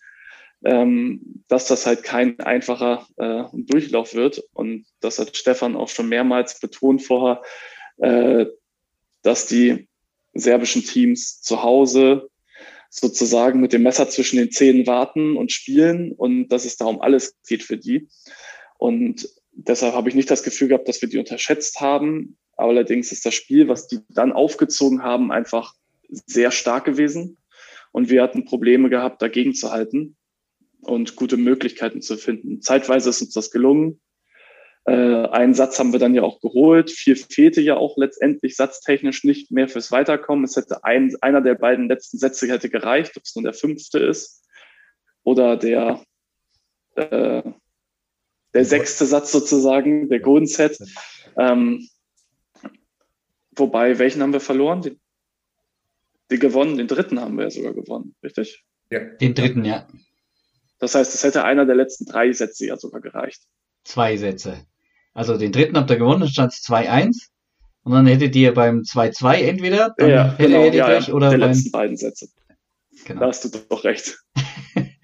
ähm, 0.64 1.42
dass 1.48 1.66
das 1.66 1.86
halt 1.86 2.02
kein 2.02 2.40
einfacher 2.40 3.06
äh, 3.16 3.44
Durchlauf 3.52 4.14
wird. 4.14 4.42
Und 4.52 4.86
das 5.00 5.18
hat 5.18 5.36
Stefan 5.36 5.76
auch 5.76 5.88
schon 5.88 6.08
mehrmals 6.08 6.58
betont 6.60 7.02
vorher, 7.02 7.42
äh, 7.98 8.46
dass 9.22 9.46
die 9.46 9.88
serbischen 10.34 10.82
Teams 10.82 11.40
zu 11.40 11.62
Hause 11.62 12.28
sozusagen 12.90 13.60
mit 13.60 13.72
dem 13.72 13.82
Messer 13.82 14.08
zwischen 14.08 14.38
den 14.38 14.50
Zähnen 14.50 14.86
warten 14.86 15.36
und 15.36 15.52
spielen 15.52 16.12
und 16.12 16.48
dass 16.48 16.64
es 16.64 16.76
da 16.76 16.86
um 16.86 17.00
alles 17.00 17.36
geht 17.46 17.62
für 17.62 17.76
die. 17.76 18.08
Und 18.78 19.28
deshalb 19.52 19.94
habe 19.94 20.08
ich 20.08 20.14
nicht 20.14 20.30
das 20.30 20.42
Gefühl 20.42 20.68
gehabt, 20.68 20.88
dass 20.88 21.02
wir 21.02 21.08
die 21.08 21.18
unterschätzt 21.18 21.80
haben. 21.80 22.38
Allerdings 22.56 23.12
ist 23.12 23.26
das 23.26 23.34
Spiel, 23.34 23.68
was 23.68 23.86
die 23.86 24.00
dann 24.08 24.32
aufgezogen 24.32 25.02
haben, 25.02 25.30
einfach 25.32 25.74
sehr 26.08 26.50
stark 26.50 26.84
gewesen. 26.84 27.38
Und 27.92 28.08
wir 28.08 28.22
hatten 28.22 28.44
Probleme 28.44 28.88
gehabt, 28.88 29.20
dagegen 29.20 29.54
zu 29.54 29.72
halten 29.72 30.15
und 30.86 31.16
gute 31.16 31.36
Möglichkeiten 31.36 32.00
zu 32.00 32.16
finden. 32.16 32.62
Zeitweise 32.62 33.10
ist 33.10 33.22
uns 33.22 33.34
das 33.34 33.50
gelungen. 33.50 34.00
Äh, 34.86 34.92
einen 34.92 35.54
Satz 35.54 35.78
haben 35.78 35.92
wir 35.92 35.98
dann 35.98 36.14
ja 36.14 36.22
auch 36.22 36.40
geholt. 36.40 36.90
Vier 36.90 37.16
fehlte 37.16 37.60
ja 37.60 37.76
auch 37.76 37.96
letztendlich 37.96 38.54
satztechnisch 38.54 39.24
nicht 39.24 39.50
mehr 39.50 39.68
fürs 39.68 39.90
Weiterkommen. 39.90 40.44
Es 40.44 40.56
hätte 40.56 40.84
ein, 40.84 41.14
einer 41.20 41.40
der 41.40 41.56
beiden 41.56 41.88
letzten 41.88 42.18
Sätze 42.18 42.46
hätte 42.48 42.70
gereicht, 42.70 43.16
ob 43.16 43.24
es 43.24 43.34
nun 43.34 43.44
der 43.44 43.52
fünfte 43.52 43.98
ist 43.98 44.44
oder 45.24 45.56
der, 45.56 46.04
äh, 46.94 47.42
der 48.54 48.64
sechste 48.64 49.06
Satz 49.06 49.32
sozusagen, 49.32 50.08
der 50.08 50.20
Golden 50.20 50.46
Set. 50.46 50.78
Ähm, 51.36 51.88
wobei, 53.56 53.98
welchen 53.98 54.22
haben 54.22 54.32
wir 54.32 54.40
verloren? 54.40 54.82
Den, 54.82 55.00
den 56.30 56.38
gewonnen, 56.38 56.78
den 56.78 56.86
dritten 56.86 57.20
haben 57.20 57.36
wir 57.36 57.44
ja 57.44 57.50
sogar 57.50 57.74
gewonnen, 57.74 58.14
richtig? 58.22 58.64
Ja. 58.90 59.00
Den 59.00 59.34
dritten, 59.34 59.64
ja. 59.64 59.88
Das 60.78 60.94
heißt, 60.94 61.14
es 61.14 61.24
hätte 61.24 61.44
einer 61.44 61.64
der 61.66 61.76
letzten 61.76 62.04
drei 62.06 62.32
Sätze 62.32 62.66
ja 62.66 62.76
sogar 62.76 63.00
gereicht. 63.00 63.42
Zwei 63.84 64.16
Sätze. 64.16 64.66
Also 65.14 65.38
den 65.38 65.52
dritten 65.52 65.76
habt 65.76 65.90
ihr 65.90 65.96
gewonnen, 65.96 66.20
dann 66.20 66.28
stand 66.28 66.52
es 66.52 66.62
2-1. 66.64 67.28
Und 67.82 67.92
dann 67.92 68.06
hättet 68.06 68.34
ihr 68.34 68.52
beim 68.52 68.80
2-2 68.80 69.34
entweder, 69.42 69.94
dann 69.96 70.10
ja, 70.10 70.24
hättet 70.32 70.46
genau, 70.46 70.64
ihr 70.64 70.74
ja, 70.74 70.86
gleich, 70.86 71.12
oder 71.12 71.30
der 71.30 71.38
beim... 71.38 71.50
letzten 71.50 71.70
beiden 71.70 71.96
Sätze. 71.96 72.28
Genau. 73.04 73.20
Da 73.20 73.26
hast 73.28 73.44
du 73.44 73.48
doch 73.68 73.84
recht. 73.84 74.18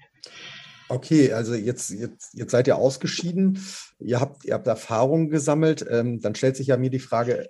Okay, 0.89 1.33
also 1.33 1.55
jetzt, 1.55 1.89
jetzt, 1.89 2.35
jetzt 2.35 2.51
seid 2.51 2.67
ihr 2.67 2.75
ausgeschieden. 2.75 3.59
Ihr 3.97 4.19
habt, 4.19 4.45
ihr 4.45 4.53
habt 4.53 4.67
Erfahrungen 4.67 5.29
gesammelt. 5.29 5.83
Ähm, 5.89 6.19
dann 6.21 6.35
stellt 6.35 6.55
sich 6.55 6.67
ja 6.67 6.77
mir 6.77 6.91
die 6.91 6.99
Frage, 6.99 7.49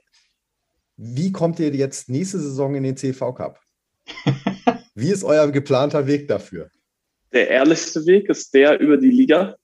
wie 0.95 1.33
kommt 1.33 1.59
ihr 1.59 1.69
jetzt 1.71 2.07
nächste 2.07 2.39
Saison 2.39 2.73
in 2.75 2.83
den 2.83 2.95
CV 2.95 3.33
Cup? 3.33 3.59
Wie 4.95 5.09
ist 5.09 5.23
euer 5.23 5.51
geplanter 5.51 6.07
Weg 6.07 6.27
dafür? 6.29 6.69
Der 7.33 7.49
ehrlichste 7.49 8.05
Weg 8.05 8.29
ist 8.29 8.53
der 8.53 8.79
über 8.79 8.97
die 8.97 9.09
Liga. 9.09 9.55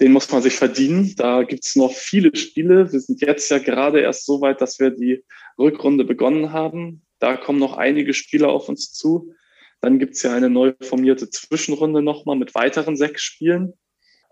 Den 0.00 0.12
muss 0.12 0.30
man 0.30 0.42
sich 0.42 0.56
verdienen. 0.56 1.14
Da 1.16 1.42
gibt 1.42 1.64
es 1.64 1.76
noch 1.76 1.92
viele 1.92 2.34
Spiele. 2.34 2.90
Wir 2.90 3.00
sind 3.00 3.20
jetzt 3.20 3.50
ja 3.50 3.58
gerade 3.58 4.00
erst 4.00 4.26
so 4.26 4.40
weit, 4.40 4.60
dass 4.60 4.80
wir 4.80 4.90
die 4.90 5.22
Rückrunde 5.58 6.04
begonnen 6.04 6.52
haben. 6.52 7.02
Da 7.20 7.36
kommen 7.36 7.58
noch 7.58 7.76
einige 7.76 8.12
Spiele 8.12 8.48
auf 8.48 8.68
uns 8.68 8.92
zu. 8.92 9.32
Dann 9.80 9.98
gibt 9.98 10.14
es 10.14 10.22
ja 10.22 10.34
eine 10.34 10.50
neu 10.50 10.72
formierte 10.80 11.30
Zwischenrunde 11.30 12.02
nochmal 12.02 12.36
mit 12.36 12.54
weiteren 12.54 12.96
sechs 12.96 13.22
Spielen. 13.22 13.74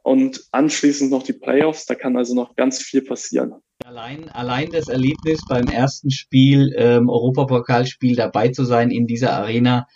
Und 0.03 0.49
anschließend 0.51 1.13
noch 1.13 1.23
die 1.23 1.33
Playoffs. 1.33 1.87
Da 1.87 1.95
kann 1.95 2.17
also 2.17 2.35
noch 2.35 2.57
ganz 2.57 2.83
viel 2.83 3.03
passieren. 3.03 3.55
Allein, 3.85 4.29
allein 4.31 4.71
das 4.71 4.89
Erlebnis 4.89 5.41
beim 5.49 5.67
ersten 5.67 6.11
Spiel, 6.11 6.75
ähm, 6.77 7.09
Europapokalspiel 7.09 8.17
dabei 8.17 8.49
zu 8.49 8.65
sein 8.65 8.91
in 8.91 9.07
dieser 9.07 9.33
Arena, 9.33 9.87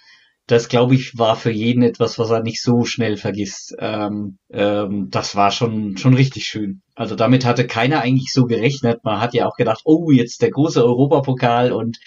das 0.46 0.68
glaube 0.68 0.94
ich 0.94 1.18
war 1.18 1.34
für 1.36 1.50
jeden 1.50 1.82
etwas, 1.82 2.18
was 2.18 2.30
er 2.30 2.42
nicht 2.42 2.62
so 2.62 2.84
schnell 2.84 3.16
vergisst. 3.16 3.74
Ähm, 3.80 4.38
ähm, 4.50 5.08
das 5.10 5.34
war 5.34 5.50
schon 5.50 5.96
schon 5.96 6.14
richtig 6.14 6.44
schön. 6.44 6.82
Also 6.94 7.16
damit 7.16 7.44
hatte 7.44 7.66
keiner 7.66 8.00
eigentlich 8.00 8.32
so 8.32 8.44
gerechnet. 8.44 9.02
Man 9.02 9.20
hat 9.20 9.34
ja 9.34 9.46
auch 9.46 9.56
gedacht, 9.56 9.82
oh 9.84 10.10
jetzt 10.10 10.42
der 10.42 10.50
große 10.50 10.84
Europapokal 10.84 11.72
und 11.72 11.98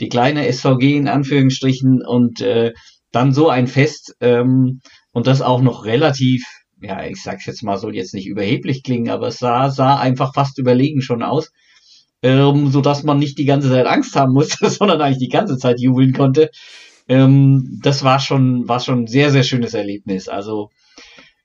die 0.00 0.08
kleine 0.08 0.50
SVG 0.50 0.96
in 0.96 1.08
Anführungsstrichen 1.08 2.02
und 2.06 2.40
äh, 2.40 2.72
dann 3.10 3.32
so 3.32 3.48
ein 3.48 3.66
Fest 3.66 4.14
ähm, 4.20 4.80
und 5.12 5.26
das 5.26 5.42
auch 5.42 5.60
noch 5.60 5.84
relativ, 5.84 6.44
ja 6.80 7.04
ich 7.04 7.20
sag's 7.20 7.46
jetzt 7.46 7.64
mal, 7.64 7.78
soll 7.78 7.96
jetzt 7.96 8.14
nicht 8.14 8.28
überheblich 8.28 8.84
klingen, 8.84 9.10
aber 9.10 9.28
es 9.28 9.38
sah 9.38 9.70
sah 9.70 9.98
einfach 9.98 10.34
fast 10.34 10.58
überlegen 10.58 11.02
schon 11.02 11.24
aus. 11.24 11.50
Ähm, 12.22 12.68
so 12.68 12.80
dass 12.80 13.02
man 13.02 13.18
nicht 13.18 13.38
die 13.38 13.44
ganze 13.44 13.70
Zeit 13.70 13.86
Angst 13.86 14.14
haben 14.14 14.34
musste, 14.34 14.70
sondern 14.70 15.00
eigentlich 15.00 15.18
die 15.18 15.28
ganze 15.28 15.56
Zeit 15.56 15.80
jubeln 15.80 16.12
konnte. 16.12 16.50
Ähm, 17.08 17.80
das 17.82 18.04
war 18.04 18.20
schon, 18.20 18.68
war 18.68 18.80
schon 18.80 19.04
ein 19.04 19.06
sehr, 19.06 19.30
sehr 19.30 19.42
schönes 19.42 19.74
Erlebnis. 19.74 20.28
Also, 20.28 20.70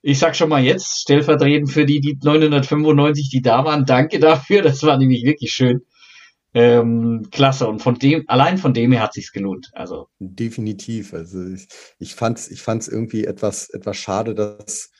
ich 0.02 0.18
sag 0.18 0.36
schon 0.36 0.50
mal 0.50 0.62
jetzt, 0.62 1.00
stellvertretend 1.00 1.70
für 1.70 1.86
die, 1.86 2.00
die 2.00 2.18
995, 2.22 3.30
die 3.30 3.40
da 3.40 3.64
waren, 3.64 3.86
danke 3.86 4.18
dafür. 4.18 4.62
Das 4.62 4.82
war 4.82 4.98
nämlich 4.98 5.24
wirklich 5.24 5.52
schön. 5.52 5.80
Ähm, 6.52 7.28
klasse. 7.32 7.66
Und 7.66 7.80
von 7.80 7.98
dem, 7.98 8.24
allein 8.28 8.58
von 8.58 8.74
dem 8.74 8.92
her 8.92 9.02
hat 9.02 9.14
sich's 9.14 9.32
gelohnt. 9.32 9.70
Also. 9.72 10.08
Definitiv. 10.18 11.14
Also 11.14 11.42
ich, 11.46 11.66
ich 11.98 12.14
fand's, 12.14 12.48
ich 12.48 12.62
fand's 12.62 12.86
irgendwie 12.86 13.24
etwas, 13.24 13.70
etwas 13.70 13.96
schade, 13.96 14.34
dass 14.34 14.90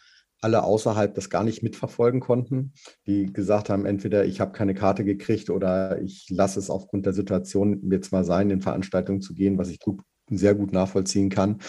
alle 0.41 0.62
außerhalb 0.62 1.15
das 1.15 1.31
gar 1.31 1.45
nicht 1.45 1.62
mitverfolgen 1.62 2.21
konnten, 2.21 2.75
die 3.07 3.33
gesagt 3.33 3.71
haben, 3.71 3.87
entweder 3.87 4.27
ich 4.27 4.41
habe 4.41 4.53
keine 4.53 4.75
Karte 4.75 5.05
gekriegt 5.05 5.49
oder 5.49 6.03
ich 6.03 6.27
lasse 6.29 6.59
es 6.59 6.71
aufgrund 6.71 7.07
der 7.07 7.15
Situation 7.15 7.81
jetzt 7.91 8.12
mal 8.12 8.25
sein, 8.25 8.51
in 8.51 8.61
Veranstaltungen 8.61 9.23
zu 9.23 9.33
gehen, 9.33 9.57
was 9.57 9.71
ich 9.71 9.81
gut 9.81 10.01
sehr 10.31 10.55
gut 10.55 10.72
nachvollziehen 10.72 11.31
kann, 11.31 11.61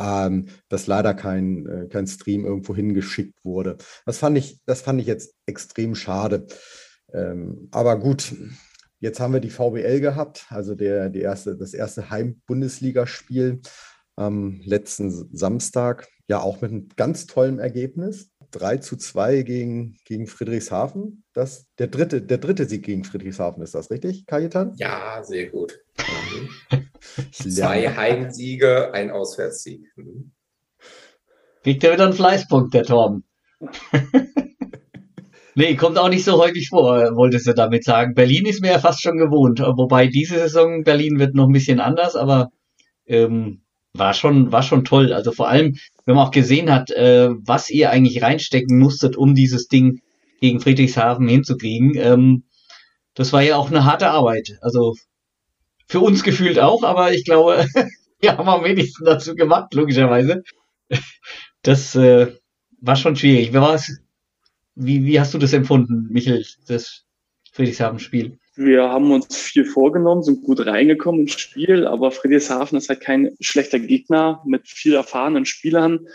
ähm, 0.00 0.46
dass 0.68 0.86
leider 0.86 1.14
kein, 1.14 1.66
äh, 1.66 1.88
kein 1.88 2.06
Stream 2.06 2.44
irgendwo 2.44 2.74
hingeschickt 2.74 3.44
wurde. 3.44 3.76
Das 4.06 4.18
fand 4.18 4.38
ich, 4.38 4.60
das 4.66 4.82
fand 4.82 5.00
ich 5.00 5.06
jetzt 5.06 5.34
extrem 5.46 5.94
schade. 5.94 6.46
Ähm, 7.12 7.68
aber 7.70 7.98
gut, 7.98 8.34
jetzt 9.00 9.20
haben 9.20 9.32
wir 9.32 9.40
die 9.40 9.50
VBL 9.50 10.00
gehabt, 10.00 10.46
also 10.48 10.74
der, 10.74 11.10
die 11.10 11.20
erste, 11.20 11.56
das 11.56 11.74
erste 11.74 12.10
Heim-Bundesligaspiel 12.10 13.60
am 14.16 14.60
letzten 14.64 15.10
Samstag, 15.34 16.08
ja 16.28 16.40
auch 16.40 16.60
mit 16.60 16.70
einem 16.70 16.88
ganz 16.96 17.26
tollen 17.26 17.58
Ergebnis. 17.58 18.31
3 18.52 18.76
zu 18.78 18.96
2 18.96 19.42
gegen, 19.42 19.96
gegen 20.04 20.26
Friedrichshafen. 20.26 21.24
Das, 21.32 21.66
der, 21.78 21.88
dritte, 21.88 22.22
der 22.22 22.38
dritte 22.38 22.66
Sieg 22.66 22.84
gegen 22.84 23.04
Friedrichshafen, 23.04 23.62
ist 23.62 23.74
das 23.74 23.90
richtig, 23.90 24.26
Kajetan? 24.26 24.74
Ja, 24.76 25.22
sehr 25.22 25.50
gut. 25.50 25.80
Zwei 27.32 27.88
Heimsiege, 27.88 28.92
ein 28.92 29.10
Auswärtssieg. 29.10 29.80
Mhm. 29.96 30.32
Kriegt 31.62 31.84
er 31.84 31.92
wieder 31.92 32.04
einen 32.04 32.12
Fleißpunkt, 32.12 32.74
der 32.74 32.84
Torben. 32.84 33.24
nee, 35.54 35.76
kommt 35.76 35.98
auch 35.98 36.08
nicht 36.08 36.24
so 36.24 36.42
häufig 36.42 36.68
vor, 36.68 37.16
wolltest 37.16 37.46
du 37.46 37.54
damit 37.54 37.84
sagen. 37.84 38.14
Berlin 38.14 38.46
ist 38.46 38.62
mir 38.62 38.72
ja 38.72 38.78
fast 38.78 39.02
schon 39.02 39.18
gewohnt. 39.18 39.60
Wobei 39.60 40.08
diese 40.08 40.38
Saison 40.38 40.82
Berlin 40.82 41.18
wird 41.18 41.34
noch 41.34 41.46
ein 41.46 41.52
bisschen 41.52 41.80
anders, 41.80 42.16
aber 42.16 42.50
ähm, 43.06 43.61
war 43.94 44.14
schon, 44.14 44.52
war 44.52 44.62
schon 44.62 44.84
toll. 44.84 45.12
Also 45.12 45.32
vor 45.32 45.48
allem, 45.48 45.76
wenn 46.04 46.14
man 46.16 46.26
auch 46.26 46.30
gesehen 46.30 46.70
hat, 46.70 46.90
äh, 46.90 47.28
was 47.30 47.70
ihr 47.70 47.90
eigentlich 47.90 48.22
reinstecken 48.22 48.78
musstet, 48.78 49.16
um 49.16 49.34
dieses 49.34 49.68
Ding 49.68 50.00
gegen 50.40 50.60
Friedrichshafen 50.60 51.28
hinzukriegen. 51.28 51.94
Ähm, 51.96 52.44
das 53.14 53.32
war 53.32 53.42
ja 53.42 53.56
auch 53.56 53.70
eine 53.70 53.84
harte 53.84 54.08
Arbeit. 54.08 54.58
Also 54.62 54.96
für 55.86 56.00
uns 56.00 56.22
gefühlt 56.22 56.58
auch, 56.58 56.82
aber 56.82 57.12
ich 57.12 57.24
glaube, 57.24 57.66
wir 58.20 58.36
haben 58.36 58.48
am 58.48 58.64
wenigsten 58.64 59.04
dazu 59.04 59.34
gemacht, 59.34 59.74
logischerweise. 59.74 60.42
Das 61.62 61.94
äh, 61.94 62.34
war 62.80 62.96
schon 62.96 63.16
schwierig. 63.16 63.52
Wie, 64.74 65.04
wie 65.04 65.20
hast 65.20 65.34
du 65.34 65.38
das 65.38 65.52
empfunden, 65.52 66.08
Michael, 66.10 66.44
das 66.66 67.04
Friedrichshafen-Spiel? 67.52 68.38
Wir 68.54 68.82
haben 68.82 69.10
uns 69.12 69.34
viel 69.34 69.64
vorgenommen, 69.64 70.22
sind 70.22 70.42
gut 70.42 70.66
reingekommen 70.66 71.22
ins 71.22 71.40
Spiel, 71.40 71.86
aber 71.86 72.10
Friedrichshafen 72.10 72.76
ist 72.76 72.90
halt 72.90 73.00
kein 73.00 73.34
schlechter 73.40 73.78
Gegner 73.78 74.42
mit 74.44 74.68
viel 74.68 74.94
erfahrenen 74.94 75.46
Spielern. 75.46 76.06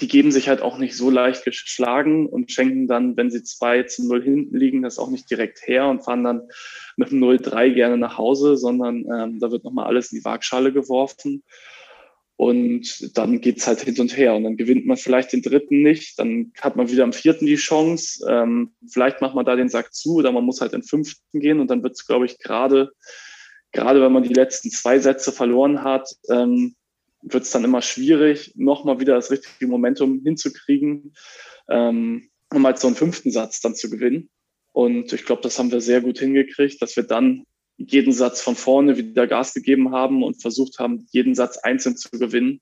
Die 0.00 0.06
geben 0.06 0.30
sich 0.30 0.48
halt 0.48 0.60
auch 0.60 0.78
nicht 0.78 0.96
so 0.96 1.10
leicht 1.10 1.44
geschlagen 1.44 2.26
und 2.26 2.52
schenken 2.52 2.86
dann, 2.86 3.16
wenn 3.16 3.32
sie 3.32 3.42
2 3.42 3.84
zu 3.84 4.06
0 4.06 4.22
hinten 4.22 4.56
liegen, 4.56 4.82
das 4.82 5.00
auch 5.00 5.10
nicht 5.10 5.28
direkt 5.28 5.66
her 5.66 5.88
und 5.88 6.04
fahren 6.04 6.22
dann 6.22 6.48
mit 6.96 7.10
dem 7.10 7.18
0-3 7.18 7.74
gerne 7.74 7.96
nach 7.96 8.16
Hause, 8.16 8.56
sondern 8.56 9.04
ähm, 9.12 9.40
da 9.40 9.50
wird 9.50 9.64
nochmal 9.64 9.86
alles 9.86 10.12
in 10.12 10.18
die 10.18 10.24
Waagschale 10.24 10.72
geworfen. 10.72 11.42
Und 12.40 13.18
dann 13.18 13.42
geht's 13.42 13.66
halt 13.66 13.82
hin 13.82 14.00
und 14.00 14.16
her. 14.16 14.34
Und 14.34 14.44
dann 14.44 14.56
gewinnt 14.56 14.86
man 14.86 14.96
vielleicht 14.96 15.34
den 15.34 15.42
dritten 15.42 15.82
nicht. 15.82 16.18
Dann 16.18 16.52
hat 16.58 16.74
man 16.74 16.90
wieder 16.90 17.04
am 17.04 17.12
vierten 17.12 17.44
die 17.44 17.56
Chance. 17.56 18.26
Ähm, 18.26 18.72
vielleicht 18.88 19.20
macht 19.20 19.34
man 19.34 19.44
da 19.44 19.56
den 19.56 19.68
Sack 19.68 19.92
zu 19.92 20.14
oder 20.14 20.32
man 20.32 20.44
muss 20.44 20.62
halt 20.62 20.72
in 20.72 20.80
den 20.80 20.86
fünften 20.86 21.38
gehen. 21.38 21.60
Und 21.60 21.70
dann 21.70 21.82
wird's, 21.82 22.06
glaube 22.06 22.24
ich, 22.24 22.38
gerade, 22.38 22.92
gerade 23.72 24.00
wenn 24.00 24.12
man 24.12 24.22
die 24.22 24.32
letzten 24.32 24.70
zwei 24.70 24.98
Sätze 25.00 25.32
verloren 25.32 25.84
hat, 25.84 26.08
ähm, 26.30 26.76
wird's 27.20 27.50
dann 27.50 27.64
immer 27.64 27.82
schwierig, 27.82 28.54
nochmal 28.56 29.00
wieder 29.00 29.16
das 29.16 29.30
richtige 29.30 29.66
Momentum 29.66 30.22
hinzukriegen, 30.24 31.12
ähm, 31.68 32.30
um 32.50 32.64
halt 32.64 32.78
so 32.78 32.86
einen 32.86 32.96
fünften 32.96 33.32
Satz 33.32 33.60
dann 33.60 33.74
zu 33.74 33.90
gewinnen. 33.90 34.30
Und 34.72 35.12
ich 35.12 35.26
glaube, 35.26 35.42
das 35.42 35.58
haben 35.58 35.72
wir 35.72 35.82
sehr 35.82 36.00
gut 36.00 36.20
hingekriegt, 36.20 36.80
dass 36.80 36.96
wir 36.96 37.04
dann 37.04 37.44
jeden 37.88 38.12
Satz 38.12 38.42
von 38.42 38.56
vorne 38.56 38.96
wieder 38.96 39.26
Gas 39.26 39.54
gegeben 39.54 39.92
haben 39.92 40.22
und 40.22 40.40
versucht 40.40 40.78
haben, 40.78 41.06
jeden 41.10 41.34
Satz 41.34 41.56
einzeln 41.58 41.96
zu 41.96 42.10
gewinnen. 42.10 42.60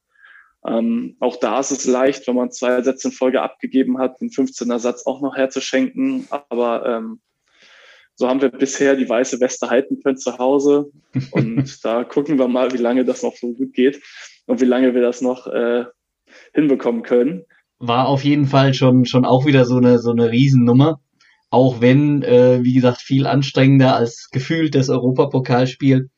Ähm, 0.67 1.17
auch 1.21 1.37
da 1.37 1.61
ist 1.61 1.71
es 1.71 1.87
leicht, 1.87 2.27
wenn 2.27 2.35
man 2.35 2.51
zwei 2.51 2.83
Sätze 2.83 3.09
in 3.09 3.15
Folge 3.15 3.43
abgegeben 3.43 3.99
hat, 3.99 4.21
den 4.21 4.31
15er 4.31 4.79
Satz 4.79 5.07
auch 5.07 5.21
noch 5.21 5.37
herzuschenken. 5.37 6.27
Aber 6.31 6.87
ähm, 6.87 7.21
so 8.15 8.29
haben 8.29 8.43
wir 8.43 8.51
bisher 8.51 8.97
die 8.97 9.09
weiße 9.09 9.41
Weste 9.41 9.71
halten 9.71 10.01
können 10.03 10.17
zu 10.17 10.39
Hause. 10.39 10.91
Und 11.31 11.79
da 11.85 12.05
gucken 12.05 12.39
wir 12.39 12.49
mal, 12.49 12.73
wie 12.73 12.79
lange 12.79 13.05
das 13.05 13.23
noch 13.23 13.37
so 13.37 13.53
gut 13.53 13.73
geht 13.73 14.01
und 14.47 14.61
wie 14.61 14.67
lange 14.67 14.95
wir 14.95 15.03
das 15.03 15.21
noch 15.21 15.47
äh, 15.47 15.85
hinbekommen 16.53 17.03
können. 17.03 17.45
War 17.79 18.09
auf 18.09 18.25
jeden 18.25 18.47
Fall 18.47 18.75
schon, 18.75 19.05
schon 19.05 19.25
auch 19.25 19.47
wieder 19.47 19.65
so 19.65 19.77
eine, 19.77 19.99
so 19.99 20.11
eine 20.11 20.31
Riesennummer. 20.33 21.01
Auch 21.51 21.81
wenn, 21.81 22.23
äh, 22.23 22.63
wie 22.63 22.75
gesagt, 22.75 23.01
viel 23.01 23.27
anstrengender 23.27 23.97
als 23.97 24.29
gefühlt 24.31 24.75
das 24.75 24.91
Europapokalspiel. 24.91 26.11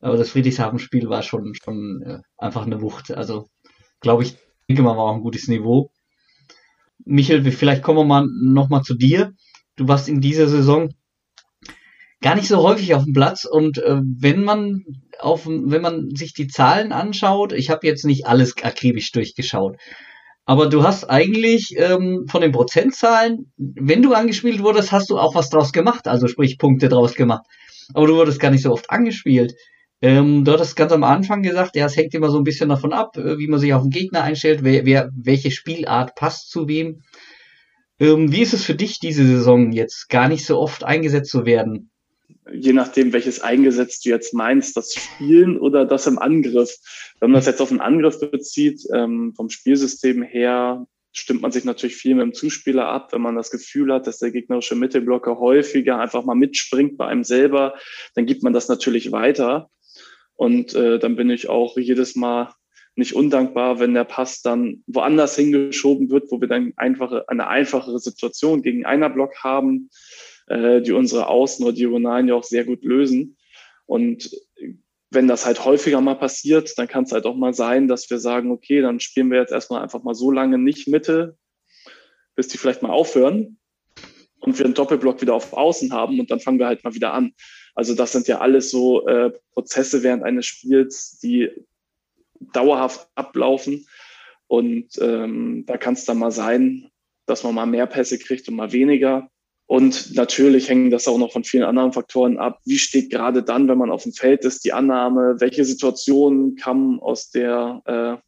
Aber 0.00 0.16
das 0.16 0.30
Friedrichshafen-Spiel 0.30 1.08
war 1.08 1.22
schon, 1.22 1.54
schon 1.54 2.02
äh, 2.02 2.18
einfach 2.36 2.66
eine 2.66 2.80
Wucht. 2.80 3.10
Also, 3.12 3.48
glaube 4.00 4.24
ich, 4.24 4.36
denke 4.68 4.82
mal, 4.82 4.96
war 4.96 5.04
auch 5.04 5.14
ein 5.14 5.22
gutes 5.22 5.48
Niveau. 5.48 5.90
Michael, 7.04 7.50
vielleicht 7.52 7.82
kommen 7.82 7.98
wir 7.98 8.04
mal 8.04 8.26
nochmal 8.42 8.82
zu 8.82 8.94
dir. 8.94 9.32
Du 9.76 9.88
warst 9.88 10.08
in 10.08 10.20
dieser 10.20 10.48
Saison 10.48 10.90
gar 12.20 12.34
nicht 12.34 12.48
so 12.48 12.62
häufig 12.62 12.94
auf 12.94 13.04
dem 13.04 13.12
Platz 13.12 13.44
und 13.44 13.78
äh, 13.78 14.00
wenn 14.02 14.44
man 14.44 14.84
auf 15.18 15.46
wenn 15.46 15.82
man 15.82 16.14
sich 16.14 16.32
die 16.32 16.48
Zahlen 16.48 16.90
anschaut, 16.92 17.52
ich 17.52 17.70
habe 17.70 17.86
jetzt 17.86 18.04
nicht 18.04 18.26
alles 18.26 18.54
akribisch 18.62 19.12
durchgeschaut, 19.12 19.76
aber 20.46 20.68
du 20.68 20.82
hast 20.82 21.04
eigentlich 21.10 21.74
ähm, 21.78 22.26
von 22.28 22.42
den 22.42 22.52
Prozentzahlen, 22.52 23.52
wenn 23.56 24.02
du 24.02 24.12
angespielt 24.12 24.62
wurdest, 24.62 24.92
hast 24.92 25.10
du 25.10 25.18
auch 25.18 25.34
was 25.34 25.50
draus 25.50 25.72
gemacht, 25.72 26.06
also 26.06 26.28
sprich 26.28 26.58
Punkte 26.58 26.88
draus 26.88 27.14
gemacht. 27.14 27.44
Aber 27.94 28.06
du 28.06 28.16
wurdest 28.16 28.40
gar 28.40 28.50
nicht 28.50 28.62
so 28.62 28.72
oft 28.72 28.90
angespielt. 28.90 29.54
Ähm, 30.02 30.44
du 30.44 30.52
hattest 30.52 30.76
ganz 30.76 30.92
am 30.92 31.02
Anfang 31.02 31.42
gesagt, 31.42 31.76
ja, 31.76 31.86
es 31.86 31.96
hängt 31.96 32.14
immer 32.14 32.28
so 32.28 32.36
ein 32.36 32.44
bisschen 32.44 32.68
davon 32.68 32.92
ab, 32.92 33.16
äh, 33.16 33.38
wie 33.38 33.48
man 33.48 33.58
sich 33.58 33.72
auf 33.72 33.82
den 33.82 33.90
Gegner 33.90 34.22
einstellt, 34.22 34.62
wer, 34.62 34.84
wer 34.84 35.10
welche 35.16 35.50
Spielart 35.50 36.14
passt 36.14 36.50
zu 36.50 36.68
wem. 36.68 37.02
Ähm, 37.98 38.30
wie 38.30 38.42
ist 38.42 38.52
es 38.52 38.64
für 38.64 38.74
dich 38.74 38.98
diese 38.98 39.26
Saison 39.26 39.72
jetzt 39.72 40.10
gar 40.10 40.28
nicht 40.28 40.44
so 40.44 40.58
oft 40.58 40.84
eingesetzt 40.84 41.30
zu 41.30 41.46
werden? 41.46 41.90
Je 42.52 42.72
nachdem, 42.72 43.12
welches 43.12 43.40
eingesetzt 43.40 44.04
du 44.04 44.10
jetzt 44.10 44.34
meinst, 44.34 44.76
das 44.76 44.94
Spielen 44.94 45.58
oder 45.58 45.84
das 45.84 46.06
im 46.06 46.18
Angriff. 46.18 46.76
Wenn 47.20 47.30
man 47.30 47.38
das 47.38 47.46
jetzt 47.46 47.60
auf 47.60 47.70
den 47.70 47.80
Angriff 47.80 48.20
bezieht, 48.20 48.82
ähm, 48.92 49.32
vom 49.34 49.48
Spielsystem 49.50 50.22
her, 50.22 50.86
stimmt 51.12 51.42
man 51.42 51.52
sich 51.52 51.64
natürlich 51.64 51.96
viel 51.96 52.14
mit 52.14 52.22
dem 52.22 52.34
Zuspieler 52.34 52.86
ab, 52.88 53.12
wenn 53.12 53.22
man 53.22 53.36
das 53.36 53.50
Gefühl 53.50 53.92
hat, 53.92 54.06
dass 54.06 54.18
der 54.18 54.32
gegnerische 54.32 54.74
Mittelblocker 54.74 55.38
häufiger 55.38 55.98
einfach 56.00 56.24
mal 56.24 56.34
mitspringt 56.34 56.96
bei 56.96 57.06
einem 57.06 57.24
selber, 57.24 57.74
dann 58.14 58.26
gibt 58.26 58.42
man 58.42 58.52
das 58.52 58.68
natürlich 58.68 59.12
weiter. 59.12 59.70
Und 60.34 60.74
äh, 60.74 60.98
dann 60.98 61.14
bin 61.14 61.30
ich 61.30 61.48
auch 61.48 61.78
jedes 61.78 62.16
Mal 62.16 62.52
nicht 62.96 63.14
undankbar, 63.14 63.78
wenn 63.78 63.94
der 63.94 64.04
Pass 64.04 64.42
dann 64.42 64.82
woanders 64.86 65.36
hingeschoben 65.36 66.10
wird, 66.10 66.30
wo 66.30 66.40
wir 66.40 66.48
dann 66.48 66.72
einfache, 66.76 67.28
eine 67.28 67.48
einfachere 67.48 67.98
Situation 67.98 68.62
gegen 68.62 68.84
einer 68.84 69.10
Block 69.10 69.36
haben 69.42 69.90
äh, 70.46 70.80
die 70.80 70.92
unsere 70.92 71.28
Außen- 71.28 71.62
oder 71.62 71.72
Diagonalen 71.72 72.28
ja 72.28 72.34
auch 72.34 72.44
sehr 72.44 72.64
gut 72.64 72.84
lösen. 72.84 73.36
Und 73.86 74.30
wenn 75.10 75.28
das 75.28 75.46
halt 75.46 75.64
häufiger 75.64 76.00
mal 76.00 76.14
passiert, 76.14 76.76
dann 76.76 76.88
kann 76.88 77.04
es 77.04 77.12
halt 77.12 77.26
auch 77.26 77.36
mal 77.36 77.54
sein, 77.54 77.88
dass 77.88 78.10
wir 78.10 78.18
sagen, 78.18 78.50
okay, 78.50 78.80
dann 78.80 79.00
spielen 79.00 79.30
wir 79.30 79.38
jetzt 79.38 79.52
erstmal 79.52 79.82
einfach 79.82 80.02
mal 80.02 80.14
so 80.14 80.30
lange 80.30 80.58
nicht 80.58 80.88
Mitte, 80.88 81.36
bis 82.34 82.48
die 82.48 82.58
vielleicht 82.58 82.82
mal 82.82 82.90
aufhören 82.90 83.58
und 84.40 84.58
wir 84.58 84.64
einen 84.64 84.74
Doppelblock 84.74 85.20
wieder 85.22 85.34
auf 85.34 85.52
Außen 85.52 85.92
haben 85.92 86.20
und 86.20 86.30
dann 86.30 86.40
fangen 86.40 86.58
wir 86.58 86.66
halt 86.66 86.84
mal 86.84 86.94
wieder 86.94 87.14
an. 87.14 87.32
Also 87.74 87.94
das 87.94 88.12
sind 88.12 88.28
ja 88.28 88.40
alles 88.40 88.70
so 88.70 89.06
äh, 89.06 89.32
Prozesse 89.52 90.02
während 90.02 90.22
eines 90.22 90.46
Spiels, 90.46 91.18
die 91.18 91.50
dauerhaft 92.52 93.08
ablaufen. 93.14 93.86
Und 94.46 94.90
ähm, 95.00 95.64
da 95.66 95.78
kann 95.78 95.94
es 95.94 96.04
dann 96.04 96.18
mal 96.18 96.30
sein, 96.30 96.90
dass 97.26 97.42
man 97.42 97.54
mal 97.54 97.66
mehr 97.66 97.86
Pässe 97.86 98.18
kriegt 98.18 98.48
und 98.48 98.56
mal 98.56 98.72
weniger. 98.72 99.30
Und 99.66 100.14
natürlich 100.14 100.68
hängt 100.68 100.92
das 100.92 101.08
auch 101.08 101.18
noch 101.18 101.32
von 101.32 101.44
vielen 101.44 101.64
anderen 101.64 101.92
Faktoren 101.92 102.38
ab. 102.38 102.60
Wie 102.64 102.78
steht 102.78 103.10
gerade 103.10 103.42
dann, 103.42 103.66
wenn 103.68 103.78
man 103.78 103.90
auf 103.90 104.02
dem 104.02 104.12
Feld 104.12 104.44
ist, 104.44 104.64
die 104.64 104.74
Annahme? 104.74 105.36
Welche 105.38 105.64
Situationen 105.64 106.54
kamen 106.56 107.00
aus 107.00 107.30
der 107.30 107.82
äh, 107.86 108.22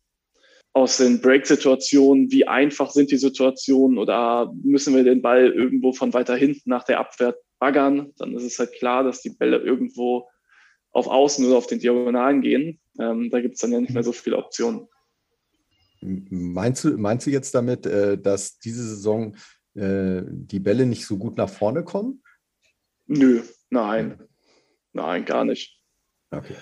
aus 0.73 0.99
den 0.99 1.21
Break-Situationen? 1.21 2.31
Wie 2.31 2.47
einfach 2.47 2.91
sind 2.91 3.11
die 3.11 3.17
Situationen? 3.17 3.99
Oder 3.99 4.53
müssen 4.63 4.95
wir 4.95 5.05
den 5.05 5.23
Ball 5.23 5.51
irgendwo 5.51 5.93
von 5.93 6.13
weiter 6.13 6.37
hinten 6.37 6.69
nach 6.69 6.85
der 6.85 7.01
Abwehr 7.01 7.35
baggern? 7.59 8.13
Dann 8.19 8.35
ist 8.35 8.45
es 8.45 8.59
halt 8.59 8.73
klar, 8.75 9.03
dass 9.03 9.23
die 9.23 9.31
Bälle 9.31 9.59
irgendwo 9.59 10.29
auf 10.91 11.07
Außen 11.07 11.47
oder 11.47 11.57
auf 11.57 11.67
den 11.67 11.81
Diagonalen 11.81 12.43
gehen. 12.43 12.79
Ähm, 12.99 13.31
da 13.31 13.41
gibt 13.41 13.55
es 13.55 13.61
dann 13.61 13.73
ja 13.73 13.81
nicht 13.81 13.93
mehr 13.93 14.03
so 14.03 14.13
viele 14.13 14.37
Optionen. 14.39 14.89
Meinst 16.03 16.85
du, 16.85 16.97
meinst 16.99 17.27
du 17.27 17.31
jetzt 17.31 17.55
damit, 17.55 17.87
äh, 17.87 18.19
dass 18.19 18.59
diese 18.59 18.83
Saison 18.83 19.35
äh, 19.77 20.23
die 20.27 20.61
Bälle 20.61 20.87
nicht 20.87 21.07
so 21.07 21.17
gut 21.19 21.37
nach 21.37 21.49
vorne 21.49 21.85
kommen? 21.85 22.23
Nö, 23.07 23.43
nein. 23.71 24.19
Nein, 24.93 25.25
gar 25.25 25.45
nicht. 25.45 25.81
Okay. 26.31 26.57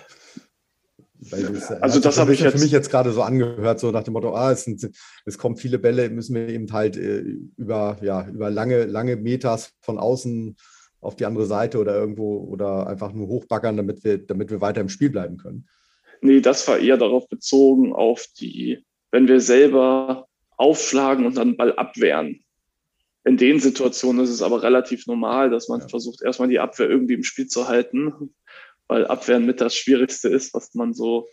Das, 1.30 1.70
also 1.70 2.00
das 2.00 2.18
habe 2.18 2.34
ich 2.34 2.40
jetzt 2.40 2.52
für 2.52 2.58
mich 2.58 2.72
jetzt 2.72 2.90
gerade 2.90 3.12
so 3.12 3.22
angehört, 3.22 3.80
so 3.80 3.90
nach 3.90 4.02
dem 4.02 4.12
Motto, 4.12 4.34
ah, 4.34 4.52
es, 4.52 4.64
sind, 4.64 4.90
es 5.24 5.38
kommen 5.38 5.56
viele 5.56 5.78
Bälle, 5.78 6.10
müssen 6.10 6.34
wir 6.34 6.48
eben 6.48 6.70
halt 6.70 6.96
äh, 6.96 7.20
über, 7.56 7.96
ja, 8.02 8.28
über 8.28 8.50
lange, 8.50 8.84
lange 8.84 9.16
Meters 9.16 9.72
von 9.80 9.98
außen 9.98 10.56
auf 11.00 11.16
die 11.16 11.24
andere 11.24 11.46
Seite 11.46 11.78
oder 11.78 11.94
irgendwo 11.94 12.38
oder 12.38 12.86
einfach 12.86 13.12
nur 13.12 13.28
hochbaggern, 13.28 13.76
damit 13.76 14.04
wir, 14.04 14.18
damit 14.18 14.50
wir 14.50 14.60
weiter 14.60 14.80
im 14.80 14.88
Spiel 14.88 15.10
bleiben 15.10 15.38
können. 15.38 15.68
Nee, 16.20 16.40
das 16.40 16.66
war 16.68 16.78
eher 16.78 16.96
darauf 16.96 17.28
bezogen, 17.28 17.92
auf 17.92 18.26
die, 18.38 18.84
wenn 19.10 19.28
wir 19.28 19.40
selber 19.40 20.26
aufschlagen 20.56 21.26
und 21.26 21.36
dann 21.36 21.56
Ball 21.56 21.74
abwehren. 21.74 22.43
In 23.24 23.36
den 23.36 23.58
Situationen 23.58 24.22
ist 24.22 24.30
es 24.30 24.42
aber 24.42 24.62
relativ 24.62 25.06
normal, 25.06 25.50
dass 25.50 25.68
man 25.68 25.80
ja. 25.80 25.88
versucht, 25.88 26.22
erstmal 26.22 26.48
die 26.48 26.58
Abwehr 26.58 26.88
irgendwie 26.88 27.14
im 27.14 27.24
Spiel 27.24 27.46
zu 27.46 27.68
halten, 27.68 28.34
weil 28.86 29.06
Abwehren 29.06 29.46
mit 29.46 29.60
das 29.60 29.74
Schwierigste 29.74 30.28
ist, 30.28 30.52
was 30.52 30.74
man 30.74 30.92
so 30.92 31.26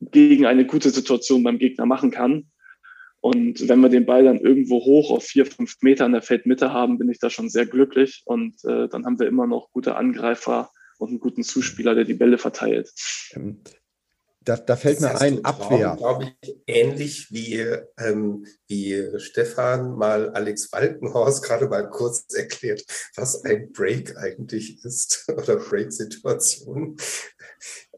gegen 0.00 0.46
eine 0.46 0.66
gute 0.66 0.90
Situation 0.90 1.42
beim 1.42 1.58
Gegner 1.58 1.86
machen 1.86 2.10
kann. 2.10 2.50
Und 3.20 3.68
wenn 3.68 3.80
wir 3.80 3.88
den 3.88 4.06
Ball 4.06 4.24
dann 4.24 4.38
irgendwo 4.38 4.76
hoch 4.76 5.10
auf 5.10 5.24
vier, 5.24 5.44
fünf 5.44 5.76
Meter 5.82 6.06
in 6.06 6.12
der 6.12 6.22
Feldmitte 6.22 6.72
haben, 6.72 6.98
bin 6.98 7.10
ich 7.10 7.18
da 7.18 7.30
schon 7.30 7.50
sehr 7.50 7.66
glücklich. 7.66 8.22
Und 8.24 8.64
äh, 8.64 8.88
dann 8.88 9.04
haben 9.04 9.18
wir 9.18 9.26
immer 9.26 9.46
noch 9.46 9.70
gute 9.72 9.96
Angreifer 9.96 10.70
und 10.98 11.08
einen 11.08 11.20
guten 11.20 11.42
Zuspieler, 11.42 11.94
der 11.94 12.04
die 12.04 12.14
Bälle 12.14 12.38
verteilt. 12.38 12.90
Da, 14.48 14.56
da 14.56 14.76
fällt 14.76 15.02
mir 15.02 15.20
ein, 15.20 15.44
Abwehr. 15.44 15.94
glaube 15.98 16.32
ich, 16.40 16.56
ähnlich 16.66 17.30
wie, 17.30 17.58
ähm, 17.98 18.46
wie 18.66 19.06
Stefan 19.18 19.94
mal 19.94 20.30
Alex 20.30 20.72
Walkenhorst 20.72 21.44
gerade 21.44 21.68
mal 21.68 21.90
kurz 21.90 22.32
erklärt, 22.32 22.82
was 23.14 23.44
ein 23.44 23.70
Break 23.72 24.16
eigentlich 24.16 24.82
ist 24.86 25.26
oder 25.36 25.56
Break-Situation. 25.56 26.96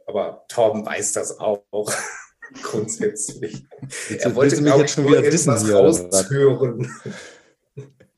Aber 0.07 0.45
Torben 0.49 0.85
weiß 0.85 1.13
das 1.13 1.39
auch 1.39 1.63
grundsätzlich. 2.63 3.65
Jetzt, 4.09 4.25
er 4.25 4.35
wollte, 4.35 4.61
mich 4.61 4.75
jetzt 4.75 4.95
schon 4.95 5.07
wieder 5.07 5.23
wissen 5.23 5.51
raushören. 5.51 6.93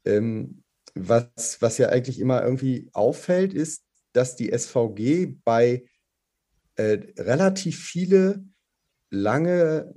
Ähm, 0.07 0.63
was, 0.95 1.61
was 1.61 1.77
ja 1.77 1.91
eigentlich 1.91 2.19
immer 2.19 2.43
irgendwie 2.43 2.89
auffällt, 2.95 3.53
ist, 3.53 3.83
dass 4.15 4.37
die 4.37 4.57
SVG 4.57 5.37
bei 5.45 5.85
äh, 6.83 7.13
relativ 7.19 7.79
viele 7.79 8.45
lange 9.11 9.95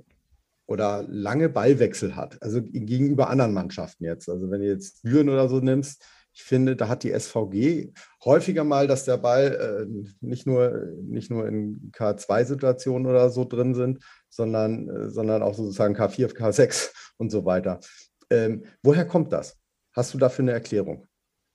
oder 0.66 1.04
lange 1.08 1.48
Ballwechsel 1.48 2.16
hat, 2.16 2.40
also 2.42 2.62
gegenüber 2.62 3.28
anderen 3.30 3.54
Mannschaften 3.54 4.04
jetzt. 4.04 4.28
Also 4.28 4.50
wenn 4.50 4.60
du 4.60 4.66
jetzt 4.66 5.02
Büren 5.02 5.28
oder 5.28 5.48
so 5.48 5.60
nimmst, 5.60 6.04
ich 6.32 6.42
finde, 6.42 6.76
da 6.76 6.88
hat 6.88 7.02
die 7.02 7.18
SVG 7.18 7.92
häufiger 8.24 8.62
mal, 8.62 8.86
dass 8.86 9.04
der 9.04 9.16
Ball 9.16 9.86
äh, 9.88 10.06
nicht, 10.20 10.46
nur, 10.46 10.92
nicht 11.02 11.30
nur 11.30 11.48
in 11.48 11.90
K2-Situationen 11.92 13.06
oder 13.06 13.30
so 13.30 13.44
drin 13.44 13.74
sind, 13.74 14.04
sondern, 14.28 14.88
äh, 14.88 15.10
sondern 15.10 15.42
auch 15.42 15.54
sozusagen 15.54 15.96
K4, 15.96 16.36
K6 16.36 16.92
und 17.16 17.30
so 17.30 17.46
weiter. 17.46 17.80
Ähm, 18.28 18.64
woher 18.82 19.06
kommt 19.06 19.32
das? 19.32 19.56
Hast 19.92 20.12
du 20.12 20.18
dafür 20.18 20.42
eine 20.42 20.52
Erklärung? 20.52 21.06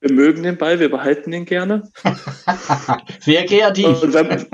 Wir 0.02 0.12
mögen 0.12 0.42
den 0.42 0.58
Ball, 0.58 0.80
wir 0.80 0.90
behalten 0.90 1.32
ihn 1.32 1.44
gerne. 1.44 1.88
Sehr 3.20 3.46
kreativ. 3.46 4.02
Und 4.02 4.12
wenn, 4.14 4.46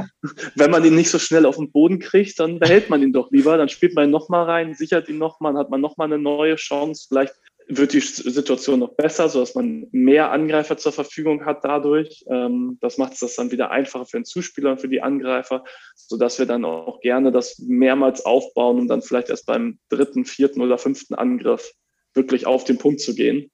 wenn, 0.57 0.71
man 0.71 0.85
ihn 0.85 0.95
nicht 0.95 1.09
so 1.09 1.19
schnell 1.19 1.47
auf 1.47 1.57
den 1.57 1.73
Boden 1.73 2.01
kriegt, 2.01 2.39
dann 2.39 2.59
behält 2.59 2.91
man 2.91 3.03
ihn 3.03 3.15
doch 3.15 3.31
lieber. 3.31 3.57
Dann 3.57 3.71
spielt 3.71 3.95
man 3.95 4.05
ihn 4.05 4.11
nochmal 4.11 4.45
rein, 4.45 4.75
sichert 4.75 5.09
ihn 5.09 5.17
nochmal, 5.17 5.57
hat 5.57 5.71
man 5.71 5.81
nochmal 5.81 6.13
eine 6.13 6.19
neue 6.19 6.57
Chance. 6.57 7.07
Vielleicht 7.09 7.33
wird 7.67 7.95
die 7.95 8.01
Situation 8.01 8.81
noch 8.81 8.95
besser, 8.95 9.31
sodass 9.31 9.55
man 9.55 9.87
mehr 9.91 10.33
Angreifer 10.33 10.77
zur 10.77 10.93
Verfügung 10.93 11.47
hat 11.47 11.65
dadurch. 11.65 12.27
Ähm, 12.29 12.77
das 12.83 12.99
macht 12.99 13.21
es 13.23 13.37
dann 13.37 13.51
wieder 13.51 13.71
einfacher 13.71 14.05
für 14.05 14.19
den 14.19 14.27
Zuspieler 14.27 14.73
und 14.73 14.83
für 14.83 14.89
die 14.89 15.01
Angreifer, 15.01 15.65
sodass 15.95 16.39
wir 16.39 16.47
dann 16.47 16.67
auch 16.67 17.01
gerne 17.01 17.33
das 17.33 17.59
mehrmals 17.59 18.27
aufbauen, 18.27 18.81
um 18.81 18.89
dann 18.89 19.01
vielleicht 19.01 19.31
erst 19.31 19.47
beim 19.47 19.79
dritten, 19.89 20.27
vierten 20.27 20.61
oder 20.61 20.77
fünften 20.77 21.15
Angriff 21.15 21.73
wirklich 22.13 22.47
auf 22.47 22.65
den 22.65 22.77
Punkt 22.77 23.01
zu 23.01 23.15
gehen. 23.15 23.51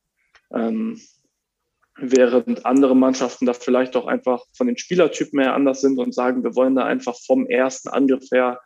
Während 1.97 2.67
andere 2.67 2.97
Mannschaften 2.97 3.47
da 3.47 3.53
vielleicht 3.53 3.97
auch 3.97 4.07
einfach 4.07 4.45
von 4.53 4.67
den 4.67 4.77
Spielertypen 4.77 5.41
her 5.41 5.55
anders 5.55 5.81
sind 5.81 5.99
und 5.99 6.15
sagen, 6.15 6.43
wir 6.43 6.57
wollen 6.57 6.75
da 6.75 6.85
einfach 6.85 7.17
vom 7.25 7.47
ersten 7.47 7.89
Angriff 7.89 8.31
her 8.33 8.61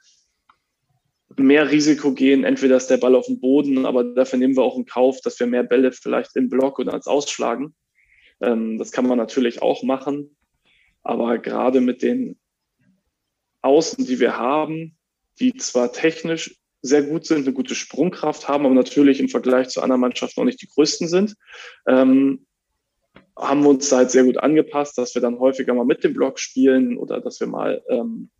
mehr 1.37 1.71
Risiko 1.71 2.13
gehen. 2.13 2.45
Entweder 2.45 2.77
ist 2.77 2.89
der 2.89 2.97
Ball 2.97 3.15
auf 3.15 3.27
dem 3.27 3.39
Boden, 3.39 3.85
aber 3.85 4.03
dafür 4.05 4.39
nehmen 4.39 4.57
wir 4.57 4.63
auch 4.63 4.79
in 4.79 4.87
Kauf, 4.87 5.21
dass 5.21 5.39
wir 5.39 5.47
mehr 5.47 5.63
Bälle 5.63 5.93
vielleicht 5.93 6.37
im 6.37 6.49
Block 6.49 6.79
oder 6.79 6.95
als 6.95 7.07
ausschlagen. 7.07 7.75
Ähm, 8.41 8.79
das 8.79 8.93
kann 8.93 9.07
man 9.07 9.19
natürlich 9.19 9.61
auch 9.63 9.83
machen. 9.83 10.37
Aber 11.03 11.39
gerade 11.39 11.81
mit 11.81 12.03
den 12.03 12.39
Außen, 13.63 14.07
die 14.07 14.21
wir 14.21 14.39
haben, 14.39 14.97
die 15.39 15.55
zwar 15.55 15.93
technisch 15.93 16.57
sehr 16.81 17.03
gut 17.03 17.27
sind, 17.27 17.47
eine 17.47 17.53
gute 17.53 17.75
Sprungkraft 17.75 18.49
haben, 18.49 18.65
aber 18.65 18.75
natürlich 18.75 19.21
im 19.21 19.29
Vergleich 19.29 19.69
zu 19.69 19.83
anderen 19.83 20.01
Mannschaften 20.01 20.41
noch 20.41 20.47
nicht 20.47 20.63
die 20.63 20.69
größten 20.69 21.09
sind, 21.09 21.35
ähm, 21.87 22.47
haben 23.39 23.63
wir 23.63 23.71
uns 23.71 23.89
da 23.89 23.99
halt 23.99 24.11
sehr 24.11 24.25
gut 24.25 24.39
angepasst, 24.39 24.99
dass 24.99 25.15
wir 25.15 25.23
dann 25.23 25.39
häufiger 25.39 25.73
mal 25.75 25.85
mit 25.85 26.03
dem 26.03 26.15
Block 26.15 26.39
spielen 26.39 26.99
oder 26.99 27.21
dass 27.21 27.41
wir 27.41 27.47
mal 27.47 27.83
ähm, 27.89 28.31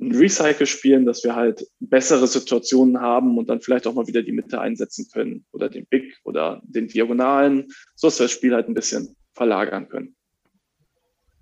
ein 0.00 0.14
Recycle 0.14 0.66
spielen, 0.66 1.04
dass 1.04 1.24
wir 1.24 1.34
halt 1.36 1.66
bessere 1.80 2.26
Situationen 2.26 3.00
haben 3.00 3.36
und 3.36 3.48
dann 3.50 3.60
vielleicht 3.60 3.86
auch 3.86 3.94
mal 3.94 4.06
wieder 4.06 4.22
die 4.22 4.32
Mitte 4.32 4.60
einsetzen 4.60 5.08
können 5.12 5.44
oder 5.52 5.68
den 5.68 5.86
Big 5.86 6.16
oder 6.24 6.62
den 6.64 6.88
Diagonalen, 6.88 7.68
so 7.94 8.06
dass 8.06 8.18
wir 8.18 8.24
das 8.24 8.32
Spiel 8.32 8.54
halt 8.54 8.68
ein 8.68 8.74
bisschen 8.74 9.16
verlagern 9.34 9.88
können. 9.88 10.16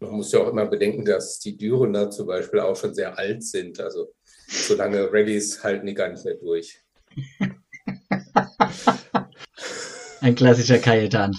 Man 0.00 0.12
muss 0.12 0.32
ja 0.32 0.40
auch 0.40 0.48
immer 0.48 0.66
bedenken, 0.66 1.04
dass 1.04 1.38
die 1.40 1.56
Dürener 1.56 2.10
zum 2.10 2.26
Beispiel 2.26 2.60
auch 2.60 2.76
schon 2.76 2.94
sehr 2.94 3.18
alt 3.18 3.42
sind. 3.42 3.80
Also 3.80 4.12
so 4.48 4.74
lange 4.74 5.12
Rallyes 5.12 5.62
halten 5.62 5.86
die 5.86 5.94
gar 5.94 6.08
nicht 6.08 6.24
mehr 6.24 6.36
durch. 6.36 6.80
Ein 10.20 10.34
klassischer 10.34 10.78
Kajetan. 10.78 11.36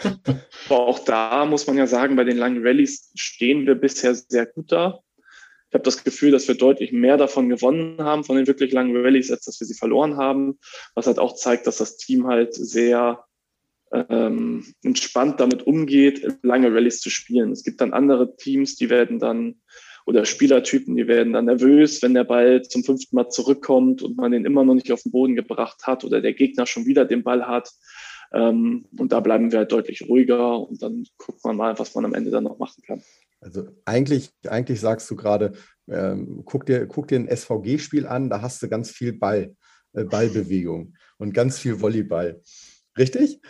Aber 0.68 0.86
auch 0.86 0.98
da 1.00 1.44
muss 1.44 1.66
man 1.66 1.76
ja 1.76 1.86
sagen, 1.86 2.16
bei 2.16 2.24
den 2.24 2.36
langen 2.36 2.66
Rallyes 2.66 3.10
stehen 3.14 3.66
wir 3.66 3.74
bisher 3.74 4.14
sehr 4.14 4.46
gut 4.46 4.72
da. 4.72 5.00
Ich 5.68 5.74
habe 5.74 5.84
das 5.84 6.02
Gefühl, 6.02 6.32
dass 6.32 6.48
wir 6.48 6.56
deutlich 6.56 6.92
mehr 6.92 7.16
davon 7.16 7.48
gewonnen 7.48 8.02
haben, 8.02 8.24
von 8.24 8.36
den 8.36 8.48
wirklich 8.48 8.72
langen 8.72 8.96
Rallyes, 8.96 9.30
als 9.30 9.44
dass 9.44 9.60
wir 9.60 9.66
sie 9.66 9.76
verloren 9.76 10.16
haben. 10.16 10.58
Was 10.94 11.06
halt 11.06 11.20
auch 11.20 11.36
zeigt, 11.36 11.66
dass 11.66 11.78
das 11.78 11.96
Team 11.96 12.26
halt 12.26 12.54
sehr 12.54 13.24
ähm, 13.92 14.74
entspannt 14.82 15.40
damit 15.40 15.66
umgeht, 15.66 16.26
lange 16.42 16.72
Rallyes 16.72 17.00
zu 17.00 17.10
spielen. 17.10 17.52
Es 17.52 17.62
gibt 17.62 17.80
dann 17.80 17.92
andere 17.92 18.36
Teams, 18.36 18.76
die 18.76 18.90
werden 18.90 19.18
dann 19.18 19.60
oder 20.06 20.24
Spielertypen, 20.24 20.96
die 20.96 21.06
werden 21.06 21.32
dann 21.32 21.44
nervös, 21.44 22.02
wenn 22.02 22.14
der 22.14 22.24
Ball 22.24 22.62
zum 22.62 22.82
fünften 22.82 23.14
Mal 23.14 23.28
zurückkommt 23.28 24.02
und 24.02 24.16
man 24.16 24.32
den 24.32 24.44
immer 24.44 24.64
noch 24.64 24.74
nicht 24.74 24.90
auf 24.90 25.02
den 25.02 25.12
Boden 25.12 25.36
gebracht 25.36 25.86
hat 25.86 26.04
oder 26.04 26.20
der 26.20 26.32
Gegner 26.32 26.66
schon 26.66 26.86
wieder 26.86 27.04
den 27.04 27.22
Ball 27.22 27.46
hat. 27.46 27.70
Ähm, 28.32 28.86
und 28.96 29.12
da 29.12 29.20
bleiben 29.20 29.50
wir 29.50 29.60
halt 29.60 29.72
deutlich 29.72 30.08
ruhiger 30.08 30.60
und 30.60 30.82
dann 30.82 31.04
guckt 31.18 31.44
man 31.44 31.56
mal, 31.56 31.78
was 31.78 31.94
man 31.94 32.04
am 32.04 32.14
Ende 32.14 32.30
dann 32.30 32.44
noch 32.44 32.58
machen 32.58 32.82
kann. 32.86 33.02
Also 33.40 33.68
eigentlich, 33.84 34.30
eigentlich 34.46 34.80
sagst 34.80 35.10
du 35.10 35.16
gerade, 35.16 35.52
ähm, 35.88 36.42
guck, 36.44 36.66
dir, 36.66 36.86
guck 36.86 37.08
dir 37.08 37.18
ein 37.18 37.28
SVG-Spiel 37.28 38.06
an, 38.06 38.30
da 38.30 38.42
hast 38.42 38.62
du 38.62 38.68
ganz 38.68 38.90
viel 38.90 39.14
Ball, 39.14 39.56
äh, 39.94 40.04
Ballbewegung 40.04 40.94
und 41.18 41.32
ganz 41.32 41.58
viel 41.58 41.80
Volleyball. 41.80 42.40
Richtig? 42.98 43.40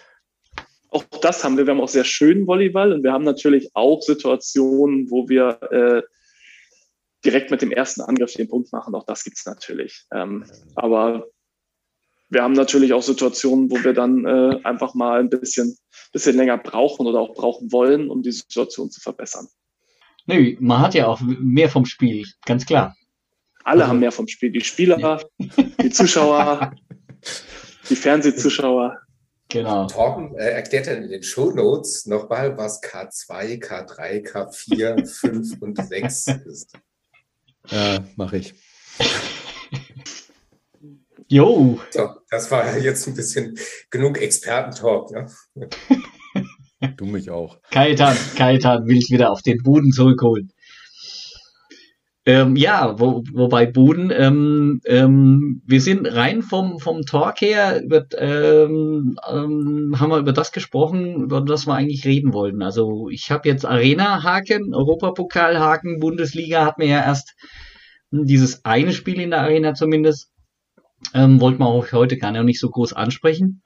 Auch 0.88 1.04
das 1.22 1.44
haben 1.44 1.56
wir. 1.56 1.66
Wir 1.66 1.74
haben 1.74 1.80
auch 1.80 1.88
sehr 1.88 2.04
schönen 2.04 2.46
Volleyball 2.46 2.92
und 2.92 3.02
wir 3.02 3.12
haben 3.12 3.24
natürlich 3.24 3.70
auch 3.74 4.02
Situationen, 4.02 5.10
wo 5.10 5.28
wir 5.28 5.60
äh, 5.70 6.02
direkt 7.24 7.50
mit 7.50 7.62
dem 7.62 7.70
ersten 7.70 8.00
Angriff 8.00 8.32
den 8.34 8.48
Punkt 8.48 8.72
machen. 8.72 8.94
Auch 8.94 9.04
das 9.04 9.24
gibt 9.24 9.38
es 9.38 9.46
natürlich. 9.46 10.06
Ähm, 10.12 10.44
aber 10.74 11.26
wir 12.30 12.42
haben 12.42 12.52
natürlich 12.52 12.92
auch 12.92 13.02
Situationen, 13.02 13.70
wo 13.70 13.82
wir 13.82 13.92
dann 13.92 14.24
äh, 14.24 14.60
einfach 14.62 14.94
mal 14.94 15.20
ein 15.20 15.28
bisschen, 15.28 15.76
bisschen 16.12 16.36
länger 16.36 16.58
brauchen 16.58 17.06
oder 17.06 17.20
auch 17.20 17.34
brauchen 17.34 17.70
wollen, 17.72 18.08
um 18.08 18.22
die 18.22 18.32
Situation 18.32 18.90
zu 18.90 19.00
verbessern. 19.00 19.48
Nö, 20.26 20.56
man 20.60 20.80
hat 20.80 20.94
ja 20.94 21.08
auch 21.08 21.20
mehr 21.20 21.68
vom 21.68 21.84
Spiel, 21.84 22.24
ganz 22.46 22.64
klar. 22.64 22.94
Alle 23.64 23.82
also, 23.82 23.90
haben 23.90 24.00
mehr 24.00 24.12
vom 24.12 24.28
Spiel. 24.28 24.52
Die 24.52 24.60
Spieler, 24.60 25.20
die 25.38 25.90
Zuschauer, 25.90 26.72
die 27.88 27.96
Fernsehzuschauer. 27.96 28.96
Genau. 29.48 29.88
Torben 29.88 30.36
äh, 30.36 30.50
erklärt 30.50 30.86
dann 30.86 31.02
in 31.02 31.10
den 31.10 31.24
Show 31.24 31.50
Notes 31.50 32.06
nochmal, 32.06 32.56
was 32.56 32.80
K2, 32.82 33.60
K3, 33.60 34.24
K4, 34.24 35.04
5 35.04 35.60
und 35.60 35.84
6 35.88 36.26
ist. 36.46 36.78
Ja, 37.68 38.04
mache 38.16 38.38
ich. 38.38 38.54
Jo. 41.28 41.80
So, 41.90 42.08
das 42.30 42.50
war 42.50 42.78
jetzt 42.78 43.06
ein 43.06 43.14
bisschen 43.14 43.56
genug 43.90 44.20
Expertentalk. 44.20 45.10
Ne? 45.10 45.26
Du 46.96 47.04
mich 47.04 47.28
auch. 47.30 47.58
Kaitan, 47.70 48.16
Kaitan 48.36 48.86
will 48.86 48.96
ich 48.96 49.10
wieder 49.10 49.30
auf 49.30 49.42
den 49.42 49.62
Boden 49.62 49.92
zurückholen. 49.92 50.50
Ähm, 52.26 52.54
ja, 52.54 52.98
wo, 52.98 53.22
wobei 53.32 53.66
Boden, 53.66 54.10
ähm, 54.14 54.80
ähm, 54.84 55.62
wir 55.66 55.80
sind 55.80 56.06
rein 56.06 56.42
vom, 56.42 56.78
vom 56.78 57.02
Talk 57.02 57.40
her, 57.40 57.82
über, 57.82 58.04
ähm, 58.18 59.18
ähm, 59.28 59.94
haben 59.98 60.10
wir 60.10 60.18
über 60.18 60.32
das 60.32 60.52
gesprochen, 60.52 61.22
über 61.22 61.40
das 61.40 61.66
wir 61.66 61.74
eigentlich 61.74 62.04
reden 62.04 62.34
wollten. 62.34 62.62
Also 62.62 63.08
ich 63.08 63.30
habe 63.30 63.48
jetzt 63.48 63.64
Arena-Haken, 63.64 64.74
Europapokal-Haken, 64.74 65.98
Bundesliga 65.98 66.66
hat 66.66 66.78
mir 66.78 66.88
ja 66.88 67.04
erst 67.04 67.34
dieses 68.10 68.64
eine 68.64 68.92
Spiel 68.92 69.20
in 69.20 69.30
der 69.30 69.40
Arena 69.40 69.74
zumindest, 69.74 70.30
ähm, 71.14 71.40
wollten 71.40 71.59
wir 71.59 71.66
auch 71.66 71.90
heute 71.92 72.16
gar 72.18 72.30
nicht 72.30 72.61
so 72.61 72.70
groß 72.70 72.92
ansprechen. 72.92 73.62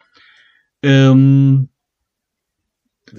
Ähm, 0.82 1.68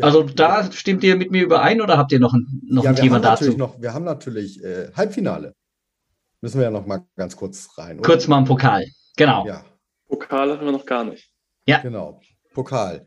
also 0.02 0.24
da 0.24 0.72
stimmt 0.72 1.04
ihr 1.04 1.16
mit 1.16 1.32
mir 1.32 1.44
überein 1.44 1.82
oder 1.82 1.98
habt 1.98 2.12
ihr 2.12 2.20
noch 2.20 2.34
ein, 2.34 2.62
noch 2.68 2.84
ja, 2.84 2.92
ein 2.92 2.96
Thema 2.96 3.20
dazu? 3.20 3.56
Noch, 3.58 3.82
wir 3.82 3.94
haben 3.94 4.06
natürlich 4.06 4.64
äh, 4.64 4.92
Halbfinale. 4.96 5.56
Müssen 6.42 6.58
wir 6.58 6.66
ja 6.66 6.72
noch 6.72 6.86
mal 6.86 7.06
ganz 7.16 7.36
kurz 7.36 7.70
rein. 7.78 8.00
Oder? 8.00 8.08
Kurz 8.08 8.28
mal 8.28 8.40
im 8.40 8.46
Pokal. 8.46 8.86
Genau. 9.18 9.48
Ja. 9.48 9.64
Pokal 10.08 10.52
hatten 10.52 10.66
wir 10.66 10.72
noch 10.72 10.86
gar 10.86 11.04
nicht. 11.04 11.32
Ja. 11.68 11.80
Genau. 11.80 12.22
Pokal. 12.54 13.06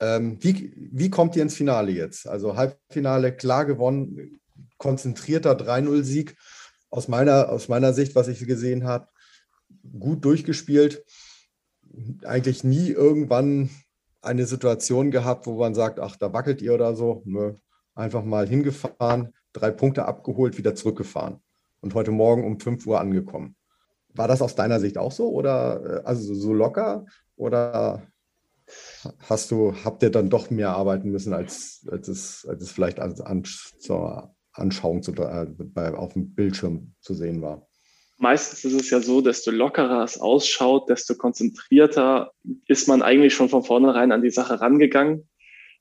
Ähm, 0.00 0.38
wie, 0.40 0.74
wie 0.92 1.10
kommt 1.10 1.36
ihr 1.36 1.42
ins 1.42 1.56
Finale 1.56 1.92
jetzt? 1.92 2.26
Also 2.26 2.56
Halbfinale 2.56 3.36
klar 3.36 3.64
gewonnen, 3.64 4.40
konzentrierter 4.78 5.52
3-0-Sieg. 5.52 6.36
Aus 6.90 7.06
meiner, 7.06 7.50
aus 7.50 7.68
meiner 7.68 7.92
Sicht, 7.92 8.16
was 8.16 8.26
ich 8.26 8.44
gesehen 8.46 8.84
habe, 8.84 9.06
gut 9.98 10.24
durchgespielt. 10.24 11.04
Eigentlich 12.24 12.64
nie 12.64 12.90
irgendwann 12.90 13.70
eine 14.22 14.46
Situation 14.46 15.10
gehabt, 15.10 15.46
wo 15.46 15.58
man 15.58 15.74
sagt, 15.74 15.98
ach, 15.98 16.16
da 16.16 16.32
wackelt 16.32 16.62
ihr 16.62 16.74
oder 16.74 16.94
so. 16.94 17.22
Nö. 17.24 17.54
Einfach 17.94 18.24
mal 18.24 18.48
hingefahren, 18.48 19.34
drei 19.52 19.70
Punkte 19.70 20.06
abgeholt, 20.06 20.56
wieder 20.58 20.74
zurückgefahren. 20.74 21.40
Und 21.80 21.94
heute 21.94 22.10
Morgen 22.10 22.44
um 22.44 22.60
5 22.60 22.86
Uhr 22.86 23.00
angekommen. 23.00 23.56
War 24.14 24.28
das 24.28 24.42
aus 24.42 24.54
deiner 24.54 24.80
Sicht 24.80 24.98
auch 24.98 25.12
so 25.12 25.30
oder 25.30 26.02
äh, 26.02 26.04
also 26.04 26.34
so 26.34 26.52
locker 26.52 27.06
oder 27.36 28.02
hast 29.28 29.50
du, 29.50 29.74
habt 29.84 30.02
ihr 30.02 30.10
dann 30.10 30.30
doch 30.30 30.50
mehr 30.50 30.70
arbeiten 30.70 31.10
müssen, 31.10 31.32
als, 31.32 31.86
als, 31.90 32.08
es, 32.08 32.46
als 32.48 32.62
es 32.62 32.70
vielleicht 32.70 33.00
als 33.00 33.20
an, 33.20 33.44
zur 33.44 34.34
Anschauung 34.52 35.02
zu, 35.02 35.12
äh, 35.12 35.46
bei, 35.48 35.94
auf 35.94 36.12
dem 36.14 36.34
Bildschirm 36.34 36.94
zu 37.00 37.14
sehen 37.14 37.42
war? 37.42 37.66
Meistens 38.22 38.66
ist 38.66 38.78
es 38.78 38.90
ja 38.90 39.00
so, 39.00 39.22
desto 39.22 39.50
lockerer 39.50 40.04
es 40.04 40.20
ausschaut, 40.20 40.90
desto 40.90 41.14
konzentrierter 41.14 42.32
ist 42.66 42.86
man 42.86 43.00
eigentlich 43.00 43.32
schon 43.32 43.48
von 43.48 43.64
vornherein 43.64 44.12
an 44.12 44.20
die 44.20 44.30
Sache 44.30 44.60
rangegangen. 44.60 45.26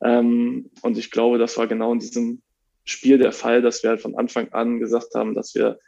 Ähm, 0.01 0.71
und 0.81 0.97
ich 0.97 1.11
glaube, 1.11 1.37
das 1.37 1.57
war 1.57 1.67
genau 1.67 1.91
in 1.91 1.99
diesem 1.99 2.41
Spiel 2.85 3.17
der 3.17 3.33
Fall, 3.33 3.61
dass 3.61 3.83
wir 3.83 3.89
halt 3.89 4.01
von 4.01 4.17
Anfang 4.17 4.53
an 4.53 4.79
gesagt 4.79 5.15
haben, 5.15 5.35
dass 5.35 5.53
wir 5.53 5.79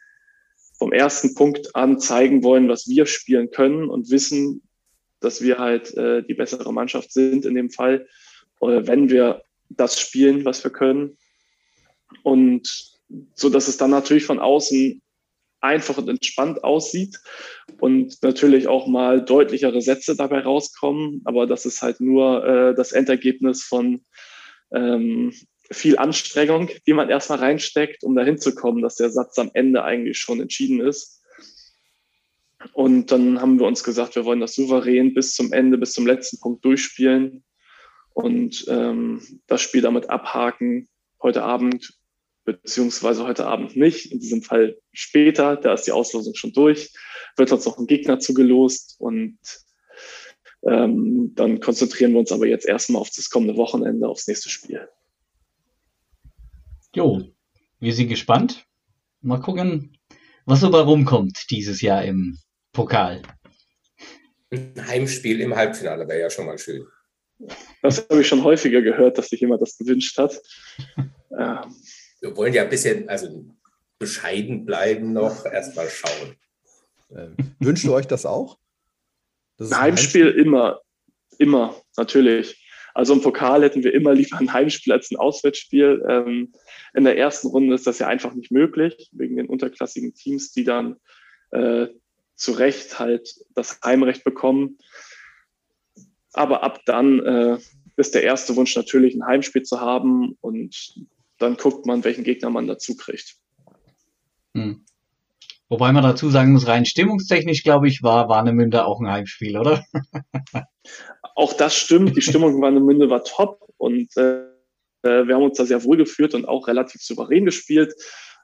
vom 0.78 0.92
ersten 0.92 1.36
Punkt 1.36 1.74
an 1.74 2.02
zeigen 2.02 2.44
wollen, 2.44 2.68
was 2.68 2.86
wir 2.86 3.06
spielen 3.06 3.52
können 3.52 3.90
und 3.90 4.12
wissen, 4.12 4.62
dass 5.22 5.42
wir 5.42 5.58
halt 5.58 5.96
äh, 5.96 6.22
die 6.22 6.34
bessere 6.34 6.74
Mannschaft 6.74 7.14
sind 7.14 7.46
in 7.46 7.56
dem 7.56 7.70
Fall, 7.70 8.08
äh, 8.60 8.88
wenn 8.88 9.10
wir 9.10 9.44
das 9.70 9.98
spielen, 9.98 10.44
was 10.44 10.66
wir 10.66 10.72
können. 10.72 11.18
Und 12.24 13.00
so 13.36 13.50
dass 13.50 13.70
es 13.70 13.78
dann 13.78 13.92
natürlich 13.92 14.26
von 14.26 14.40
außen 14.40 15.02
einfach 15.62 15.98
und 15.98 16.10
entspannt 16.10 16.64
aussieht 16.64 17.20
und 17.80 18.22
natürlich 18.22 18.68
auch 18.68 18.88
mal 18.88 19.24
deutlichere 19.24 19.82
Sätze 19.82 20.16
dabei 20.16 20.40
rauskommen, 20.40 21.22
aber 21.26 21.48
das 21.48 21.66
ist 21.66 21.82
halt 21.82 22.02
nur 22.02 22.46
äh, 22.46 22.76
das 22.76 22.92
Endergebnis 22.92 23.64
von 23.64 24.04
ähm, 24.74 25.34
viel 25.72 25.98
Anstrengung, 25.98 26.70
die 26.86 26.94
man 26.94 27.10
erstmal 27.10 27.40
reinsteckt, 27.40 28.04
um 28.04 28.16
dahin 28.16 28.38
zu 28.38 28.54
kommen, 28.54 28.82
dass 28.82 28.96
der 28.96 29.10
Satz 29.10 29.40
am 29.40 29.52
Ende 29.54 29.84
eigentlich 29.84 30.18
schon 30.18 30.42
entschieden 30.42 30.82
ist. 30.82 31.22
Und 32.74 33.12
dann 33.12 33.42
haben 33.42 33.60
wir 33.60 33.66
uns 33.66 33.84
gesagt, 33.84 34.16
wir 34.16 34.26
wollen 34.26 34.40
das 34.40 34.56
souverän 34.56 35.14
bis 35.14 35.34
zum 35.34 35.54
Ende, 35.54 35.78
bis 35.78 35.94
zum 35.94 36.06
letzten 36.06 36.40
Punkt 36.40 36.64
durchspielen 36.66 37.44
und 38.14 38.66
ähm, 38.68 39.22
das 39.48 39.62
Spiel 39.62 39.82
damit 39.82 40.10
abhaken 40.10 40.90
heute 41.22 41.44
Abend, 41.44 41.94
beziehungsweise 42.44 43.26
heute 43.26 43.46
Abend 43.46 43.76
nicht, 43.76 44.12
in 44.12 44.20
diesem 44.20 44.42
Fall 44.42 44.78
später, 44.92 45.56
da 45.56 45.74
ist 45.74 45.88
die 45.88 45.92
Auslosung 45.92 46.36
schon 46.36 46.54
durch, 46.54 46.94
wird 47.38 47.52
uns 47.52 47.66
noch 47.66 47.78
ein 47.78 47.88
Gegner 47.88 48.20
zugelost 48.20 48.96
und 49.00 49.38
ähm, 50.64 51.32
dann 51.36 51.60
konzentrieren 51.60 52.14
wir 52.14 52.20
uns 52.20 52.32
aber 52.32 52.48
jetzt 52.48 52.66
erstmal 52.66 53.02
auf 53.02 53.10
das 53.16 53.30
kommende 53.30 53.58
Wochenende, 53.58 54.08
aufs 54.08 54.28
nächste 54.28 54.50
Spiel. 54.50 54.88
Jo, 56.96 57.22
wir 57.80 57.94
sind 57.94 58.10
gespannt. 58.10 58.66
Mal 59.22 59.40
gucken, 59.40 59.98
was 60.46 60.60
so 60.60 60.70
bei 60.70 60.80
rumkommt 60.80 61.50
dieses 61.50 61.82
Jahr 61.82 62.04
im 62.04 62.38
Pokal. 62.74 63.22
Ein 64.52 64.88
Heimspiel 64.88 65.40
im 65.42 65.56
Halbfinale 65.56 66.08
wäre 66.08 66.20
ja 66.20 66.30
schon 66.30 66.46
mal 66.46 66.58
schön. 66.58 66.86
Das 67.82 68.08
habe 68.10 68.22
ich 68.22 68.28
schon 68.28 68.44
häufiger 68.44 68.82
gehört, 68.82 69.18
dass 69.18 69.30
sich 69.30 69.42
jemand 69.42 69.62
das 69.62 69.78
gewünscht 69.78 70.18
hat. 70.18 70.42
ähm. 71.38 71.76
Wir 72.22 72.36
wollen 72.38 72.54
ja 72.54 72.64
ein 72.64 72.70
bisschen, 72.70 73.10
also 73.10 73.46
bescheiden 74.00 74.66
bleiben 74.66 75.14
noch, 75.14 75.46
erstmal 75.46 75.90
schauen. 75.90 76.36
Ähm, 77.16 77.36
wünscht 77.60 77.84
ihr 77.84 77.94
euch 77.94 78.08
das 78.08 78.26
auch? 78.26 78.58
Das 79.58 79.72
ein 79.72 79.82
Heimspiel, 79.82 80.26
Heimspiel 80.26 80.44
immer, 80.44 80.82
immer, 81.38 81.76
natürlich. 81.98 82.58
Also 82.94 83.14
im 83.14 83.22
Pokal 83.22 83.64
hätten 83.64 83.84
wir 83.84 83.94
immer 83.94 84.14
lieber 84.14 84.38
ein 84.38 84.52
Heimspiel 84.52 84.94
als 84.94 85.12
ein 85.12 85.18
Auswärtsspiel. 85.18 86.04
Ähm, 86.08 86.54
in 86.94 87.04
der 87.04 87.18
ersten 87.18 87.48
Runde 87.48 87.76
ist 87.76 87.88
das 87.88 88.00
ja 88.00 88.08
einfach 88.08 88.34
nicht 88.34 88.52
möglich, 88.52 89.10
wegen 89.14 89.38
den 89.38 89.48
unterklassigen 89.48 90.14
Teams, 90.14 90.52
die 90.52 90.64
dann 90.64 90.98
äh, 91.52 91.88
zu 92.36 92.52
Recht 92.54 93.00
halt 93.00 93.34
das 93.56 93.80
Heimrecht 93.84 94.24
bekommen. 94.24 94.78
Aber 96.34 96.64
ab 96.64 96.82
dann 96.86 97.20
äh, 97.20 97.58
ist 97.98 98.16
der 98.16 98.24
erste 98.24 98.56
Wunsch 98.56 98.76
natürlich, 98.76 99.16
ein 99.16 99.26
Heimspiel 99.26 99.64
zu 99.64 99.80
haben 99.80 100.38
und 100.42 101.06
dann 101.42 101.58
guckt 101.58 101.86
man, 101.86 102.04
welchen 102.04 102.24
Gegner 102.24 102.50
man 102.50 102.68
dazu 102.68 102.96
kriegt. 102.96 103.36
Hm. 104.54 104.86
Wobei 105.70 105.92
man 105.94 106.04
dazu 106.04 106.30
sagen 106.30 106.52
muss, 106.52 106.68
rein 106.68 106.86
stimmungstechnisch, 106.86 107.64
glaube 107.64 107.88
ich, 107.88 108.04
war 108.04 108.28
Warnemünde 108.28 108.86
auch 108.86 109.00
ein 109.00 109.10
Heimspiel, 109.10 109.58
oder? 109.58 109.86
auch 111.36 111.54
das 111.54 111.76
stimmt. 111.76 112.18
Die 112.18 112.22
Stimmung 112.22 112.56
in 112.56 112.62
Warnemünde 112.62 113.10
war 113.10 113.24
top 113.24 113.70
und 113.78 114.16
äh, 114.18 114.44
wir 115.04 115.34
haben 115.34 115.44
uns 115.44 115.58
da 115.58 115.66
sehr 115.66 115.84
wohl 115.84 115.98
geführt 115.98 116.34
und 116.34 116.48
auch 116.48 116.68
relativ 116.68 117.02
souverän 117.02 117.46
gespielt. 117.46 117.94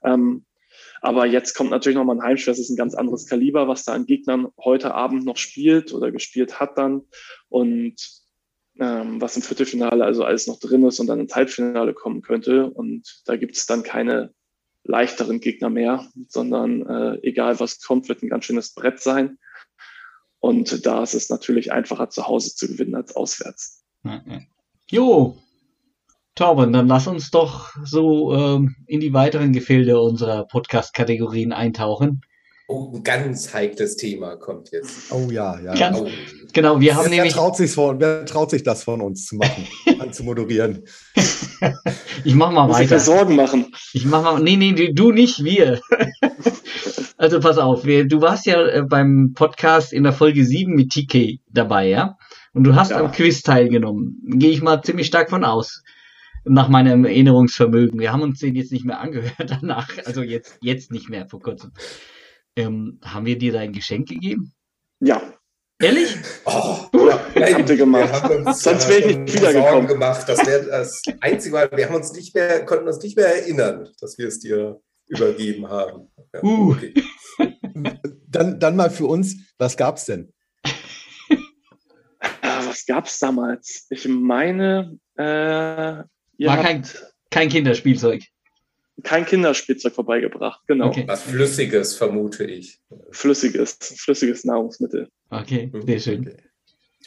Ähm, 0.04 0.46
aber 1.02 1.26
jetzt 1.26 1.54
kommt 1.54 1.70
natürlich 1.70 1.98
nochmal 1.98 2.16
ein 2.16 2.24
Heimspiel. 2.24 2.52
Das 2.52 2.60
ist 2.60 2.70
ein 2.70 2.78
ganz 2.78 2.96
anderes 2.96 3.28
Kaliber, 3.28 3.68
was 3.68 3.84
da 3.84 3.94
an 3.94 4.06
Gegnern 4.06 4.48
heute 4.58 4.94
Abend 4.96 5.26
noch 5.26 5.38
spielt 5.38 5.94
oder 5.94 6.12
gespielt 6.12 6.60
hat 6.60 6.78
dann. 6.78 7.04
Und 7.50 7.96
ähm, 8.80 9.22
was 9.22 9.36
im 9.36 9.42
Viertelfinale 9.42 10.04
also 10.04 10.24
alles 10.24 10.48
noch 10.48 10.60
drin 10.60 10.86
ist 10.86 11.00
und 11.00 11.08
dann 11.08 11.20
ins 11.20 11.36
Halbfinale 11.36 11.94
kommen 11.94 12.22
könnte. 12.22 12.70
Und 12.70 13.22
da 13.26 13.36
gibt 13.36 13.56
es 13.56 13.66
dann 13.66 13.84
keine 13.84 14.34
leichteren 14.84 15.40
Gegner 15.40 15.70
mehr, 15.70 16.08
sondern 16.30 16.86
äh, 16.86 17.20
egal 17.24 17.60
was 17.60 17.82
kommt, 17.82 18.10
wird 18.10 18.24
ein 18.24 18.30
ganz 18.30 18.46
schönes 18.46 18.74
Brett 18.74 19.02
sein. 19.02 19.38
Und 20.40 20.86
da 20.86 21.04
ist 21.04 21.14
es 21.14 21.30
natürlich 21.30 21.72
einfacher 21.72 22.10
zu 22.10 22.28
Hause 22.28 22.56
zu 22.56 22.68
gewinnen 22.68 22.96
als 22.96 23.16
auswärts. 23.16 23.84
Jo, 24.90 25.38
Torben, 26.36 26.72
dann 26.72 26.88
lass 26.88 27.08
uns 27.08 27.32
doch 27.32 27.74
so 27.84 28.34
ähm, 28.34 28.76
in 28.86 29.00
die 29.00 29.12
weiteren 29.12 29.54
Gefilde 29.54 30.00
unserer 30.00 30.46
Podcast-Kategorien 30.46 31.52
eintauchen. 31.52 32.22
Oh, 32.70 32.92
ein 32.94 33.02
ganz 33.02 33.54
heikles 33.54 33.96
Thema 33.96 34.36
kommt 34.36 34.72
jetzt. 34.72 35.10
Oh 35.10 35.30
ja, 35.32 35.58
ja. 35.62 35.74
Ganz, 35.74 36.00
oh. 36.02 36.10
Genau, 36.52 36.82
wir 36.82 36.96
haben 36.96 37.06
wer, 37.06 37.12
nämlich. 37.12 37.34
Wer 37.34 37.42
traut, 37.42 37.56
sich 37.56 37.72
von, 37.72 37.98
wer 38.02 38.26
traut 38.26 38.50
sich 38.50 38.62
das 38.64 38.84
von 38.84 39.00
uns 39.02 39.26
zu 39.26 39.38
machen, 39.38 39.66
anzumoderieren? 40.00 40.84
ich 42.26 42.36
mach 42.36 42.52
mal 42.52 42.68
Muss 42.68 42.80
weiter. 42.80 42.98
Ich 42.98 43.04
Sorgen 43.04 43.38
machen. 43.38 43.74
Ich 43.94 44.04
mach 44.04 44.22
mal. 44.22 44.42
Nee, 44.42 44.58
nee, 44.58 44.92
du 44.92 45.14
nicht, 45.14 45.46
wir. 45.46 45.80
also 47.18 47.40
pass 47.40 47.58
auf, 47.58 47.86
wir, 47.86 48.06
du 48.06 48.20
warst 48.20 48.46
ja 48.46 48.62
äh, 48.68 48.84
beim 48.84 49.32
Podcast 49.34 49.94
in 49.94 50.04
der 50.04 50.12
Folge 50.12 50.44
7 50.44 50.76
mit 50.76 50.92
TK 50.92 51.40
dabei, 51.50 51.88
ja? 51.88 52.18
Und 52.54 52.66
du 52.66 52.76
hast 52.76 52.92
ja. 52.92 53.00
am 53.00 53.14
Quiz 53.14 53.44
teilgenommen. 53.44 54.22
Gehe 54.26 54.52
ich 54.52 54.62
mal 54.62 54.82
ziemlich 54.82 55.08
stark 55.08 55.30
von 55.30 55.46
aus 55.46 55.84
nach 56.44 56.68
meinem 56.68 57.06
Erinnerungsvermögen. 57.06 58.00
Wir 58.00 58.12
haben 58.12 58.24
uns 58.24 58.40
den 58.40 58.56
jetzt 58.56 58.74
nicht 58.74 58.84
mehr 58.84 59.00
angehört 59.00 59.36
danach, 59.48 59.90
also 60.06 60.22
jetzt, 60.22 60.58
jetzt 60.62 60.92
nicht 60.92 61.10
mehr 61.10 61.28
vor 61.28 61.40
kurzem. 61.40 61.72
Ähm, 62.58 63.00
haben 63.04 63.26
wir 63.26 63.38
dir 63.38 63.54
dein 63.54 63.72
Geschenk 63.72 64.10
gegeben? 64.10 64.52
Ja. 65.00 65.22
Ehrlich? 65.80 66.18
Oh, 66.46 66.80
ja, 66.94 67.20
hätte 67.36 67.78
gemacht. 67.78 68.28
Uns, 68.32 68.64
Sonst 68.64 68.90
wäre 68.90 69.12
ich 69.12 69.18
nicht 69.18 69.36
wiedergekommen. 69.36 69.88
gemacht. 69.88 70.28
Das 70.28 70.44
wäre 70.48 70.66
das 70.66 71.04
einzige 71.22 71.54
Mal. 71.54 71.70
Wir 71.72 71.88
haben 71.88 71.96
uns 71.96 72.14
nicht 72.14 72.34
mehr, 72.34 72.66
konnten 72.66 72.88
uns 72.88 72.98
nicht 73.04 73.16
mehr 73.16 73.28
erinnern, 73.28 73.88
dass 74.02 74.18
wir 74.18 74.28
es 74.28 74.40
dir 74.40 74.82
übergeben 75.08 75.68
haben. 75.68 76.12
Ja, 76.34 76.44
uh. 76.44 76.72
okay. 76.72 76.96
dann, 78.28 78.60
dann 78.60 78.76
mal 78.76 78.90
für 78.90 79.06
uns, 79.06 79.36
was 79.60 79.78
gab 79.78 79.98
es 79.98 80.06
denn? 80.06 80.34
was 82.42 82.86
gab 82.88 83.06
es 83.06 83.20
damals? 83.20 83.86
Ich 83.92 84.08
meine, 84.08 84.98
äh, 85.16 86.02
Ihr 86.40 86.50
War 86.50 86.62
kein, 86.62 86.88
kein 87.30 87.50
Kinderspielzeug. 87.50 88.24
Kein 89.04 89.26
Kinderspielzeug 89.26 89.94
vorbeigebracht, 89.94 90.62
genau. 90.68 90.88
Okay. 90.88 91.04
Was 91.08 91.24
Flüssiges, 91.24 91.96
vermute 91.96 92.46
ich. 92.46 92.80
Flüssiges, 93.12 93.78
flüssiges 93.80 94.44
Nahrungsmittel. 94.44 95.10
Okay, 95.30 95.70
mhm. 95.72 95.86
sehr 95.86 96.00
schön. 96.00 96.28
Okay. 96.28 96.38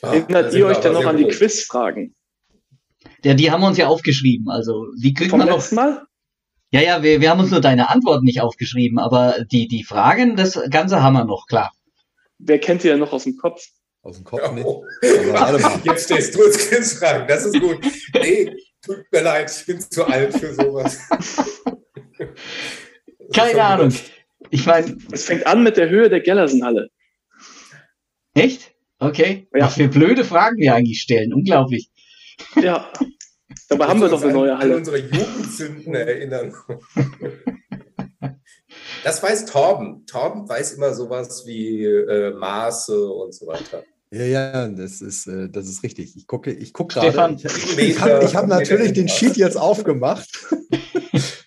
Ah, 0.02 0.14
Erinnert 0.14 0.54
ihr 0.54 0.66
euch 0.66 0.78
denn 0.78 0.92
noch 0.92 1.04
an 1.04 1.16
die 1.16 1.26
Quizfragen? 1.26 2.14
Ja, 3.24 3.34
die 3.34 3.50
haben 3.50 3.60
wir 3.60 3.66
uns 3.66 3.76
ja 3.76 3.88
aufgeschrieben. 3.88 4.48
Also 4.48 4.86
die 4.96 5.12
kriegen 5.12 5.36
wir 5.36 5.44
noch. 5.44 5.72
Mal? 5.72 6.06
Ja, 6.70 6.80
ja, 6.80 7.02
wir, 7.02 7.20
wir 7.20 7.30
haben 7.30 7.40
uns 7.40 7.50
nur 7.50 7.60
deine 7.60 7.90
Antworten 7.90 8.24
nicht 8.24 8.40
aufgeschrieben, 8.40 8.98
aber 8.98 9.44
die, 9.50 9.66
die 9.66 9.82
Fragen, 9.82 10.36
das 10.36 10.58
Ganze 10.70 11.02
haben 11.02 11.14
wir 11.14 11.24
noch, 11.24 11.46
klar. 11.48 11.72
Wer 12.38 12.60
kennt 12.60 12.84
die 12.84 12.88
ja 12.88 12.96
noch 12.96 13.12
aus 13.12 13.24
dem 13.24 13.36
Kopf? 13.36 13.62
Aus 14.02 14.16
dem 14.16 14.24
Kopf 14.24 14.52
nicht. 14.52 14.64
Oh. 14.64 14.84
Jetzt 15.84 16.04
stehst 16.04 16.34
du 16.34 16.44
als 16.44 16.56
Quizfragen, 16.56 17.26
das 17.26 17.44
ist 17.44 17.60
gut. 17.60 17.78
Nee, 18.14 18.54
Tut 18.82 19.04
mir 19.12 19.20
leid, 19.20 19.50
ich 19.54 19.66
bin 19.66 19.80
zu 19.80 20.06
alt 20.06 20.34
für 20.34 20.54
sowas. 20.54 20.98
Keine 23.34 23.62
Ahnung. 23.62 23.92
Ich 24.50 24.66
meine. 24.66 24.96
Es 25.12 25.24
fängt 25.24 25.46
an 25.46 25.62
mit 25.62 25.76
der 25.76 25.88
Höhe 25.88 26.08
der 26.08 26.20
Gellersenhalle. 26.20 26.90
Echt? 28.34 28.72
Okay. 28.98 29.48
Ja. 29.54 29.66
Was 29.66 29.74
für 29.74 29.88
blöde 29.88 30.24
Fragen 30.24 30.58
wir 30.58 30.74
eigentlich 30.74 31.00
stellen. 31.00 31.32
Unglaublich. 31.32 31.90
Ja. 32.60 32.90
Dabei 33.68 33.86
haben 33.86 34.00
wir 34.00 34.08
doch 34.08 34.22
eine 34.22 34.32
neue 34.32 34.58
Halle. 34.58 34.74
An 34.74 34.78
unsere 34.78 34.98
Jugendsünden 34.98 35.94
erinnern. 35.94 36.54
Das 39.04 39.22
weiß 39.22 39.46
Torben. 39.46 40.04
Torben 40.06 40.48
weiß 40.48 40.72
immer 40.72 40.92
sowas 40.94 41.44
wie 41.46 41.84
äh, 41.84 42.32
Maße 42.32 43.10
und 43.10 43.34
so 43.34 43.46
weiter. 43.46 43.84
Ja, 44.12 44.24
ja, 44.24 44.68
das 44.68 45.00
ist, 45.00 45.26
äh, 45.28 45.48
das 45.48 45.68
ist 45.68 45.82
richtig. 45.82 46.16
Ich 46.16 46.26
gucke, 46.26 46.52
ich 46.52 46.72
gucke 46.72 46.94
gerade. 46.94 47.36
Ich, 47.36 47.78
ich 47.78 48.00
habe 48.00 48.32
hab 48.32 48.46
natürlich 48.48 48.92
den 48.92 49.08
Sheet 49.08 49.36
jetzt 49.36 49.56
aufgemacht. 49.56 50.28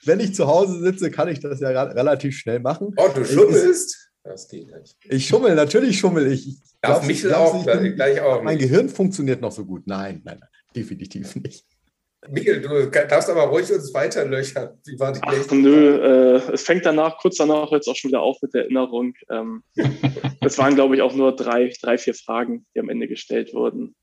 Wenn 0.06 0.20
ich 0.20 0.36
zu 0.36 0.48
Hause 0.48 0.80
sitze, 0.82 1.12
kann 1.12 1.28
ich 1.28 1.40
das 1.40 1.60
ja 1.60 1.70
relativ 1.70 2.38
schnell 2.38 2.60
machen. 2.60 2.94
Oh, 2.98 3.10
du 3.14 3.26
schummelst? 3.26 4.12
Das 4.24 4.48
geht 4.48 4.68
nicht. 4.68 4.98
Ich 5.04 5.28
schummel, 5.28 5.54
natürlich 5.56 6.00
schummel 6.00 6.32
ich. 6.32 6.48
ich 6.48 6.60
Darf 6.82 7.00
glaub, 7.00 7.08
Michel 7.08 7.34
auch, 7.34 7.66
bin, 7.66 7.96
gleich 7.96 8.22
auch. 8.22 8.42
Mein 8.42 8.58
nicht. 8.58 8.70
Gehirn 8.70 8.90
funktioniert 8.90 9.42
noch 9.42 9.52
so 9.52 9.66
gut. 9.66 9.84
Nein, 9.86 10.22
nein, 10.24 10.38
nein, 10.40 10.50
definitiv 10.76 11.36
nicht. 11.36 11.66
Michael, 12.30 12.62
du 12.62 12.90
darfst 12.90 13.30
aber 13.30 13.44
ruhig 13.44 13.72
uns 13.72 13.94
weiterlöchern. 13.94 14.80
Wie 14.86 14.98
war 14.98 15.12
die 15.12 15.20
Ach, 15.24 15.52
nö, 15.52 16.38
äh, 16.38 16.54
es 16.54 16.64
fängt 16.64 16.86
danach, 16.86 17.18
kurz 17.18 17.36
danach 17.36 17.72
jetzt 17.72 17.90
auch 17.90 17.96
schon 17.96 18.12
wieder 18.12 18.22
auf 18.22 18.38
mit 18.42 18.54
der 18.54 18.64
Erinnerung. 18.64 19.14
Ähm, 19.30 19.64
es 20.42 20.58
waren, 20.58 20.76
glaube 20.76 20.96
ich, 20.96 21.02
auch 21.02 21.14
nur 21.14 21.36
drei, 21.36 21.74
drei, 21.82 21.98
vier 21.98 22.14
Fragen, 22.14 22.66
die 22.74 22.80
am 22.80 22.90
Ende 22.90 23.10
gestellt 23.10 23.54
wurden. 23.54 23.94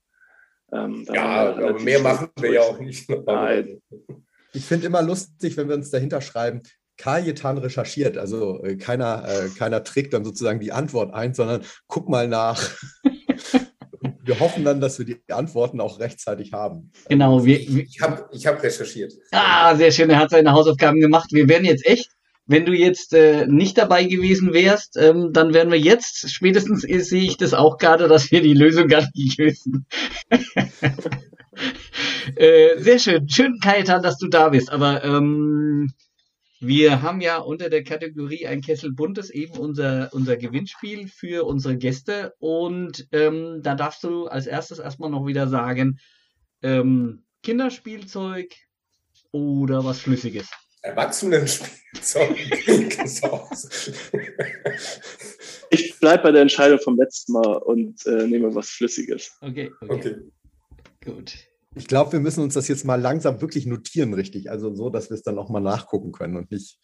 Ähm, 0.73 1.07
ja, 1.13 1.55
aber 1.55 1.81
mehr 1.81 2.01
machen 2.01 2.29
wir 2.39 2.53
ja 2.53 2.61
auch 2.61 2.79
nicht. 2.79 3.09
Nein. 3.09 3.81
Ich 4.53 4.65
finde 4.65 4.87
immer 4.87 5.03
lustig, 5.03 5.57
wenn 5.57 5.69
wir 5.69 5.77
uns 5.77 5.91
dahinter 5.91 6.21
schreiben, 6.21 6.63
Kajetan 6.97 7.59
recherchiert. 7.59 8.19
Also 8.19 8.63
äh, 8.63 8.77
keiner, 8.77 9.25
äh, 9.27 9.49
keiner 9.49 9.83
trägt 9.85 10.13
dann 10.13 10.25
sozusagen 10.25 10.61
die 10.61 10.73
Antwort 10.73 11.15
ein, 11.15 11.35
sondern 11.35 11.63
guck 11.87 12.09
mal 12.09 12.29
nach. 12.29 12.63
wir 14.23 14.39
hoffen 14.39 14.65
dann, 14.65 14.81
dass 14.81 14.99
wir 14.99 15.07
die 15.07 15.21
Antworten 15.33 15.81
auch 15.81 15.99
rechtzeitig 15.99 16.53
haben. 16.53 16.93
Genau. 17.09 17.45
Wir, 17.45 17.59
ich 17.59 18.01
habe 18.03 18.29
ich 18.33 18.47
hab 18.47 18.63
recherchiert. 18.63 19.15
Ah, 19.33 19.75
sehr 19.77 19.93
schön. 19.93 20.11
Er 20.11 20.19
hat 20.19 20.31
seine 20.31 20.53
Hausaufgaben 20.53 21.01
gemacht. 21.01 21.31
Wir 21.33 21.49
werden 21.49 21.65
jetzt 21.65 21.87
echt, 21.87 22.11
wenn 22.45 22.67
du 22.67 22.73
jetzt 22.73 23.15
äh, 23.15 23.47
nicht 23.47 23.79
dabei 23.79 24.05
gewesen 24.05 24.53
wärst, 24.53 24.99
ähm, 24.99 25.31
dann 25.33 25.55
werden 25.55 25.73
wir 25.73 25.79
jetzt, 25.79 26.31
spätestens 26.31 26.83
sehe 26.83 27.23
ich 27.23 27.39
das 27.39 27.55
auch 27.55 27.79
gerade, 27.79 28.09
dass 28.09 28.31
wir 28.31 28.43
die 28.43 28.55
Lösung 28.55 28.89
gar 28.89 29.09
nicht 29.15 29.39
lösen. 29.39 29.87
äh, 32.37 32.79
sehr 32.79 32.99
schön. 32.99 33.29
Schön, 33.29 33.59
Kajetan, 33.61 34.03
dass 34.03 34.19
du 34.19 34.29
da 34.29 34.49
bist. 34.51 34.71
Aber 34.71 35.05
ähm, 35.05 35.93
wir 36.61 37.01
haben 37.03 37.21
ja 37.21 37.39
unter 37.39 37.71
der 37.71 37.85
Kategorie 37.85 38.47
ein 38.47 38.61
Kessel 38.61 38.93
Buntes 38.93 39.31
eben 39.31 39.57
unser, 39.57 40.11
unser 40.13 40.37
Gewinnspiel 40.37 41.09
für 41.09 41.47
unsere 41.47 41.77
Gäste. 41.77 42.35
Und 42.39 43.09
ähm, 43.13 43.61
da 43.63 43.75
darfst 43.75 44.05
du 44.05 44.27
als 44.27 44.47
erstes 44.47 44.79
erstmal 44.79 45.11
noch 45.11 45.27
wieder 45.27 45.49
sagen, 45.49 45.99
ähm, 46.63 47.25
Kinderspielzeug 47.43 48.55
oder 49.33 49.85
was 49.85 50.01
Flüssiges. 50.01 50.51
Erwachsenenspielzeug. 50.83 52.37
ich 55.71 55.99
bleibe 55.99 56.23
bei 56.25 56.33
der 56.33 56.43
Entscheidung 56.43 56.79
vom 56.81 56.97
letzten 56.99 57.33
Mal 57.33 57.57
und 57.57 58.07
äh, 58.07 58.27
nehme 58.27 58.55
was 58.55 58.69
Flüssiges. 58.71 59.37
Okay, 59.41 59.71
okay. 59.81 59.95
okay. 59.95 60.17
Gut. 61.05 61.35
Ich 61.77 61.87
glaube, 61.87 62.13
wir 62.13 62.21
müssen 62.21 62.43
uns 62.43 62.55
das 62.55 62.67
jetzt 62.67 62.85
mal 62.85 63.01
langsam 63.01 63.41
wirklich 63.41 63.65
notieren, 63.65 64.13
richtig. 64.13 64.51
Also 64.51 64.75
so, 64.75 64.91
dass 64.91 65.09
wir 65.09 65.15
es 65.15 65.23
dann 65.23 65.39
auch 65.39 65.51
mal 65.51 65.61
nachgucken 65.61 66.11
können 66.11 66.37
und 66.37 66.51
nicht. 66.51 66.79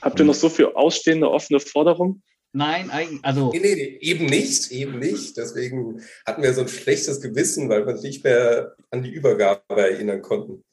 Habt 0.00 0.18
ihr 0.18 0.24
noch 0.24 0.34
so 0.34 0.48
viel 0.48 0.66
ausstehende, 0.66 1.30
offene 1.30 1.60
Forderungen? 1.60 2.22
Nein, 2.52 2.90
eigentlich, 2.90 3.24
also. 3.24 3.50
Nee, 3.52 3.60
nee, 3.60 3.98
eben 4.00 4.26
nicht, 4.26 4.70
eben 4.72 4.98
nicht. 4.98 5.36
Deswegen 5.36 6.02
hatten 6.26 6.42
wir 6.42 6.52
so 6.52 6.62
ein 6.62 6.68
schlechtes 6.68 7.20
Gewissen, 7.20 7.68
weil 7.68 7.86
wir 7.86 7.94
uns 7.94 8.02
nicht 8.02 8.24
mehr 8.24 8.74
an 8.90 9.02
die 9.02 9.12
Übergabe 9.12 9.62
erinnern 9.68 10.20
konnten. 10.20 10.64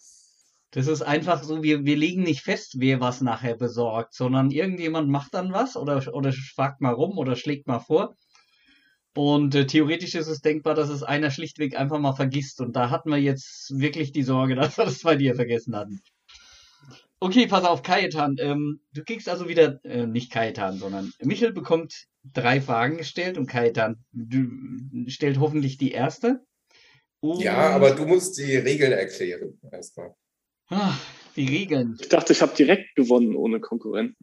Das 0.71 0.87
ist 0.87 1.01
einfach 1.01 1.43
so, 1.43 1.63
wir, 1.63 1.85
wir 1.85 1.95
legen 1.95 2.23
nicht 2.23 2.41
fest, 2.41 2.75
wer 2.77 2.99
was 2.99 3.21
nachher 3.21 3.55
besorgt, 3.55 4.13
sondern 4.13 4.51
irgendjemand 4.51 5.09
macht 5.09 5.33
dann 5.33 5.53
was 5.53 5.75
oder, 5.75 6.13
oder 6.13 6.33
fragt 6.33 6.81
mal 6.81 6.93
rum 6.93 7.17
oder 7.17 7.35
schlägt 7.35 7.67
mal 7.67 7.79
vor. 7.79 8.15
Und 9.15 9.55
äh, 9.55 9.65
theoretisch 9.65 10.15
ist 10.15 10.27
es 10.27 10.41
denkbar, 10.41 10.75
dass 10.75 10.89
es 10.89 11.03
einer 11.03 11.31
schlichtweg 11.31 11.75
einfach 11.75 11.99
mal 11.99 12.13
vergisst. 12.13 12.61
Und 12.61 12.75
da 12.75 12.89
hatten 12.89 13.09
wir 13.09 13.17
jetzt 13.17 13.77
wirklich 13.77 14.11
die 14.11 14.23
Sorge, 14.23 14.55
dass 14.55 14.77
wir 14.77 14.85
das 14.85 15.01
bei 15.01 15.15
dir 15.15 15.35
vergessen 15.35 15.75
hatten. 15.75 16.01
Okay, 17.21 17.47
pass 17.47 17.65
auf, 17.65 17.83
Kajetan. 17.83 18.37
Ähm, 18.39 18.79
du 18.93 19.03
kriegst 19.03 19.27
also 19.27 19.49
wieder, 19.49 19.83
äh, 19.83 20.05
nicht 20.05 20.31
Kajetan, 20.31 20.77
sondern 20.77 21.11
Michel 21.21 21.51
bekommt 21.51 22.05
drei 22.23 22.61
Fragen 22.61 22.97
gestellt 22.97 23.37
und 23.37 23.47
Kajetan 23.47 24.03
stellt 25.07 25.39
hoffentlich 25.39 25.77
die 25.77 25.91
erste. 25.91 26.39
Und 27.19 27.41
ja, 27.41 27.57
aber 27.71 27.91
du 27.91 28.05
musst 28.05 28.37
die 28.37 28.55
Regeln 28.55 28.93
erklären 28.93 29.59
erstmal. 29.69 30.13
Ach, 30.67 30.97
die 31.35 31.47
Regeln. 31.47 31.97
Ich 31.99 32.07
dachte, 32.07 32.31
ich 32.31 32.41
habe 32.41 32.55
direkt 32.55 32.95
gewonnen 32.95 33.35
ohne 33.35 33.59
Konkurrenten. 33.59 34.15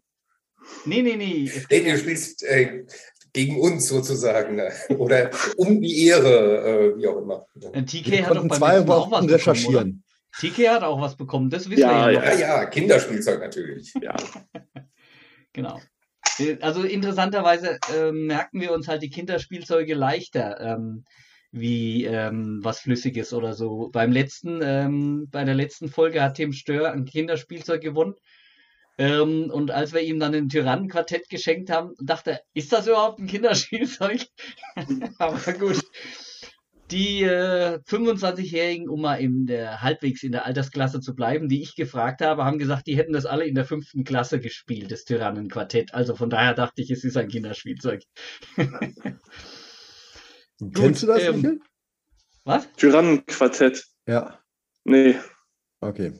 Nee, 0.87 1.03
nee, 1.03 1.17
nee. 1.17 1.51
Nee, 1.71 1.81
du 1.81 1.99
spielst 1.99 2.43
äh, 2.45 2.87
gegen 3.37 3.61
uns 3.61 3.89
sozusagen 3.89 4.57
ne? 4.57 4.73
oder 4.97 5.31
um 5.59 5.79
die 5.83 6.07
Ehre, 6.07 6.95
äh, 6.95 6.99
wie 6.99 7.07
auch 7.07 7.19
immer. 7.19 7.47
TK 7.85 8.25
hat 8.25 8.37
doch 8.37 8.49
zwei 8.49 8.81
auch 8.81 9.11
was 9.11 9.29
recherchieren. 9.29 10.03
TK 10.41 10.71
hat 10.71 10.83
auch 10.83 10.99
was 10.99 11.17
bekommen, 11.17 11.51
das 11.51 11.69
wissen 11.69 11.83
ja, 11.83 12.07
wir 12.07 12.15
ja. 12.15 12.33
Ja, 12.33 12.39
ja, 12.39 12.65
Kinderspielzeug 12.65 13.41
natürlich. 13.41 13.93
Ja. 14.01 14.17
genau. 15.53 15.79
Also 16.63 16.83
interessanterweise 16.83 17.79
äh, 17.95 18.11
merken 18.11 18.61
wir 18.61 18.73
uns 18.73 18.89
halt 18.89 19.03
die 19.03 19.11
Kinderspielzeuge 19.11 19.95
leichter. 19.95 20.59
Ähm, 20.61 21.05
wie 21.53 22.05
ähm, 22.05 22.61
was 22.63 22.81
Flüssiges 22.81 23.33
oder 23.33 23.55
so. 23.55 23.89
Beim 23.91 24.13
letzten, 24.13 24.61
ähm, 24.63 25.29
bei 25.31 25.45
der 25.45 25.55
letzten 25.55 25.89
Folge 25.89 26.21
hat 26.21 26.35
Tim 26.35 26.53
Stör 26.53 26.93
ein 26.93 27.07
Kinderspielzeug 27.07 27.81
gewonnen. 27.81 28.15
Ähm, 28.99 29.51
und 29.51 29.71
als 29.71 29.93
wir 29.93 30.01
ihm 30.01 30.19
dann 30.19 30.35
ein 30.35 30.49
Tyrannenquartett 30.49 31.29
geschenkt 31.29 31.71
haben, 31.71 31.95
dachte 32.01 32.31
er, 32.33 32.41
ist 32.55 32.73
das 32.73 32.87
überhaupt 32.87 33.19
ein 33.19 33.27
Kinderspielzeug? 33.27 34.27
Aber 35.19 35.53
gut. 35.53 35.81
Die 36.91 37.25
äh, 37.25 37.81
25-Jährigen, 37.89 38.89
um 38.89 39.01
mal 39.01 39.17
in 39.17 39.47
der, 39.47 39.83
halbwegs 39.83 40.23
in 40.23 40.31
der 40.31 40.47
Altersklasse 40.47 41.01
zu 41.01 41.17
bleiben, 41.17 41.49
die 41.49 41.61
ich 41.61 41.75
gefragt 41.75 42.21
habe, 42.21 42.45
haben 42.45 42.59
gesagt, 42.59 42.87
die 42.87 42.97
hätten 42.97 43.13
das 43.13 43.27
alle 43.27 43.45
in 43.45 43.57
der 43.57 43.65
fünften 43.65 44.05
Klasse 44.05 44.39
gespielt, 44.39 44.93
das 44.93 45.05
Tyrannenquartett. 45.05 45.93
Also 45.95 46.15
von 46.15 46.31
daher 46.31 46.55
dachte 46.55 46.83
ich, 46.83 46.91
es 46.91 47.03
ist 47.03 47.17
ein 47.17 47.29
Kinderspielzeug. 47.29 48.03
Kennst 50.75 51.03
du 51.03 51.07
das, 51.09 51.23
ähm, 51.25 51.61
Was? 52.45 52.73
Tyrannenquartett. 52.77 53.85
Ja. 54.07 54.39
Nee. 54.85 55.17
Okay, 55.89 56.13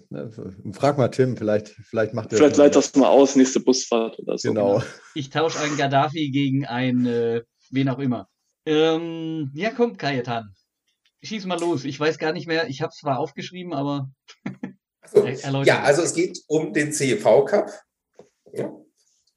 frag 0.73 0.97
mal 0.97 1.09
Tim, 1.09 1.37
vielleicht, 1.37 1.69
vielleicht 1.69 2.15
macht 2.15 2.33
er. 2.33 2.39
Vielleicht 2.39 2.57
leitet 2.57 2.77
das 2.77 2.95
mal 2.95 3.09
aus, 3.09 3.35
nächste 3.35 3.61
Busfahrt 3.61 4.19
oder 4.21 4.39
so. 4.39 4.49
Genau. 4.49 4.83
Ich 5.15 5.31
tausche 5.31 5.59
einen 5.61 5.77
Gaddafi 5.77 6.31
gegen 6.31 6.67
einen, 6.67 7.07
äh, 7.07 7.43
wen 7.71 7.89
auch 7.89 7.99
immer. 7.99 8.29
Ähm, 8.65 9.51
ja, 9.55 9.71
komm, 9.71 9.97
Kajetan. 9.97 10.55
Schieß 11.23 11.47
mal 11.47 11.59
los. 11.59 11.85
Ich 11.85 11.99
weiß 11.99 12.19
gar 12.19 12.33
nicht 12.33 12.47
mehr, 12.47 12.69
ich 12.69 12.81
habe 12.83 12.91
es 12.91 12.99
zwar 12.99 13.19
aufgeschrieben, 13.19 13.73
aber. 13.73 14.11
so. 15.13 15.27
Ja, 15.65 15.83
also 15.83 16.03
es 16.03 16.15
geht 16.15 16.39
um 16.47 16.73
den 16.73 16.93
CEV 16.93 17.45
Cup. 17.47 17.71
Ja, 18.53 18.69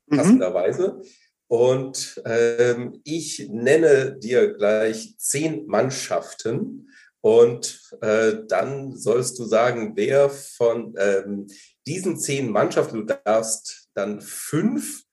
mhm. 0.08 0.18
passenderweise. 0.18 0.98
Mhm. 0.98 1.10
Und 1.48 2.22
ähm, 2.26 3.02
ich 3.04 3.50
nenne 3.50 4.20
dir 4.20 4.54
gleich 4.54 5.16
zehn 5.18 5.66
Mannschaften 5.66 6.90
und 7.22 7.92
äh, 8.02 8.38
dann 8.48 8.96
sollst 8.96 9.38
du 9.40 9.46
sagen, 9.46 9.94
wer 9.96 10.30
von 10.30 10.96
ähm, 10.98 11.48
diesen 11.86 12.18
zehn 12.18 12.50
Mannschaften, 12.50 13.06
du 13.06 13.14
darfst 13.14 13.90
dann 13.94 14.22
fünf 14.22 15.04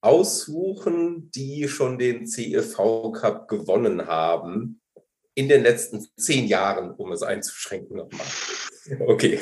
aussuchen, 0.00 1.30
die 1.32 1.68
schon 1.68 1.98
den 1.98 2.26
CEV 2.26 3.12
Cup 3.12 3.48
gewonnen 3.48 4.06
haben 4.06 4.80
in 5.34 5.48
den 5.48 5.62
letzten 5.62 6.06
zehn 6.16 6.46
Jahren, 6.46 6.92
um 6.92 7.12
es 7.12 7.22
einzuschränken 7.22 7.96
nochmal. 7.96 8.26
Okay. 9.00 9.40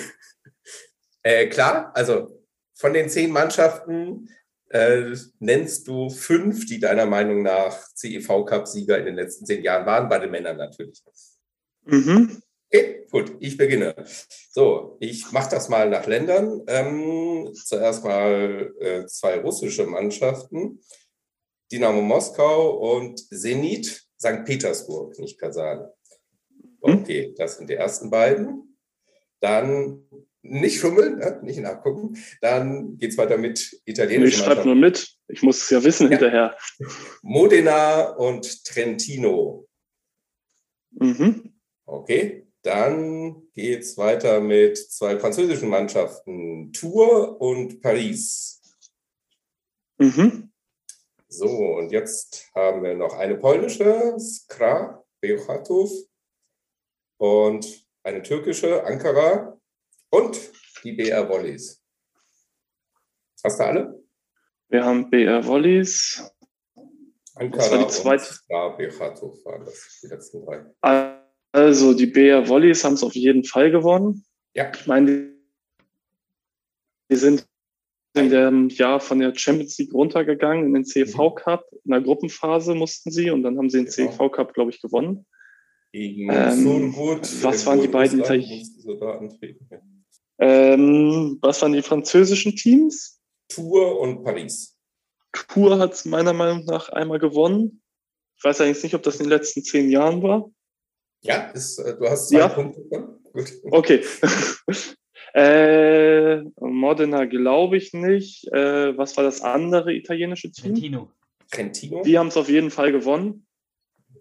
Äh, 1.22 1.48
klar, 1.48 1.92
also 1.94 2.42
von 2.74 2.94
den 2.94 3.10
zehn 3.10 3.30
Mannschaften 3.30 4.30
äh, 4.70 5.14
nennst 5.38 5.86
du 5.86 6.08
fünf, 6.08 6.66
die 6.66 6.80
deiner 6.80 7.06
Meinung 7.06 7.42
nach 7.42 7.78
CEV 7.94 8.44
Cup-Sieger 8.46 8.98
in 8.98 9.04
den 9.04 9.14
letzten 9.14 9.44
zehn 9.46 9.62
Jahren 9.62 9.86
waren, 9.86 10.08
bei 10.08 10.18
den 10.18 10.30
Männern 10.30 10.56
natürlich. 10.56 11.02
Mhm. 11.84 12.42
Okay, 12.72 13.06
gut, 13.10 13.36
ich 13.40 13.56
beginne. 13.56 13.94
So, 14.50 14.96
ich 15.00 15.30
mache 15.32 15.50
das 15.50 15.68
mal 15.68 15.88
nach 15.88 16.06
Ländern. 16.06 16.62
Ähm, 16.66 17.52
zuerst 17.54 18.04
mal 18.04 18.72
äh, 18.80 19.06
zwei 19.06 19.38
russische 19.38 19.86
Mannschaften, 19.86 20.80
Dynamo 21.70 22.02
Moskau 22.02 22.96
und 22.96 23.20
Zenit 23.28 24.04
St. 24.20 24.44
Petersburg, 24.44 25.18
nicht 25.18 25.38
Kasan. 25.38 25.88
Hm? 26.82 27.00
Okay, 27.00 27.34
das 27.36 27.58
sind 27.58 27.70
die 27.70 27.74
ersten 27.74 28.10
beiden. 28.10 28.76
Dann 29.40 30.04
nicht 30.42 30.78
schummeln, 30.78 31.18
ne? 31.18 31.40
nicht 31.42 31.60
nachgucken. 31.60 32.16
Dann 32.40 32.98
geht 32.98 33.12
es 33.12 33.18
weiter 33.18 33.38
mit 33.38 33.80
italienischen 33.84 34.40
Ich 34.40 34.44
schreibe 34.44 34.64
nur 34.64 34.74
mit. 34.74 35.16
Ich 35.28 35.42
muss 35.42 35.62
es 35.62 35.70
ja 35.70 35.82
wissen 35.82 36.04
ja. 36.04 36.10
hinterher. 36.10 36.56
Modena 37.22 38.10
und 38.10 38.64
Trentino. 38.64 39.66
Mhm. 40.90 41.53
Okay, 41.86 42.46
dann 42.62 43.50
geht 43.52 43.82
es 43.82 43.98
weiter 43.98 44.40
mit 44.40 44.78
zwei 44.78 45.18
französischen 45.18 45.68
Mannschaften, 45.68 46.72
Tours 46.72 47.36
und 47.38 47.82
Paris. 47.82 48.62
Mhm. 49.98 50.50
So, 51.28 51.48
und 51.48 51.90
jetzt 51.90 52.50
haben 52.54 52.82
wir 52.82 52.94
noch 52.94 53.14
eine 53.14 53.36
polnische, 53.36 54.16
Skra 54.18 55.04
Beochatów, 55.20 55.90
und 57.18 57.86
eine 58.02 58.22
türkische, 58.22 58.84
Ankara, 58.84 59.58
und 60.10 60.52
die 60.84 60.92
BR 60.92 61.28
Volleys. 61.28 61.82
Hast 63.42 63.58
du 63.58 63.64
alle? 63.64 64.04
Wir 64.68 64.84
haben 64.84 65.10
BR 65.10 65.44
Volleys. 65.44 66.22
Ankara 67.34 67.70
war 67.70 67.78
die 67.78 67.88
zweite? 67.88 68.22
und 68.22 68.30
Skra 68.30 68.68
Beochatów 68.70 69.44
waren 69.44 69.64
das, 69.64 70.00
die 70.02 70.06
letzten 70.06 70.44
drei. 70.44 70.64
Also 71.54 71.94
die 71.94 72.06
BR 72.06 72.48
Volleys 72.48 72.82
haben 72.82 72.94
es 72.94 73.04
auf 73.04 73.14
jeden 73.14 73.44
Fall 73.44 73.70
gewonnen. 73.70 74.24
Ja. 74.54 74.72
Ich 74.74 74.88
meine, 74.88 75.32
die 77.08 77.14
sind 77.16 77.46
in 78.16 78.28
dem 78.28 78.68
Jahr 78.70 78.98
von 78.98 79.20
der 79.20 79.32
Champions 79.36 79.78
League 79.78 79.94
runtergegangen 79.94 80.66
in 80.66 80.74
den 80.74 80.84
CV 80.84 81.30
Cup. 81.30 81.64
In 81.84 81.92
der 81.92 82.00
Gruppenphase 82.00 82.74
mussten 82.74 83.12
sie 83.12 83.30
und 83.30 83.44
dann 83.44 83.56
haben 83.56 83.70
sie 83.70 83.84
den 83.84 83.86
Genau. 83.86 84.10
CV 84.10 84.30
Cup, 84.30 84.52
glaube 84.52 84.72
ich, 84.72 84.82
gewonnen. 84.82 85.26
Gegen 85.92 86.28
Ähm, 86.32 86.90
Surgut, 86.92 87.20
was 87.44 87.60
in 87.60 87.66
waren 87.66 87.80
die 87.82 87.86
beiden 87.88 88.18
Russland 88.18 88.42
Italien- 88.42 88.58
mussten 88.58 88.80
sie 88.80 88.98
da 88.98 89.10
antreten. 89.12 89.68
Ja. 89.70 89.78
Ähm, 90.40 91.38
was 91.40 91.62
waren 91.62 91.72
die 91.72 91.82
französischen 91.82 92.56
Teams? 92.56 93.20
Tour 93.48 94.00
und 94.00 94.24
Paris. 94.24 94.76
Tour 95.32 95.78
hat 95.78 95.92
es 95.92 96.04
meiner 96.04 96.32
Meinung 96.32 96.64
nach 96.64 96.88
einmal 96.88 97.20
gewonnen. 97.20 97.80
Ich 98.38 98.42
weiß 98.42 98.60
eigentlich 98.60 98.82
nicht, 98.82 98.94
ob 98.96 99.04
das 99.04 99.16
in 99.20 99.24
den 99.26 99.30
letzten 99.30 99.62
zehn 99.62 99.88
Jahren 99.88 100.20
war. 100.20 100.50
Ja, 101.24 101.50
ist, 101.50 101.78
äh, 101.78 101.96
du 101.96 102.08
hast 102.08 102.28
zwei 102.28 102.38
Ja. 102.38 102.48
Punkte. 102.48 102.82
Gut. 103.32 103.52
Okay. 103.70 104.04
äh, 105.34 106.42
Modena 106.60 107.24
glaube 107.24 107.76
ich 107.76 107.92
nicht. 107.92 108.46
Äh, 108.52 108.96
was 108.96 109.16
war 109.16 109.24
das 109.24 109.40
andere 109.40 109.92
italienische 109.94 110.50
Team? 110.52 110.74
Trentino. 110.74 111.10
Trentino, 111.50 112.02
Die 112.02 112.18
haben 112.18 112.28
es 112.28 112.36
auf 112.36 112.48
jeden 112.48 112.70
Fall 112.70 112.90
gewonnen, 112.92 113.46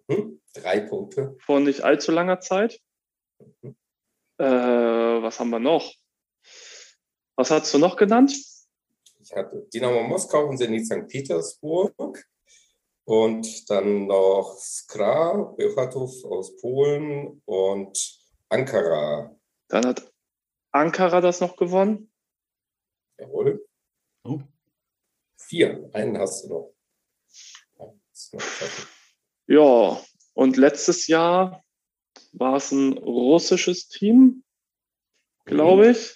hm, 0.09 0.39
drei 0.53 0.79
Punkte. 0.81 1.35
vor 1.39 1.59
nicht 1.59 1.81
allzu 1.81 2.11
langer 2.11 2.39
Zeit. 2.41 2.79
Äh, 4.37 4.43
was 4.45 5.39
haben 5.39 5.49
wir 5.49 5.59
noch? 5.59 5.93
Was 7.35 7.49
hast 7.51 7.73
du 7.73 7.79
noch 7.79 7.95
genannt? 7.95 8.33
Ich 9.21 9.31
hatte 9.33 9.67
Dynamo 9.73 10.03
Moskau 10.03 10.47
und 10.47 10.57
Zenit 10.57 10.85
St. 10.85 11.07
Petersburg. 11.07 12.23
Und 13.05 13.69
dann 13.69 14.07
noch 14.07 14.57
Skra, 14.59 15.33
Bełchatów 15.57 16.25
aus 16.25 16.55
Polen 16.57 17.41
und 17.45 17.97
Ankara. 18.49 19.35
Dann 19.67 19.85
hat 19.85 20.13
Ankara 20.71 21.19
das 21.19 21.41
noch 21.41 21.57
gewonnen. 21.57 22.11
Jawohl. 23.19 23.65
Oh, 24.23 24.39
Vier. 25.37 25.89
Einen 25.93 26.17
hast 26.17 26.45
du 26.45 26.49
noch. 26.49 26.73
Ja, 29.47 30.01
und 30.33 30.57
letztes 30.57 31.07
Jahr 31.07 31.63
war 32.31 32.55
es 32.55 32.71
ein 32.71 32.97
russisches 32.97 33.89
Team, 33.89 34.43
glaube 35.45 35.91
ich. 35.91 36.15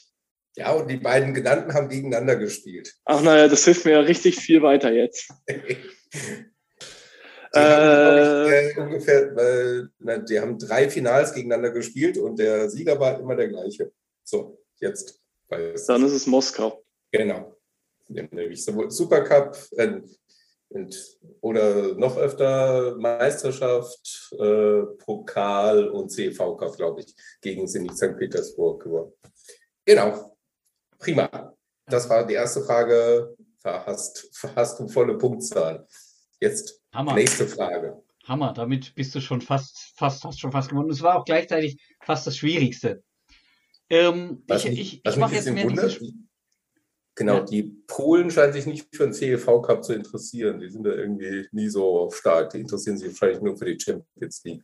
Ja, 0.55 0.71
und 0.71 0.87
die 0.87 0.97
beiden 0.97 1.33
genannten 1.33 1.73
haben 1.73 1.89
gegeneinander 1.89 2.35
gespielt. 2.35 2.95
Ach 3.05 3.21
naja, 3.21 3.47
das 3.47 3.65
hilft 3.65 3.85
mir 3.85 3.91
ja 3.91 3.99
richtig 3.99 4.37
viel 4.37 4.63
weiter 4.63 4.91
jetzt. 4.91 5.31
Die 7.53 7.59
haben, 7.59 8.01
glaub 8.01 8.51
Äh, 8.51 8.69
ich, 8.69 8.77
äh, 8.77 8.81
ungefähr, 8.81 9.37
äh, 9.37 9.83
na, 9.99 10.17
die 10.17 10.39
haben 10.39 10.57
drei 10.57 10.89
Finals 10.89 11.33
gegeneinander 11.33 11.71
gespielt 11.71 12.17
und 12.17 12.37
der 12.39 12.69
Sieger 12.69 12.99
war 12.99 13.19
immer 13.19 13.35
der 13.35 13.47
gleiche. 13.47 13.91
So, 14.23 14.59
jetzt. 14.79 15.21
weiß 15.49 15.85
Dann 15.85 16.05
ist 16.05 16.13
es 16.13 16.27
Moskau. 16.27 16.83
Genau. 17.11 17.55
Nämlich 18.09 18.63
sowohl 18.63 18.91
Supercup 18.91 19.57
äh, 19.77 20.01
und, 20.69 21.17
oder 21.41 21.95
noch 21.95 22.17
öfter 22.17 22.95
Meisterschaft, 22.97 24.33
äh, 24.39 24.81
Pokal 24.97 25.89
und 25.89 26.09
CV 26.09 26.55
Cup, 26.57 26.75
glaube 26.75 27.01
ich, 27.01 27.15
gegen 27.41 27.67
Zenit 27.67 27.95
St. 27.95 28.17
Petersburg 28.17 28.83
gewonnen. 28.83 29.13
Genau. 29.85 30.37
Prima. 30.99 31.55
Das 31.85 32.09
war 32.09 32.25
die 32.25 32.33
erste 32.33 32.61
Frage. 32.63 33.35
Hast, 33.63 34.29
hast 34.55 34.79
du 34.79 34.87
volle 34.87 35.17
Punktzahl. 35.17 35.87
Jetzt 36.39 36.81
Hammer. 36.97 37.13
nächste 37.13 37.47
Frage. 37.47 38.01
Hammer. 38.25 38.53
Damit 38.53 38.93
bist 38.95 39.13
du 39.15 39.21
schon 39.21 39.41
fast, 39.41 39.93
fast, 39.95 40.23
hast 40.25 40.39
schon 40.39 40.51
fast 40.51 40.69
gewonnen. 40.69 40.89
Es 40.89 41.01
war 41.01 41.15
auch 41.19 41.25
gleichzeitig 41.25 41.77
fast 42.01 42.25
das 42.27 42.35
Schwierigste. 42.37 43.03
Ähm, 43.89 44.43
Was 44.47 44.65
ich 44.65 44.71
mich, 44.71 44.79
ich, 44.95 45.01
was 45.05 45.13
ich 45.13 45.19
mache 45.19 45.35
jetzt 45.35 45.49
mehr 45.49 45.63
wundert, 45.63 45.99
genau, 47.15 47.35
Ja. 47.35 47.43
die 47.45 47.63
Polen 47.87 48.29
scheinen 48.31 48.51
sich 48.53 48.65
nicht 48.65 48.87
für 48.93 49.03
den 49.03 49.13
CEV 49.13 49.61
Cup 49.61 49.83
zu 49.83 49.93
interessieren. 49.93 50.59
Die 50.59 50.69
sind 50.69 50.83
da 50.83 50.89
irgendwie 50.89 51.47
nie 51.51 51.69
so 51.69 52.09
stark. 52.11 52.49
Die 52.49 52.59
interessieren 52.59 52.97
sich 52.97 53.09
wahrscheinlich 53.09 53.41
nur 53.41 53.55
für 53.57 53.65
die 53.65 53.79
Champions 53.79 54.43
League. 54.43 54.63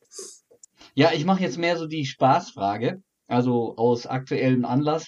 Ja, 0.96 1.12
ich 1.14 1.24
mache 1.24 1.42
jetzt 1.44 1.58
mehr 1.58 1.78
so 1.78 1.88
die 1.88 2.06
Spaßfrage, 2.06 3.02
also 3.28 3.76
aus 3.78 4.06
aktuellem 4.06 4.66
Anlass. 4.66 5.08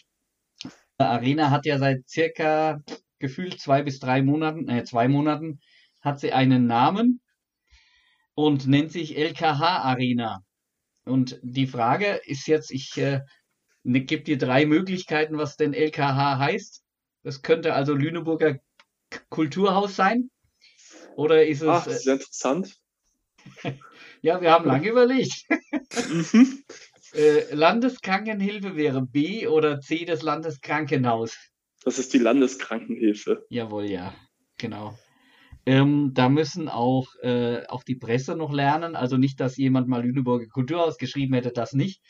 Die 0.64 0.70
Arena 1.04 1.52
hat 1.52 1.66
ja 1.66 1.78
seit 1.78 2.08
circa 2.08 2.82
gefühlt 3.20 3.60
zwei 3.60 3.84
bis 3.84 4.00
drei 4.00 4.22
Monaten, 4.22 4.70
äh, 4.70 4.86
zwei 4.86 5.10
Monaten, 5.10 5.60
hat 6.06 6.20
sie 6.20 6.32
einen 6.32 6.68
Namen 6.68 7.20
und 8.36 8.68
nennt 8.68 8.92
sich 8.92 9.18
LKH 9.18 9.80
Arena. 9.80 10.42
Und 11.04 11.40
die 11.42 11.68
Frage 11.68 12.22
ist 12.26 12.48
jetzt, 12.48 12.72
ich 12.72 12.96
äh, 12.98 13.22
ne, 13.84 14.02
gebe 14.02 14.24
dir 14.24 14.38
drei 14.38 14.66
Möglichkeiten, 14.66 15.38
was 15.38 15.58
denn 15.58 15.74
LKH 15.74 16.40
heißt. 16.40 16.84
Das 17.24 17.42
könnte 17.42 17.74
also 17.74 17.94
Lüneburger 17.94 18.60
Kulturhaus 19.30 19.96
sein. 19.96 20.30
Oder 21.16 21.46
ist 21.46 21.62
es, 21.62 21.68
Ach, 21.68 21.88
äh, 21.88 21.94
sehr 21.94 22.14
interessant. 22.14 22.76
ja, 24.22 24.42
wir 24.42 24.52
haben 24.52 24.66
lange 24.66 24.90
überlegt. 24.90 25.46
Mhm. 26.10 26.64
Äh, 27.14 27.54
Landeskrankenhilfe 27.56 28.76
wäre 28.76 29.02
B 29.02 29.48
oder 29.48 29.80
C 29.80 30.04
das 30.04 30.22
Landeskrankenhaus. 30.22 31.38
Das 31.86 31.98
ist 31.98 32.14
die 32.14 32.18
Landeskrankenhilfe. 32.18 33.46
Jawohl, 33.48 33.86
ja, 33.86 34.14
genau. 34.58 34.98
Ähm, 35.66 36.12
da 36.14 36.30
müssen 36.30 36.70
auch, 36.70 37.08
äh, 37.22 37.66
auch 37.68 37.84
die 37.84 37.96
Presse 37.96 38.36
noch 38.36 38.54
lernen. 38.54 38.96
Also 38.96 39.18
nicht, 39.18 39.40
dass 39.40 39.58
jemand 39.58 39.88
mal 39.88 40.04
Lüneburger 40.04 40.48
Kulturhaus 40.48 40.98
geschrieben 40.98 41.34
hätte, 41.34 41.52
das 41.52 41.74
nicht. 41.74 42.02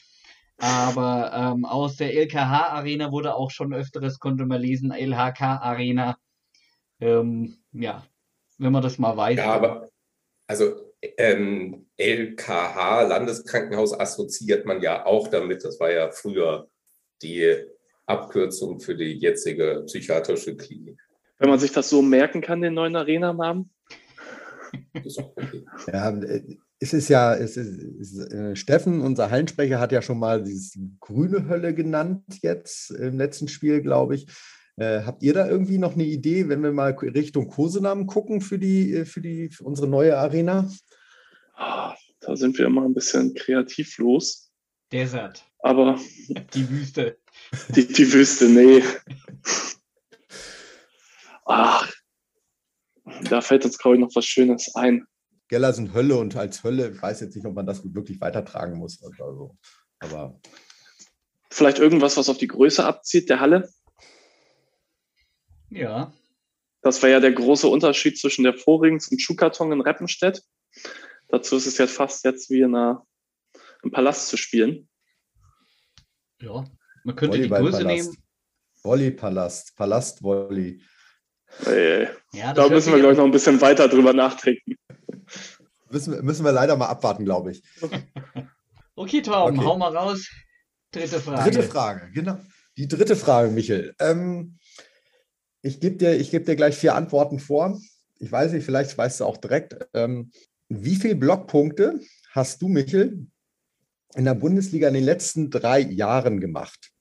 Aber 0.58 1.32
ähm, 1.34 1.66
aus 1.66 1.98
der 1.98 2.14
LKH-Arena 2.14 3.12
wurde 3.12 3.36
auch 3.36 3.52
schon 3.52 3.74
öfteres, 3.74 4.20
konnte 4.20 4.46
man 4.46 4.62
lesen, 4.62 4.92
LHK-Arena. 4.92 6.18
Ähm, 7.00 7.58
ja, 7.72 8.06
wenn 8.58 8.72
man 8.72 8.84
das 8.84 8.98
mal 8.98 9.16
weiß. 9.16 9.38
Ja, 9.38 9.54
aber 9.54 9.90
also 10.48 10.94
ähm, 11.18 11.88
LKH, 11.98 13.04
Landeskrankenhaus, 13.04 13.98
assoziiert 14.00 14.66
man 14.66 14.82
ja 14.82 15.06
auch 15.06 15.28
damit. 15.28 15.64
Das 15.64 15.80
war 15.80 15.92
ja 15.92 16.12
früher 16.12 16.70
die 17.22 17.56
Abkürzung 18.06 18.80
für 18.80 18.96
die 18.96 19.18
jetzige 19.20 19.84
psychiatrische 19.86 20.56
Klinik. 20.56 21.00
Wenn 21.38 21.50
man 21.50 21.60
sich 21.60 21.72
das 21.72 21.90
so 21.90 22.02
merken 22.02 22.42
kann, 22.42 22.62
den 22.62 22.74
neuen 22.74 22.96
Arena-Namen. 22.96 23.70
Ist 25.04 25.20
auch 25.20 25.32
okay. 25.36 25.66
Ja, 25.92 26.14
es 26.80 26.94
ist 26.94 27.10
ja, 27.10 27.34
es 27.36 27.58
ist, 27.58 27.82
es 27.82 28.14
ist, 28.14 28.32
äh, 28.32 28.56
Steffen, 28.56 29.02
unser 29.02 29.32
Hallensprecher, 29.32 29.80
hat 29.80 29.92
ja 29.92 30.02
schon 30.02 30.20
mal 30.20 30.44
dieses 30.44 30.78
grüne 31.00 31.48
Hölle 31.48 31.74
genannt 31.74 32.24
jetzt 32.42 32.92
im 32.92 33.18
letzten 33.18 33.48
Spiel, 33.48 33.82
glaube 33.82 34.16
ich. 34.16 34.28
Äh, 34.78 35.04
habt 35.04 35.24
ihr 35.24 35.34
da 35.34 35.48
irgendwie 35.48 35.78
noch 35.78 35.94
eine 35.94 36.04
Idee, 36.04 36.50
wenn 36.50 36.62
wir 36.62 36.74
mal 36.74 36.92
Richtung 36.92 37.48
Kosenamen 37.48 38.08
gucken 38.08 38.42
für 38.42 38.60
die, 38.60 38.94
äh, 38.94 39.06
für 39.06 39.22
die, 39.22 39.50
für 39.50 39.64
unsere 39.64 39.88
neue 39.88 40.18
Arena? 40.18 40.70
Ah, 41.56 41.96
Da 42.20 42.36
sind 42.36 42.58
wir 42.58 42.66
immer 42.66 42.84
ein 42.84 42.94
bisschen 42.94 43.34
kreativlos. 43.34 44.52
Desert, 44.92 45.46
Aber 45.60 45.98
die 46.54 46.70
Wüste. 46.70 47.18
die, 47.76 47.88
die 47.88 48.14
Wüste, 48.14 48.50
nee. 48.50 48.84
Ach, 51.46 51.92
da 53.30 53.42
fällt 53.42 53.66
uns, 53.66 53.78
glaube 53.78 53.98
ich, 53.98 54.02
noch 54.02 54.16
was 54.16 54.26
Schönes 54.26 54.76
ein. 54.76 55.06
Geller 55.48 55.74
sind 55.74 55.94
Hölle 55.94 56.18
und 56.18 56.36
als 56.36 56.64
Hölle, 56.64 56.90
ich 56.90 57.02
weiß 57.02 57.22
jetzt 57.22 57.36
nicht, 57.36 57.46
ob 57.46 57.54
man 57.54 57.68
das 57.68 57.84
wirklich 57.94 58.20
weitertragen 58.20 58.78
muss. 58.78 59.02
Also, 59.04 59.56
aber 60.00 60.40
Vielleicht 61.56 61.80
irgendwas, 61.80 62.18
was 62.18 62.28
auf 62.28 62.38
die 62.38 62.48
Größe 62.48 62.84
abzieht, 62.84 63.30
der 63.30 63.40
Halle. 63.40 63.70
Ja, 65.70 66.14
Das 66.82 67.02
war 67.02 67.10
ja 67.10 67.22
der 67.22 67.32
große 67.32 67.68
Unterschied 67.68 68.20
zwischen 68.20 68.44
der 68.44 68.56
vorigen 68.56 69.00
zum 69.00 69.18
Schuhkarton 69.18 69.72
in 69.72 69.80
Reppenstedt. 69.80 70.44
Dazu 71.30 71.56
ist 71.56 71.66
es 71.66 71.78
jetzt 71.78 71.96
fast 71.96 72.26
jetzt 72.26 72.50
wie 72.50 72.60
in 72.60 72.76
einer, 72.76 73.06
im 73.84 73.92
Palast 73.92 74.28
zu 74.28 74.36
spielen. 74.38 74.90
ja. 76.42 76.66
Man 77.06 77.16
könnte 77.16 77.40
die 77.40 77.48
Größe 77.48 77.86
nehmen. 77.86 78.18
Volleypalast, 78.82 79.76
Palast-Volley. 79.76 80.82
Äh, 81.66 82.08
Ja, 82.34 82.54
da 82.54 82.68
müssen 82.70 82.92
wir, 82.92 83.00
glaube 83.00 83.14
ich, 83.14 83.18
noch 83.18 83.26
ein 83.26 83.32
bisschen 83.32 83.60
weiter 83.62 83.88
drüber 83.88 84.14
nachdenken. 84.14 84.76
Müssen, 85.90 86.14
wir- 86.14 86.24
müssen 86.24 86.44
wir 86.46 86.52
leider 86.52 86.76
mal 86.76 86.88
abwarten, 86.88 87.26
glaube 87.26 87.52
ich. 87.52 87.64
Okay, 88.98 89.22
Torben, 89.22 89.58
Okay. 89.60 89.68
hau 89.68 89.78
mal 89.78 89.96
raus. 89.96 90.26
Dritte 90.92 91.20
Frage. 91.20 91.44
Dritte 91.52 91.64
Frage, 91.64 92.12
genau. 92.14 92.38
Die 92.78 92.88
dritte 92.88 93.18
Frage, 93.18 93.52
Michel. 93.52 93.94
Ähm, 94.00 94.58
ich 95.62 95.82
gebe 95.82 95.98
dir, 95.98 96.16
ich 96.16 96.32
geb 96.32 96.46
dir 96.46 96.56
gleich 96.56 96.76
vier 96.78 96.96
Antworten 96.96 97.40
vor 97.40 97.78
ich 98.18 98.32
weiß 98.32 98.54
nicht, 98.54 98.64
vielleicht 98.64 98.98
weißt 98.98 99.20
du 99.20 99.26
auch 99.26 99.36
direkt, 99.36 99.76
ähm, 99.94 100.32
wie 100.70 100.96
viele 100.96 101.16
Blockpunkte 101.16 102.00
hast 102.32 102.62
du, 102.62 102.70
Michel, 102.70 103.28
in 104.16 104.24
der 104.24 104.36
Bundesliga 104.36 104.88
in 104.88 104.94
den 104.94 105.04
letzten 105.04 105.50
drei 105.52 105.80
Jahren 105.82 106.40
gemacht? 106.40 106.92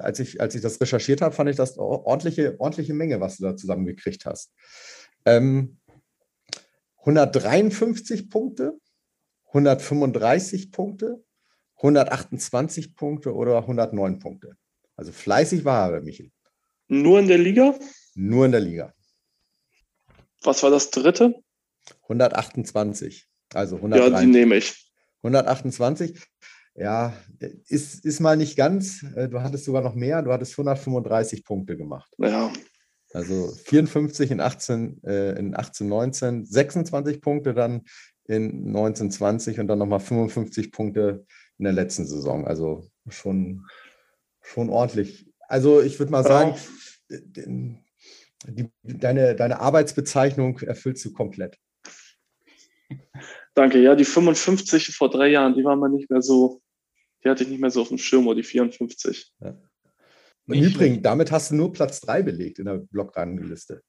Als 0.00 0.20
ich, 0.20 0.40
als 0.40 0.54
ich 0.54 0.62
das 0.62 0.80
recherchiert 0.80 1.20
habe, 1.20 1.34
fand 1.34 1.50
ich 1.50 1.56
das 1.56 1.78
ordentliche, 1.78 2.58
ordentliche 2.58 2.94
Menge, 2.94 3.20
was 3.20 3.36
du 3.36 3.44
da 3.44 3.56
zusammengekriegt 3.56 4.26
hast. 4.26 4.52
Ähm, 5.24 5.78
153 7.00 8.28
Punkte, 8.28 8.78
135 9.48 10.72
Punkte, 10.72 11.24
128 11.76 12.94
Punkte 12.94 13.34
oder 13.34 13.58
109 13.58 14.18
Punkte. 14.18 14.56
Also 14.96 15.12
fleißig 15.12 15.64
war 15.64 15.92
er, 15.92 16.00
Michel. 16.02 16.30
Nur 16.88 17.18
in 17.18 17.28
der 17.28 17.38
Liga? 17.38 17.78
Nur 18.14 18.46
in 18.46 18.52
der 18.52 18.60
Liga. 18.60 18.94
Was 20.42 20.62
war 20.62 20.70
das 20.70 20.90
dritte? 20.90 21.34
128. 22.02 23.28
Also 23.54 23.76
103. 23.76 24.08
Ja, 24.08 24.20
die 24.20 24.26
nehme 24.26 24.56
ich. 24.56 24.90
128. 25.22 26.20
Ja, 26.76 27.14
ist, 27.68 28.04
ist 28.04 28.20
mal 28.20 28.36
nicht 28.36 28.56
ganz. 28.56 29.02
Äh, 29.14 29.28
du 29.28 29.40
hattest 29.40 29.64
sogar 29.64 29.82
noch 29.82 29.94
mehr. 29.94 30.22
Du 30.22 30.32
hattest 30.32 30.52
135 30.52 31.44
Punkte 31.44 31.76
gemacht. 31.76 32.12
Ja. 32.18 32.52
Also 33.12 33.48
54 33.64 34.30
in 34.30 34.40
18, 34.40 35.02
äh, 35.04 35.38
in 35.38 35.56
18, 35.56 35.88
19, 35.88 36.44
26 36.44 37.22
Punkte 37.22 37.54
dann 37.54 37.82
in 38.24 38.72
19, 38.72 39.10
20 39.10 39.60
und 39.60 39.68
dann 39.68 39.78
nochmal 39.78 40.00
55 40.00 40.70
Punkte 40.70 41.24
in 41.58 41.64
der 41.64 41.72
letzten 41.72 42.06
Saison. 42.06 42.46
Also 42.46 42.90
schon, 43.08 43.64
schon 44.42 44.68
ordentlich. 44.68 45.32
Also 45.48 45.80
ich 45.80 45.98
würde 45.98 46.12
mal 46.12 46.24
sagen, 46.24 46.56
die, 47.08 48.70
deine, 48.82 49.34
deine 49.34 49.60
Arbeitsbezeichnung 49.60 50.58
erfüllst 50.58 51.04
du 51.04 51.12
komplett. 51.12 51.56
Danke. 53.54 53.78
Ja, 53.78 53.94
die 53.94 54.04
55 54.04 54.94
vor 54.94 55.08
drei 55.08 55.28
Jahren, 55.28 55.54
die 55.54 55.64
waren 55.64 55.78
mal 55.78 55.88
nicht 55.88 56.10
mehr 56.10 56.22
so, 56.22 56.60
die 57.26 57.30
hatte 57.30 57.42
ich 57.42 57.50
nicht 57.50 57.60
mehr 57.60 57.72
so 57.72 57.82
auf 57.82 57.88
dem 57.88 57.98
Schirm, 57.98 58.28
oder 58.28 58.36
die 58.36 58.44
54. 58.44 59.32
Ja. 59.40 59.58
Im 60.46 60.62
Übrigen, 60.62 61.02
damit 61.02 61.32
hast 61.32 61.50
du 61.50 61.56
nur 61.56 61.72
Platz 61.72 62.00
3 62.02 62.22
belegt 62.22 62.60
in 62.60 62.66
der 62.66 62.78
Blockrangliste. 62.78 63.82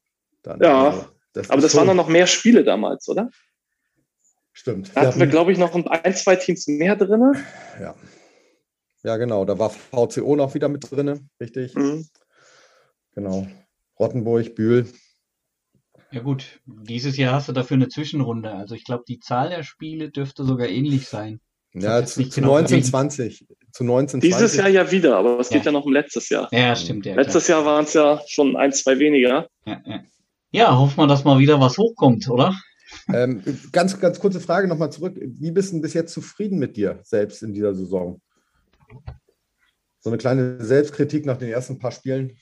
Ja, 0.60 0.88
also, 0.90 1.06
das 1.34 1.50
aber 1.52 1.62
das 1.62 1.76
waren 1.76 1.96
noch 1.96 2.08
mehr 2.08 2.26
Spiele 2.26 2.64
damals, 2.64 3.08
oder? 3.08 3.30
Stimmt. 4.54 4.92
Da 4.96 5.06
hatten 5.06 5.20
wir, 5.20 5.28
glaube 5.28 5.52
ich, 5.52 5.60
noch 5.60 5.76
ein, 5.76 6.16
zwei 6.16 6.36
Teams 6.36 6.66
mehr 6.68 6.96
drin. 6.96 7.34
Ja. 7.80 7.96
Ja, 9.04 9.18
genau. 9.18 9.46
Da 9.46 9.60
war 9.60 9.70
VCO 9.70 10.36
noch 10.36 10.56
wieder 10.56 10.68
mit 10.68 10.90
drin, 10.90 11.30
richtig? 11.40 11.76
Mhm. 11.76 12.08
Genau. 13.14 13.48
Rottenburg, 14.00 14.56
Bühl. 14.56 14.88
Ja 16.10 16.22
gut, 16.22 16.60
dieses 16.66 17.18
Jahr 17.18 17.36
hast 17.36 17.50
du 17.50 17.54
dafür 17.54 17.76
eine 17.76 17.90
Zwischenrunde. 17.90 18.52
Also 18.52 18.74
ich 18.74 18.84
glaube, 18.84 19.04
die 19.08 19.20
Zahl 19.20 19.50
der 19.50 19.62
Spiele 19.62 20.10
dürfte 20.10 20.44
sogar 20.44 20.68
ähnlich 20.70 21.08
sein. 21.08 21.40
Ja, 21.82 22.06
zu, 22.06 22.28
zu 22.28 22.42
genau 22.42 22.56
1920. 22.56 23.48
Zu 23.72 23.84
19, 23.84 24.22
Dieses 24.22 24.56
Jahr 24.56 24.70
ja 24.70 24.90
wieder, 24.90 25.18
aber 25.18 25.40
es 25.40 25.50
geht 25.50 25.66
ja 25.66 25.72
noch 25.72 25.86
um 25.86 25.94
letztes 25.94 26.30
Jahr. 26.30 26.48
Ja, 26.52 26.76
stimmt. 26.76 27.06
Ja, 27.06 27.16
letztes 27.16 27.46
klar. 27.46 27.60
Jahr 27.60 27.68
waren 27.68 27.86
es 27.86 27.94
ja 27.94 28.22
schon 28.28 28.56
ein, 28.56 28.74
zwei 28.74 28.98
weniger. 28.98 29.48
Ja, 29.66 29.82
ja. 29.86 30.04
ja, 30.52 30.78
hoffen 30.80 30.98
wir, 30.98 31.08
dass 31.08 31.24
mal 31.24 31.38
wieder 31.38 31.60
was 31.60 31.78
hochkommt, 31.78 32.28
oder? 32.30 32.56
Ähm, 33.14 33.44
ganz, 33.72 34.00
ganz 34.00 34.20
kurze 34.20 34.40
Frage 34.40 34.68
nochmal 34.68 34.92
zurück. 34.92 35.16
Wie 35.20 35.52
bist 35.52 35.74
du 35.74 35.82
bis 35.82 35.94
jetzt 35.94 36.14
zufrieden 36.14 36.58
mit 36.58 36.76
dir 36.76 37.00
selbst 37.04 37.44
in 37.44 37.54
dieser 37.54 37.76
Saison? 37.76 38.22
So 40.00 40.10
eine 40.10 40.18
kleine 40.18 40.64
Selbstkritik 40.64 41.26
nach 41.26 41.38
den 41.38 41.50
ersten 41.50 41.80
paar 41.80 41.92
Spielen? 41.92 42.38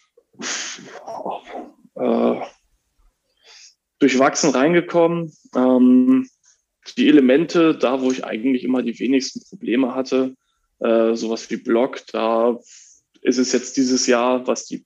Äh, 1.95 2.35
durchwachsen 3.99 4.51
reingekommen. 4.51 5.33
Ähm, 5.55 6.27
die 6.97 7.07
Elemente, 7.07 7.75
da 7.75 8.01
wo 8.01 8.11
ich 8.11 8.23
eigentlich 8.23 8.63
immer 8.63 8.83
die 8.83 8.99
wenigsten 8.99 9.41
Probleme 9.49 9.95
hatte, 9.95 10.35
äh, 10.79 11.15
sowas 11.15 11.49
wie 11.49 11.57
Block, 11.57 12.05
da 12.11 12.59
ist 13.21 13.37
es 13.37 13.51
jetzt 13.51 13.77
dieses 13.77 14.07
Jahr, 14.07 14.45
was 14.47 14.65
die 14.65 14.85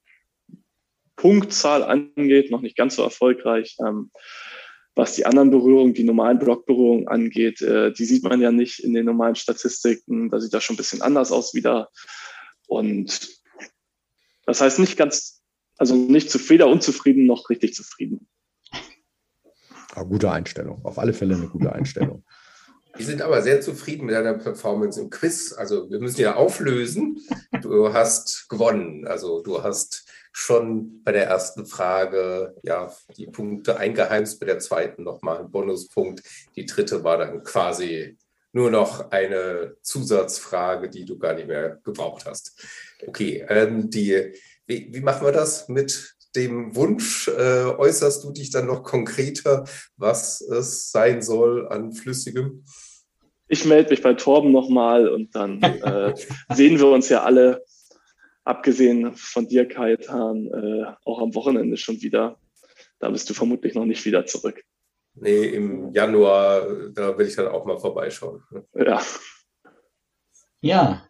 Punktzahl 1.16 1.84
angeht, 1.84 2.50
noch 2.52 2.62
nicht 2.62 2.78
ganz 2.78 2.96
so 2.96 3.04
erfolgreich. 3.04 3.76
Ähm, 3.86 4.12
was 4.96 5.16
die 5.16 5.26
anderen 5.26 5.52
Berührungen, 5.52 5.94
die 5.94 6.04
normalen 6.04 6.40
Blockberührungen 6.40 7.08
angeht, 7.08 7.62
äh, 7.62 7.92
die 7.92 8.06
sieht 8.06 8.24
man 8.24 8.42
ja 8.42 8.52
nicht 8.52 8.80
in 8.80 8.94
den 8.94 9.06
normalen 9.06 9.36
Statistiken. 9.36 10.30
Da 10.30 10.40
sieht 10.40 10.54
das 10.54 10.64
schon 10.64 10.76
ein 10.76 10.78
bisschen 10.78 11.02
anders 11.02 11.32
aus 11.32 11.54
wieder. 11.54 11.90
Und 12.68 13.30
das 14.46 14.62
heißt 14.62 14.80
nicht 14.80 14.98
ganz, 14.98 15.42
also 15.78 15.96
nicht 15.96 16.30
zu 16.30 16.50
weder 16.50 16.68
unzufrieden 16.68 17.26
noch 17.26 17.50
richtig 17.50 17.74
zufrieden. 17.74 18.28
Eine 20.00 20.08
gute 20.10 20.32
Einstellung, 20.32 20.84
auf 20.86 20.98
alle 20.98 21.14
Fälle 21.14 21.36
eine 21.36 21.48
gute 21.48 21.72
Einstellung. 21.74 22.24
Wir 22.96 23.06
sind 23.06 23.22
aber 23.22 23.42
sehr 23.42 23.62
zufrieden 23.62 24.06
mit 24.06 24.16
deiner 24.16 24.34
Performance 24.34 25.00
im 25.00 25.10
Quiz. 25.10 25.54
Also 25.54 25.90
wir 25.90 26.00
müssen 26.00 26.22
ja 26.22 26.36
auflösen. 26.36 27.20
Du 27.62 27.94
hast 27.94 28.50
gewonnen. 28.50 29.08
Also 29.08 29.42
du 29.42 29.64
hast 29.64 30.06
schon 30.32 31.04
bei 31.04 31.12
der 31.12 31.28
ersten 31.28 31.66
Frage 31.66 32.56
ja 32.64 32.94
die 33.16 33.28
Punkte 33.28 33.78
eingeheimst, 33.78 34.40
bei 34.40 34.46
der 34.46 34.60
zweiten 34.60 35.04
nochmal 35.04 35.40
ein 35.40 35.52
Bonuspunkt. 35.52 36.24
Die 36.56 36.66
dritte 36.66 37.04
war 37.04 37.18
dann 37.18 37.44
quasi 37.44 38.18
nur 38.52 38.72
noch 38.72 39.12
eine 39.12 39.76
Zusatzfrage, 39.82 40.90
die 40.90 41.06
du 41.06 41.18
gar 41.18 41.36
nicht 41.36 41.48
mehr 41.48 41.80
gebraucht 41.84 42.26
hast. 42.26 42.60
Okay, 43.06 43.46
ähm, 43.48 43.90
die, 43.90 44.34
wie, 44.66 44.90
wie 44.92 45.02
machen 45.02 45.26
wir 45.26 45.32
das 45.32 45.70
mit 45.70 46.16
dem 46.40 46.76
Wunsch? 46.76 47.28
Äh, 47.28 47.66
äußerst 47.66 48.24
du 48.24 48.32
dich 48.32 48.52
dann 48.52 48.68
noch 48.68 48.84
konkreter, 48.84 49.66
was 49.98 50.42
es 50.42 50.92
sein 50.92 51.22
soll 51.22 51.68
an 51.68 51.94
Flüssigem? 51.94 52.64
Ich 53.48 53.66
melde 53.66 53.90
mich 53.90 54.02
bei 54.02 54.14
Torben 54.14 54.52
nochmal 54.52 55.10
und 55.10 55.36
dann 55.36 55.62
äh, 55.64 56.14
sehen 56.54 56.80
wir 56.80 56.88
uns 56.88 57.10
ja 57.10 57.24
alle 57.24 57.64
abgesehen 58.44 59.16
von 59.16 59.48
dir, 59.48 59.68
Kaitan, 59.68 60.48
äh, 60.48 60.94
auch 61.06 61.22
am 61.22 61.36
Wochenende 61.36 61.78
schon 61.78 62.02
wieder. 62.02 62.40
Da 63.00 63.10
bist 63.10 63.30
du 63.30 63.34
vermutlich 63.34 63.76
noch 63.76 63.86
nicht 63.86 64.06
wieder 64.06 64.26
zurück. 64.26 64.64
Nee, 65.16 65.48
im 65.48 65.92
Januar, 65.94 66.66
da 66.94 67.18
will 67.18 67.28
ich 67.28 67.36
dann 67.36 67.48
auch 67.48 67.66
mal 67.66 67.78
vorbeischauen. 67.78 68.42
Ja. 68.74 69.02
Ja. 70.62 71.09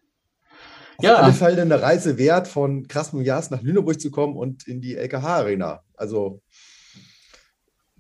Auf 1.00 1.06
ja. 1.06 1.16
alle 1.16 1.32
Fälle 1.32 1.62
eine 1.62 1.82
Reise 1.82 2.18
wert, 2.18 2.50
von 2.50 2.90
Krasnojarsk 2.90 3.52
nach 3.52 3.62
Lüneburg 3.62 4.02
zu 4.02 4.12
kommen 4.12 4.36
und 4.36 4.68
in 4.68 4.82
die 4.82 4.98
LKH-Arena. 4.98 5.82
Also 5.96 6.42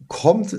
kommt, 0.09 0.53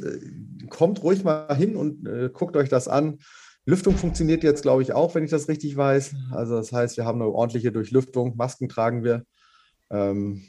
kommt 0.70 1.03
ruhig 1.03 1.22
mal 1.22 1.55
hin 1.55 1.76
und 1.76 2.09
äh, 2.09 2.30
guckt 2.32 2.57
euch 2.57 2.70
das 2.70 2.88
an. 2.88 3.18
Lüftung 3.66 3.95
funktioniert 3.95 4.43
jetzt, 4.43 4.62
glaube 4.62 4.80
ich, 4.80 4.95
auch, 4.95 5.14
wenn 5.14 5.22
ich 5.22 5.30
das 5.30 5.49
richtig 5.49 5.76
weiß. 5.76 6.14
Also 6.30 6.57
das 6.57 6.72
heißt, 6.72 6.97
wir 6.97 7.05
haben 7.05 7.20
eine 7.20 7.30
ordentliche 7.30 7.72
Durchlüftung, 7.72 8.34
Masken 8.38 8.70
tragen 8.70 9.05
wir. 9.05 9.26
Ähm, 9.91 10.47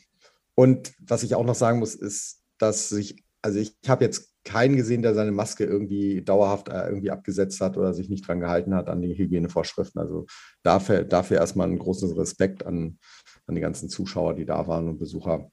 und 0.55 0.93
was 1.01 1.23
ich 1.23 1.35
auch 1.35 1.43
noch 1.43 1.55
sagen 1.55 1.79
muss, 1.79 1.93
ist, 1.93 2.41
dass 2.57 2.89
ich, 2.93 3.21
also 3.41 3.59
ich 3.59 3.75
habe 3.87 4.05
jetzt 4.05 4.31
keinen 4.43 4.75
gesehen, 4.75 5.01
der 5.01 5.13
seine 5.13 5.31
Maske 5.31 5.65
irgendwie 5.65 6.23
dauerhaft 6.23 6.69
äh, 6.69 6.87
irgendwie 6.87 7.11
abgesetzt 7.11 7.61
hat 7.61 7.77
oder 7.77 7.93
sich 7.93 8.09
nicht 8.09 8.27
dran 8.27 8.39
gehalten 8.39 8.73
hat 8.73 8.89
an 8.89 9.01
die 9.01 9.15
Hygienevorschriften. 9.15 10.01
Also 10.01 10.25
dafür, 10.63 11.03
dafür 11.03 11.37
erstmal 11.37 11.67
einen 11.67 11.79
großen 11.79 12.11
Respekt 12.17 12.65
an, 12.65 12.97
an 13.45 13.55
die 13.55 13.61
ganzen 13.61 13.89
Zuschauer, 13.89 14.33
die 14.35 14.45
da 14.45 14.67
waren 14.67 14.89
und 14.89 14.97
Besucher. 14.97 15.51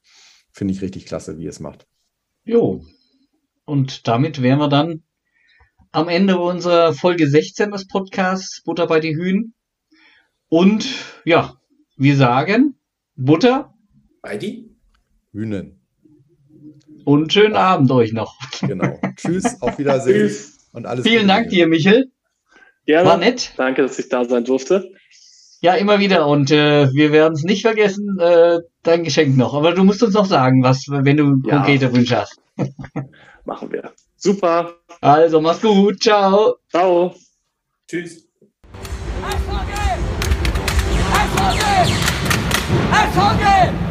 Finde 0.53 0.73
ich 0.73 0.81
richtig 0.81 1.07
klasse, 1.07 1.39
wie 1.39 1.47
es 1.47 1.61
macht. 1.61 1.87
Jo. 2.45 2.85
Und 3.65 4.09
damit 4.09 4.41
wären 4.41 4.59
wir 4.59 4.69
dann 4.69 5.03
am 5.93 6.09
Ende 6.09 6.39
unserer 6.39 6.95
Folge 6.95 7.29
16 7.29 7.71
des 7.71 7.87
Podcasts 7.87 8.63
Butter 8.65 8.87
bei 8.87 9.01
die 9.01 9.17
Hühn. 9.17 9.55
Und 10.49 10.89
ja, 11.25 11.61
wir 11.97 12.17
sagen 12.17 12.79
Butter 13.17 13.75
bei 14.23 14.39
die 14.39 14.75
Hühnen. 15.33 15.78
Und 17.09 17.33
schönen. 17.33 17.57
Abend 17.57 17.91
euch 17.91 18.13
noch. 18.13 18.37
Genau. 18.61 19.01
Tschüss, 19.17 19.63
auf 19.63 19.79
Wiedersehen 19.79 20.31
und 20.75 20.85
alles 20.85 21.07
Vielen 21.07 21.23
Gute 21.23 21.29
Dank 21.29 21.49
dir, 21.49 21.67
Michel. 21.67 22.11
Gerne. 22.85 23.09
War 23.09 23.17
nett. 23.17 23.55
Danke, 23.57 23.81
dass 23.81 23.99
ich 23.99 24.11
da 24.11 24.27
sein 24.27 24.45
durfte. 24.45 24.91
Ja, 25.63 25.73
immer 25.77 26.01
wieder. 26.01 26.27
Und 26.27 26.51
äh, 26.51 26.93
wir 26.93 27.11
werden 27.11 27.33
es 27.33 27.45
nicht 27.45 27.63
vergessen, 27.63 28.19
äh, 28.21 28.59
dein 28.83 29.05
Geschenk 29.05 29.39
noch. 29.39 29.55
Aber 29.55 29.73
du 29.73 29.85
musst 29.85 30.03
uns 30.03 30.13
noch 30.13 30.27
sagen, 30.27 30.63
was, 30.63 30.85
wenn 30.91 31.17
du 31.17 31.41
ja. 31.49 31.57
konkrete 31.57 31.95
Wünsche 31.95 32.19
hast. 32.19 32.43
Machen 33.47 33.73
wir. 33.73 33.91
Super. 34.19 34.75
Also, 35.01 35.41
mach's 35.41 35.63
gut. 35.63 36.03
Ciao. 36.03 36.57
Ciao. 36.69 37.15
Tschüss. 37.89 38.29
Eishockey! 39.25 39.97
Eishockey! 41.15 41.95
Eishockey! 42.93 43.88